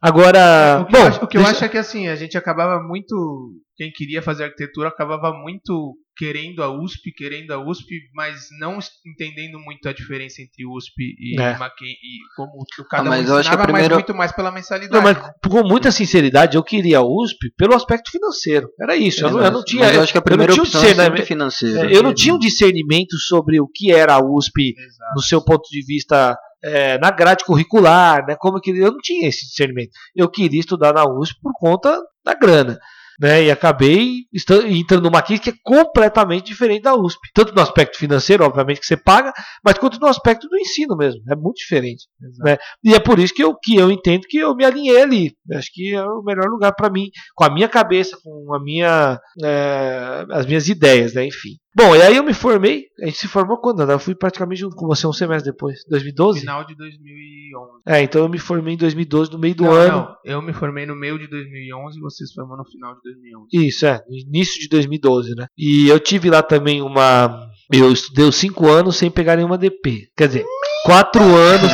Agora, 0.00 0.80
o 0.82 0.86
que, 0.86 0.92
bom, 0.92 0.98
eu, 0.98 1.06
acho, 1.06 1.24
o 1.24 1.26
que 1.26 1.36
eu 1.36 1.40
deixa- 1.42 1.56
acho 1.56 1.64
é 1.64 1.68
que 1.68 1.78
assim, 1.78 2.08
a 2.08 2.14
gente 2.16 2.36
acabava 2.38 2.80
muito. 2.82 3.52
Quem 3.76 3.90
queria 3.92 4.20
fazer 4.22 4.44
arquitetura 4.44 4.88
acabava 4.88 5.32
muito 5.32 5.94
querendo 6.16 6.64
a 6.64 6.68
USP, 6.68 7.12
querendo 7.12 7.52
a 7.52 7.58
USP, 7.64 7.94
mas 8.12 8.46
não 8.58 8.78
entendendo 9.06 9.56
muito 9.60 9.88
a 9.88 9.92
diferença 9.92 10.42
entre 10.42 10.66
USP 10.66 11.14
e 11.16 11.40
É. 11.40 11.56
Mackenzie, 11.56 11.94
e 11.94 12.18
como 12.34 12.50
o 12.60 12.84
cada 12.88 13.04
Ah, 13.04 13.10
mas 13.10 13.28
um 13.28 13.34
eu 13.34 13.38
acho 13.38 13.48
que 13.48 13.54
a 13.54 13.58
ensinava, 13.58 13.62
primeira- 13.62 13.94
mas 13.94 14.04
muito 14.04 14.14
mais 14.16 14.32
pela 14.32 14.50
mensalidade. 14.50 14.92
Não, 14.92 15.00
mas 15.02 15.16
né? 15.16 15.32
com 15.48 15.62
muita 15.68 15.92
sinceridade, 15.92 16.56
eu 16.56 16.62
queria 16.64 16.98
a 16.98 17.02
USP 17.04 17.52
pelo 17.56 17.74
aspecto 17.74 18.10
financeiro. 18.10 18.68
Era 18.80 18.96
isso. 18.96 19.24
Eu, 19.24 19.30
não- 19.30 19.40
eu 19.44 19.50
não 19.52 19.64
tinha. 19.64 19.84
Mas 19.84 19.94
eu 19.94 20.02
acho 20.02 20.12
que 20.12 20.18
a 20.18 20.22
primeira 20.22 20.52
eu 20.52 20.56
não 20.56 20.62
opção 20.64 20.80
tinha 20.80 20.90
é 20.90 20.94
discernimento- 20.94 21.16
sempre 21.18 21.28
financeira. 21.28 21.92
É, 21.92 21.96
eu 21.96 22.02
não 22.02 22.12
tinha 22.14 22.34
um 22.34 22.38
discernimento 22.38 23.16
sobre 23.16 23.60
o 23.60 23.68
que 23.72 23.92
era 23.92 24.14
a 24.14 24.18
USP 24.20 24.74
Exato. 24.76 25.14
no 25.14 25.22
seu 25.22 25.44
ponto 25.44 25.68
de 25.70 25.84
vista 25.86 26.36
é, 26.62 26.98
na 26.98 27.10
grade 27.10 27.44
curricular, 27.44 28.26
né? 28.26 28.36
Como 28.38 28.60
que 28.60 28.70
eu 28.70 28.92
não 28.92 28.98
tinha 28.98 29.28
esse 29.28 29.46
discernimento. 29.46 29.90
Eu 30.14 30.28
queria 30.28 30.60
estudar 30.60 30.92
na 30.92 31.04
USP 31.04 31.38
por 31.40 31.52
conta 31.54 32.00
da 32.24 32.34
grana. 32.34 32.78
Né, 33.20 33.46
e 33.46 33.50
acabei 33.50 34.26
entrando 34.68 35.02
numa 35.02 35.20
crise 35.20 35.42
que 35.42 35.50
é 35.50 35.54
completamente 35.64 36.46
diferente 36.46 36.82
da 36.82 36.94
USP. 36.94 37.18
Tanto 37.34 37.52
no 37.52 37.60
aspecto 37.60 37.98
financeiro, 37.98 38.44
obviamente, 38.44 38.78
que 38.78 38.86
você 38.86 38.96
paga, 38.96 39.32
mas 39.64 39.76
quanto 39.76 39.98
no 39.98 40.06
aspecto 40.06 40.46
do 40.46 40.56
ensino 40.56 40.96
mesmo. 40.96 41.20
É 41.28 41.34
muito 41.34 41.56
diferente. 41.56 42.04
Né? 42.38 42.56
E 42.84 42.94
é 42.94 43.00
por 43.00 43.18
isso 43.18 43.34
que 43.34 43.42
eu, 43.42 43.56
que 43.56 43.74
eu 43.74 43.90
entendo 43.90 44.22
que 44.28 44.38
eu 44.38 44.54
me 44.54 44.64
alinhei 44.64 45.02
ali. 45.02 45.32
Acho 45.52 45.68
que 45.72 45.96
é 45.96 46.04
o 46.04 46.22
melhor 46.22 46.46
lugar 46.48 46.72
para 46.76 46.90
mim, 46.90 47.10
com 47.34 47.42
a 47.42 47.50
minha 47.50 47.68
cabeça, 47.68 48.16
com 48.22 48.54
a 48.54 48.62
minha, 48.62 49.18
é, 49.42 50.24
as 50.30 50.46
minhas 50.46 50.68
ideias, 50.68 51.14
né? 51.14 51.26
enfim. 51.26 51.56
Bom, 51.74 51.94
e 51.94 52.02
aí 52.02 52.16
eu 52.16 52.24
me 52.24 52.34
formei. 52.34 52.86
A 53.00 53.06
gente 53.06 53.18
se 53.18 53.28
formou 53.28 53.60
quando? 53.60 53.80
Ana? 53.80 53.92
Eu 53.92 53.98
fui 53.98 54.14
praticamente 54.14 54.60
junto 54.60 54.74
com 54.74 54.86
você 54.86 55.06
um 55.06 55.12
semestre 55.12 55.52
depois, 55.52 55.78
2012? 55.88 56.40
Final 56.40 56.64
de 56.64 56.74
2011. 56.74 57.82
É, 57.86 58.02
então 58.02 58.22
eu 58.22 58.28
me 58.28 58.38
formei 58.38 58.74
em 58.74 58.78
2012, 58.78 59.32
no 59.32 59.38
meio 59.38 59.54
do 59.54 59.64
não, 59.64 59.72
ano. 59.72 59.96
não, 59.96 60.16
eu 60.24 60.42
me 60.42 60.52
formei 60.52 60.86
no 60.86 60.96
meio 60.96 61.18
de 61.18 61.28
2011 61.28 61.98
e 61.98 62.00
você 62.00 62.26
se 62.26 62.34
formou 62.34 62.56
no 62.56 62.64
final 62.64 62.94
de 62.94 63.02
2011. 63.02 63.68
Isso, 63.68 63.86
é, 63.86 64.00
no 64.08 64.16
início 64.16 64.60
de 64.60 64.68
2012, 64.68 65.34
né? 65.36 65.46
E 65.56 65.88
eu 65.88 66.00
tive 66.00 66.30
lá 66.30 66.42
também 66.42 66.82
uma. 66.82 67.48
Eu 67.72 67.92
estudei 67.92 68.24
os 68.24 68.36
cinco 68.36 68.66
anos 68.66 68.96
sem 68.96 69.10
pegar 69.10 69.36
nenhuma 69.36 69.58
DP. 69.58 70.08
Quer 70.16 70.28
dizer, 70.28 70.44
quatro 70.84 71.22
anos. 71.22 71.70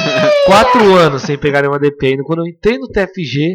quatro 0.46 0.94
anos 0.96 1.22
sem 1.22 1.38
pegar 1.38 1.62
nenhuma 1.62 1.78
DP. 1.78 2.14
E 2.14 2.24
quando 2.24 2.40
eu 2.40 2.46
entrei 2.46 2.78
no 2.78 2.88
TFG, 2.88 3.54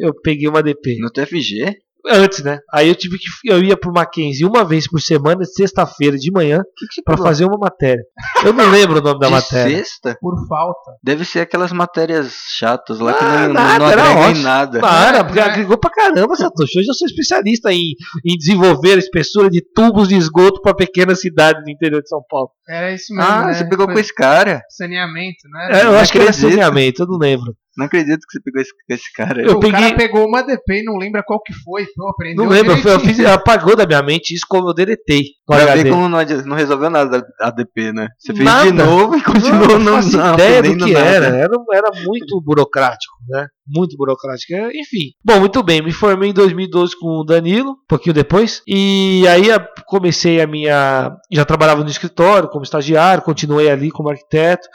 eu 0.00 0.14
peguei 0.22 0.48
uma 0.48 0.62
DP. 0.62 0.98
no 1.00 1.10
TFG? 1.10 1.76
Antes, 2.06 2.42
né? 2.42 2.58
Aí 2.72 2.88
eu 2.88 2.94
tive 2.94 3.18
que. 3.18 3.24
Eu 3.44 3.62
ia 3.62 3.76
pro 3.76 3.92
Mackenzie 3.92 4.46
uma 4.46 4.64
vez 4.64 4.88
por 4.88 5.00
semana, 5.00 5.44
sexta-feira 5.44 6.16
de 6.16 6.30
manhã, 6.30 6.62
que, 6.76 6.86
que 6.86 7.02
pegou? 7.02 7.24
fazer 7.24 7.44
uma 7.44 7.58
matéria. 7.58 8.02
Eu 8.44 8.52
não 8.52 8.70
lembro 8.70 8.98
o 9.00 9.02
nome 9.02 9.18
da 9.20 9.26
de 9.26 9.32
matéria. 9.32 9.76
sexta? 9.76 10.16
Por 10.20 10.34
falta. 10.48 10.92
Deve 11.02 11.24
ser 11.24 11.40
aquelas 11.40 11.72
matérias 11.72 12.32
chatas 12.56 12.98
lá 13.00 13.12
que 13.14 13.24
Ah, 13.24 13.46
não, 13.48 13.52
nada, 13.54 13.78
não 13.78 13.90
era 13.90 14.02
agregam 14.02 14.30
em 14.30 14.42
nada. 14.42 14.80
Para, 14.80 15.24
porque 15.24 15.40
É. 15.40 15.42
agregou 15.42 15.76
pra 15.76 15.90
caramba, 15.90 16.34
Satoshi. 16.36 16.78
Hoje 16.78 16.88
eu 16.88 16.94
sou 16.94 17.06
especialista 17.06 17.72
em, 17.72 17.92
em 18.24 18.36
desenvolver 18.38 18.92
a 18.94 18.98
espessura 18.98 19.50
de 19.50 19.60
tubos 19.74 20.08
de 20.08 20.14
esgoto 20.16 20.62
pra 20.62 20.74
pequenas 20.74 21.20
cidades 21.20 21.62
do 21.64 21.70
interior 21.70 22.00
de 22.00 22.08
São 22.08 22.22
Paulo. 22.28 22.50
Era 22.68 22.92
isso 22.94 23.12
mesmo. 23.14 23.30
Ah, 23.30 23.46
né? 23.46 23.54
você 23.54 23.64
pegou 23.68 23.86
Foi 23.86 23.94
com 23.94 24.00
esse 24.00 24.14
cara. 24.14 24.62
Saneamento, 24.70 25.48
né? 25.50 25.68
É, 25.80 25.84
eu 25.84 25.92
não 25.92 25.98
acho 25.98 26.12
que 26.12 26.18
era 26.18 26.30
acredito. 26.30 26.50
saneamento, 26.50 27.02
eu 27.02 27.06
não 27.06 27.18
lembro. 27.18 27.54
Não 27.78 27.86
acredito 27.86 28.26
que 28.26 28.32
você 28.32 28.40
pegou 28.42 28.60
esse, 28.60 28.72
esse 28.90 29.12
cara. 29.14 29.40
Eu 29.40 29.58
o 29.58 29.60
peguei- 29.60 29.80
cara 29.80 29.94
pegou 29.94 30.26
uma 30.26 30.42
DP 30.42 30.80
e 30.80 30.84
não 30.84 30.96
lembra 30.96 31.22
qual 31.22 31.40
que 31.40 31.52
foi. 31.52 31.86
Aprendeu 32.10 32.44
Não 32.44 32.50
lembro, 32.50 32.72
eu 32.72 32.98
fiz, 32.98 33.20
apagou 33.20 33.76
da 33.76 33.86
minha 33.86 34.02
mente 34.02 34.34
isso 34.34 34.44
como 34.48 34.68
eu 34.68 34.74
deletei 34.74 35.22
Pra 35.46 35.64
ver 35.76 35.88
como 35.88 36.08
não, 36.08 36.18
não 36.44 36.56
resolveu 36.56 36.90
nada 36.90 37.24
a 37.40 37.46
ADP, 37.48 37.92
né? 37.92 38.08
Você 38.18 38.32
fez 38.34 38.44
Nada. 38.44 38.66
de 38.66 38.72
novo 38.72 39.16
e 39.16 39.22
continuou 39.22 39.68
não, 39.68 39.78
não, 39.78 39.94
faço 39.94 40.16
não 40.16 40.34
ideia 40.34 40.60
do 40.60 40.76
que 40.76 40.92
era. 40.94 41.26
era. 41.26 41.56
Era 41.72 41.90
muito 42.04 42.40
burocrático, 42.42 43.14
né? 43.28 43.46
Muito 43.66 43.96
burocrático. 43.96 44.52
É, 44.54 44.68
Enfim. 44.70 45.12
Bom, 45.24 45.38
muito 45.38 45.62
bem. 45.62 45.80
Me 45.80 45.92
formei 45.92 46.30
em 46.30 46.34
2012 46.34 46.98
com 46.98 47.20
o 47.20 47.24
Danilo, 47.24 47.70
um 47.70 47.86
pouquinho 47.88 48.14
depois. 48.14 48.60
E 48.66 49.24
aí 49.28 49.46
comecei 49.86 50.40
a 50.40 50.46
minha. 50.48 51.12
Já 51.32 51.44
trabalhava 51.44 51.84
no 51.84 51.90
escritório 51.90 52.48
como 52.48 52.64
estagiário, 52.64 53.22
continuei 53.22 53.70
ali 53.70 53.90
como 53.90 54.10
arquiteto. 54.10 54.66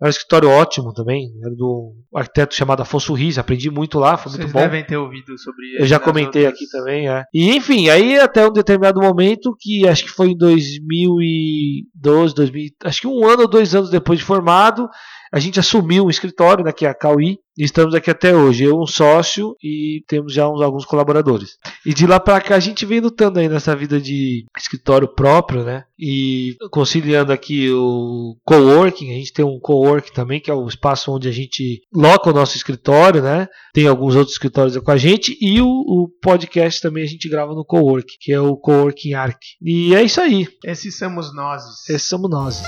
Era 0.00 0.08
um 0.08 0.10
escritório 0.10 0.48
ótimo 0.48 0.92
também. 0.92 1.28
Era 1.44 1.54
do 1.54 1.92
arquiteto 2.14 2.54
chamado 2.54 2.80
Afonso 2.82 3.12
Riz. 3.14 3.36
Aprendi 3.36 3.68
muito 3.70 3.98
lá, 3.98 4.16
foi 4.16 4.30
Vocês 4.30 4.44
muito 4.44 4.52
bom. 4.54 4.60
devem 4.60 4.84
ter 4.84 4.96
ouvido 4.96 5.36
sobre 5.38 5.76
Eu 5.76 5.86
já 5.86 5.98
comentei 5.98 6.46
outras- 6.46 6.62
aqui 6.62 6.70
também, 6.70 7.08
é. 7.08 7.24
E 7.34 7.50
enfim, 7.56 7.88
aí 7.88 8.16
até 8.18 8.46
um 8.46 8.52
determinado 8.52 9.00
momento, 9.00 9.56
que 9.58 9.88
acho 9.88 10.04
que 10.04 10.10
foi 10.10 10.28
em 10.28 10.36
2012, 10.36 12.34
2000, 12.34 12.70
acho 12.84 13.00
que 13.00 13.06
um 13.06 13.26
ano 13.26 13.42
ou 13.42 13.48
dois 13.48 13.74
anos 13.74 13.90
depois 13.90 14.18
de 14.18 14.24
formado, 14.24 14.88
a 15.32 15.38
gente 15.38 15.60
assumiu 15.60 16.06
um 16.06 16.10
escritório, 16.10 16.64
né, 16.64 16.72
que 16.72 16.86
é 16.86 16.88
a 16.88 16.94
Cauí, 16.94 17.38
e 17.56 17.64
estamos 17.64 17.92
aqui 17.92 18.08
até 18.08 18.34
hoje. 18.34 18.64
Eu, 18.64 18.80
um 18.80 18.86
sócio, 18.86 19.56
e 19.60 20.04
temos 20.06 20.32
já 20.32 20.48
uns, 20.48 20.62
alguns 20.62 20.84
colaboradores. 20.84 21.56
E 21.84 21.92
de 21.92 22.06
lá 22.06 22.20
pra 22.20 22.40
cá 22.40 22.54
a 22.54 22.60
gente 22.60 22.86
vem 22.86 23.00
lutando 23.00 23.40
aí 23.40 23.48
nessa 23.48 23.74
vida 23.74 24.00
de 24.00 24.44
escritório 24.56 25.08
próprio, 25.08 25.64
né? 25.64 25.82
E 25.98 26.54
conciliando 26.70 27.32
aqui 27.32 27.68
o 27.72 28.36
coworking, 28.44 29.10
a 29.10 29.14
gente 29.14 29.32
tem 29.32 29.44
um 29.44 29.58
coworking 29.58 30.12
também, 30.12 30.40
que 30.40 30.50
é 30.50 30.54
o 30.54 30.68
espaço 30.68 31.10
onde 31.10 31.28
a 31.28 31.32
gente 31.32 31.80
loca 31.92 32.30
o 32.30 32.32
nosso 32.32 32.56
escritório, 32.56 33.20
né? 33.20 33.48
Tem 33.74 33.88
alguns 33.88 34.14
outros 34.14 34.34
escritórios 34.34 34.76
com 34.76 34.90
a 34.92 34.96
gente 34.96 35.36
e 35.40 35.60
o, 35.60 35.66
o 35.66 36.08
podcast 36.22 36.80
também 36.80 37.02
a 37.02 37.08
gente 37.08 37.28
grava 37.28 37.54
no 37.54 37.64
coworking, 37.64 38.16
que 38.20 38.32
é 38.32 38.40
o 38.40 38.56
Coworking 38.56 39.14
Arc. 39.14 39.40
E 39.60 39.94
é 39.96 40.02
isso 40.04 40.20
aí, 40.20 40.46
Esses 40.64 40.96
somos 40.96 41.34
nós. 41.34 41.62
esses 41.88 42.08
somos 42.08 42.30
nós. 42.30 42.62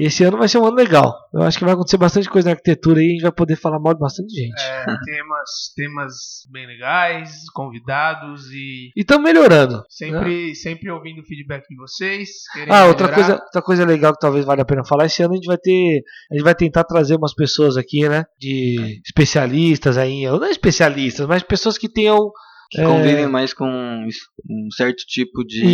E 0.00 0.06
esse 0.06 0.24
ano 0.24 0.38
vai 0.38 0.48
ser 0.48 0.58
um 0.58 0.64
ano 0.64 0.76
legal. 0.76 1.14
Eu 1.32 1.42
acho 1.42 1.58
que 1.58 1.64
vai 1.64 1.74
acontecer 1.74 1.98
bastante 1.98 2.28
coisa 2.28 2.48
na 2.48 2.52
arquitetura 2.52 3.02
e 3.02 3.06
a 3.06 3.10
gente 3.10 3.22
vai 3.22 3.32
poder 3.32 3.56
falar 3.56 3.78
mal 3.78 3.92
de 3.92 4.00
bastante 4.00 4.32
gente. 4.34 4.60
É, 4.62 4.84
temas, 5.04 5.50
temas 5.76 6.14
bem 6.50 6.66
legais, 6.66 7.44
convidados 7.52 8.50
e 8.50 8.90
E 8.96 9.00
estamos 9.00 9.24
melhorando. 9.24 9.76
né? 9.76 9.82
sempre, 9.88 10.54
sempre 10.54 10.90
ouvindo 10.90 11.20
o 11.20 11.24
feedback 11.24 11.68
de 11.68 11.76
vocês. 11.76 12.28
Ah, 12.68 12.86
outra 12.86 13.08
melhorar. 13.08 13.14
coisa, 13.14 13.42
outra 13.44 13.62
coisa 13.62 13.84
legal 13.84 14.12
que 14.14 14.20
talvez 14.20 14.44
valha 14.44 14.62
a 14.62 14.66
pena 14.66 14.84
falar, 14.84 15.04
esse 15.04 15.22
ano 15.22 15.34
a 15.34 15.36
gente 15.36 15.46
vai 15.46 15.58
ter, 15.58 16.02
a 16.30 16.34
gente 16.34 16.44
vai 16.44 16.54
tentar 16.54 16.84
trazer 16.84 17.16
umas 17.16 17.34
pessoas 17.34 17.76
aqui, 17.76 18.08
né, 18.08 18.24
de 18.38 19.00
especialistas 19.04 19.98
aí, 19.98 20.24
não 20.24 20.44
especialistas, 20.46 21.26
mas 21.26 21.42
pessoas 21.42 21.76
que 21.76 21.88
tenham 21.88 22.30
Que 22.70 22.80
É. 22.80 22.84
convivem 22.84 23.26
mais 23.28 23.52
com 23.52 23.66
um 23.66 24.70
certo 24.76 24.98
tipo 25.08 25.44
de, 25.44 25.64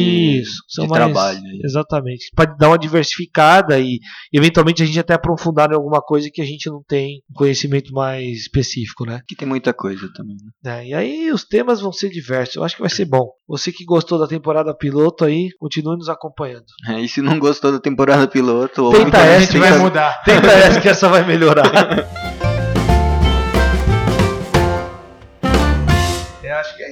isso, 0.41 0.63
de 0.79 0.89
mais, 0.89 0.93
trabalho. 0.93 1.41
exatamente, 1.63 2.31
para 2.35 2.55
dar 2.57 2.69
uma 2.69 2.79
diversificada 2.79 3.79
e 3.79 3.99
eventualmente 4.33 4.83
a 4.83 4.87
gente 4.87 4.99
até 4.99 5.13
aprofundar 5.15 5.71
em 5.71 5.75
alguma 5.75 6.01
coisa 6.01 6.31
que 6.33 6.41
a 6.41 6.45
gente 6.47 6.71
não 6.71 6.83
tem 6.89 7.21
conhecimento 7.35 7.93
mais 7.93 8.39
específico, 8.41 9.05
né? 9.05 9.21
Que 9.29 9.37
tem 9.37 9.47
muita 9.47 9.75
coisa 9.75 10.09
também. 10.15 10.37
né? 10.65 10.81
É, 10.81 10.87
e 10.89 10.95
aí 10.95 11.31
os 11.31 11.45
temas 11.45 11.81
vão 11.83 11.93
ser 11.93 12.09
diversos, 12.09 12.57
eu 12.57 12.65
acho 12.65 12.77
que 12.77 12.81
vai 12.83 12.91
ser 12.91 13.05
bom. 13.05 13.29
Você 13.47 13.71
que 13.71 13.85
gostou 13.85 14.19
da 14.19 14.27
temporada 14.27 14.75
piloto 14.75 15.25
aí, 15.25 15.51
continue 15.59 15.97
nos 15.99 16.09
acompanhando. 16.09 16.65
É, 16.89 17.01
e 17.01 17.09
se 17.09 17.21
não 17.21 17.39
gostou 17.39 17.71
da 17.73 17.79
temporada 17.79 18.27
piloto, 18.27 18.85
ou 18.85 18.93
Tenta 18.93 19.19
a 19.19 19.21
essa, 19.27 19.41
gente 19.41 19.53
tenta- 19.53 19.69
vai 19.71 19.79
mudar. 19.79 20.23
Tenta 20.25 20.47
essa 20.51 20.81
que 20.81 20.89
essa 20.89 21.09
vai 21.09 21.27
melhorar. 21.27 21.67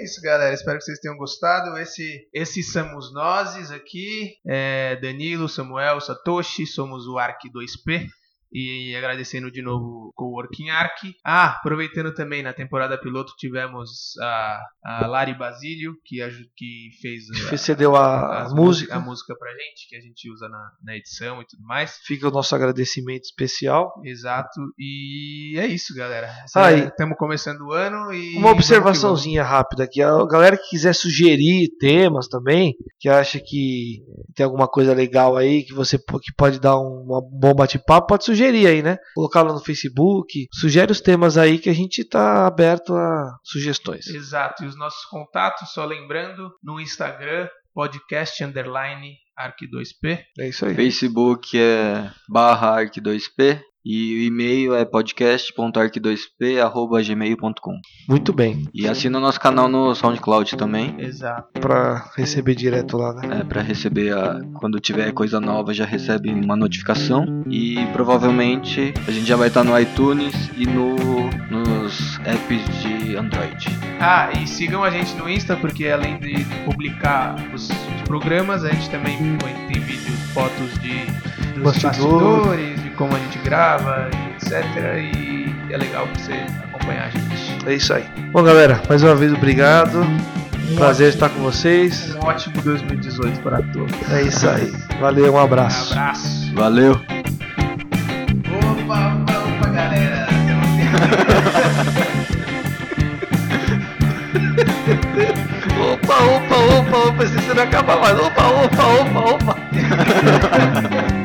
isso, 0.04 0.20
galera. 0.20 0.54
Espero 0.54 0.78
que 0.78 0.84
vocês 0.84 1.00
tenham 1.00 1.16
gostado. 1.16 1.76
Esse, 1.78 2.28
esses 2.32 2.72
somos 2.72 3.12
nós 3.12 3.70
aqui. 3.70 4.34
É, 4.46 4.96
Danilo, 4.96 5.48
Samuel, 5.48 6.00
Satoshi. 6.00 6.66
Somos 6.66 7.06
o 7.06 7.18
Arc 7.18 7.40
2P. 7.50 8.06
E 8.54 8.94
agradecendo 8.94 9.50
de 9.50 9.60
novo 9.60 9.84
o 10.08 10.12
Coworking 10.14 10.70
Arc. 10.70 11.12
Ah, 11.26 11.56
aproveitando 11.58 12.14
também, 12.14 12.40
na 12.42 12.52
temporada 12.52 12.96
piloto 12.96 13.32
tivemos 13.36 14.16
a, 14.20 14.60
a 14.84 15.06
Lari 15.08 15.36
Basílio, 15.36 15.94
que, 16.04 16.22
aju- 16.22 16.44
que 16.56 16.90
fez 17.02 17.24
a, 17.48 17.56
Você 17.56 17.74
deu 17.74 17.96
a, 17.96 18.44
a 18.44 18.48
música. 18.54 18.94
a 18.94 19.00
música 19.00 19.34
pra 19.36 19.50
gente, 19.50 19.88
que 19.88 19.96
a 19.96 20.00
gente 20.00 20.30
usa 20.30 20.48
na, 20.48 20.70
na 20.84 20.96
edição 20.96 21.42
e 21.42 21.46
tudo 21.46 21.64
mais. 21.64 21.98
Fica 22.06 22.28
o 22.28 22.30
nosso 22.30 22.54
agradecimento 22.54 23.24
especial. 23.24 23.92
Exato. 24.04 24.60
E 24.78 25.56
é 25.58 25.66
isso, 25.66 25.92
galera. 25.94 26.30
Ah, 26.54 26.72
e- 26.72 26.86
Estamos 26.86 27.16
começando 27.18 27.62
o 27.62 27.72
ano 27.72 28.12
e. 28.12 28.36
Uma 28.36 28.50
observaçãozinha 28.52 29.42
rápida 29.42 29.82
aqui. 29.84 30.00
A 30.00 30.24
galera 30.26 30.56
que 30.56 30.68
quiser 30.70 30.94
sugerir 30.94 31.70
temas 31.80 32.28
também, 32.28 32.74
que 33.00 33.08
acha 33.08 33.40
que 33.40 33.98
tem 34.34 34.44
alguma 34.44 34.68
coisa 34.68 34.94
legal 34.94 35.36
aí, 35.36 35.64
que 35.64 35.72
você 35.74 35.98
que 35.98 36.32
pode 36.36 36.60
dar 36.60 36.78
um, 36.78 37.04
um 37.08 37.20
bom 37.40 37.52
bate-papo, 37.54 38.06
pode 38.06 38.24
sugerir 38.24 38.43
aí, 38.46 38.82
né? 38.82 38.98
Colocar 39.14 39.42
lá 39.42 39.52
no 39.52 39.64
Facebook. 39.64 40.46
Sugere 40.52 40.92
os 40.92 41.00
temas 41.00 41.36
aí 41.36 41.58
que 41.58 41.70
a 41.70 41.74
gente 41.74 42.04
tá 42.04 42.46
aberto 42.46 42.94
a 42.94 43.36
sugestões. 43.42 44.06
Exato. 44.06 44.64
E 44.64 44.66
os 44.66 44.76
nossos 44.76 45.04
contatos, 45.06 45.72
só 45.72 45.84
lembrando, 45.84 46.50
no 46.62 46.80
Instagram, 46.80 47.48
podcast 47.72 48.42
underline 48.44 49.16
arc2p. 49.38 50.24
É 50.38 50.48
isso 50.48 50.64
aí. 50.64 50.74
Facebook 50.74 51.58
é 51.58 52.10
barra 52.28 52.82
arc2p 52.82 53.60
e 53.84 54.14
o 54.14 54.22
e-mail 54.22 54.74
é 54.74 54.84
podcast.arc2p.gmail.com 54.84 57.80
Muito 58.08 58.32
bem. 58.32 58.66
E 58.72 58.88
assina 58.88 59.18
o 59.18 59.20
nosso 59.20 59.38
canal 59.38 59.68
no 59.68 59.94
SoundCloud 59.94 60.56
também, 60.56 60.94
Exato. 60.98 61.60
Pra 61.60 62.10
receber 62.16 62.54
direto 62.54 62.96
lá, 62.96 63.12
né? 63.14 63.40
é, 63.40 63.44
para 63.44 63.60
receber 63.60 64.12
a, 64.12 64.40
quando 64.54 64.80
tiver 64.80 65.12
coisa 65.12 65.38
nova 65.40 65.74
já 65.74 65.84
recebe 65.84 66.30
uma 66.30 66.56
notificação 66.56 67.44
e 67.48 67.76
provavelmente 67.92 68.94
a 69.06 69.10
gente 69.10 69.26
já 69.26 69.36
vai 69.36 69.48
estar 69.48 69.64
no 69.64 69.78
iTunes 69.78 70.34
e 70.56 70.64
no, 70.66 70.96
apps 72.24 72.82
de 72.82 73.16
Android. 73.16 73.66
Ah, 74.00 74.30
e 74.38 74.46
sigam 74.46 74.82
a 74.84 74.90
gente 74.90 75.14
no 75.16 75.28
Insta, 75.28 75.56
porque 75.56 75.88
além 75.88 76.18
de 76.18 76.44
publicar 76.64 77.36
os, 77.52 77.68
os 77.70 78.02
programas, 78.06 78.64
a 78.64 78.70
gente 78.70 78.90
também 78.90 79.16
põe, 79.38 79.52
tem 79.72 79.80
vídeos, 79.80 80.18
fotos 80.32 80.72
de 80.80 81.06
dos 81.54 81.62
Bastidor. 81.62 82.20
bastidores, 82.20 82.82
de 82.82 82.90
como 82.90 83.14
a 83.14 83.18
gente 83.18 83.38
grava, 83.38 84.10
etc. 84.34 84.64
E 85.14 85.54
é 85.72 85.76
legal 85.76 86.06
você 86.14 86.32
acompanhar 86.64 87.04
a 87.06 87.10
gente. 87.10 87.66
É 87.66 87.74
isso 87.74 87.94
aí. 87.94 88.04
Bom, 88.32 88.42
galera, 88.42 88.82
mais 88.88 89.02
uma 89.02 89.14
vez 89.14 89.32
obrigado. 89.32 90.04
Prazer 90.76 91.10
estar 91.10 91.28
com 91.28 91.40
vocês. 91.40 92.14
Um 92.16 92.26
ótimo 92.26 92.60
2018 92.62 93.40
para 93.40 93.62
todos. 93.62 93.94
É 94.10 94.22
isso 94.22 94.48
aí. 94.48 94.72
Valeu, 95.00 95.34
um 95.34 95.38
abraço. 95.38 95.92
Abraço. 95.92 96.54
Valeu! 96.54 97.13
Opa, 106.94 107.08
opa, 107.08 107.08
opa, 107.08 107.24
esse 107.24 107.54
não 107.54 107.62
acaba 107.62 107.96
mais. 107.96 108.18
Opa, 108.20 108.46
opa, 108.46 108.84
opa, 108.86 109.20
opa. 109.34 109.56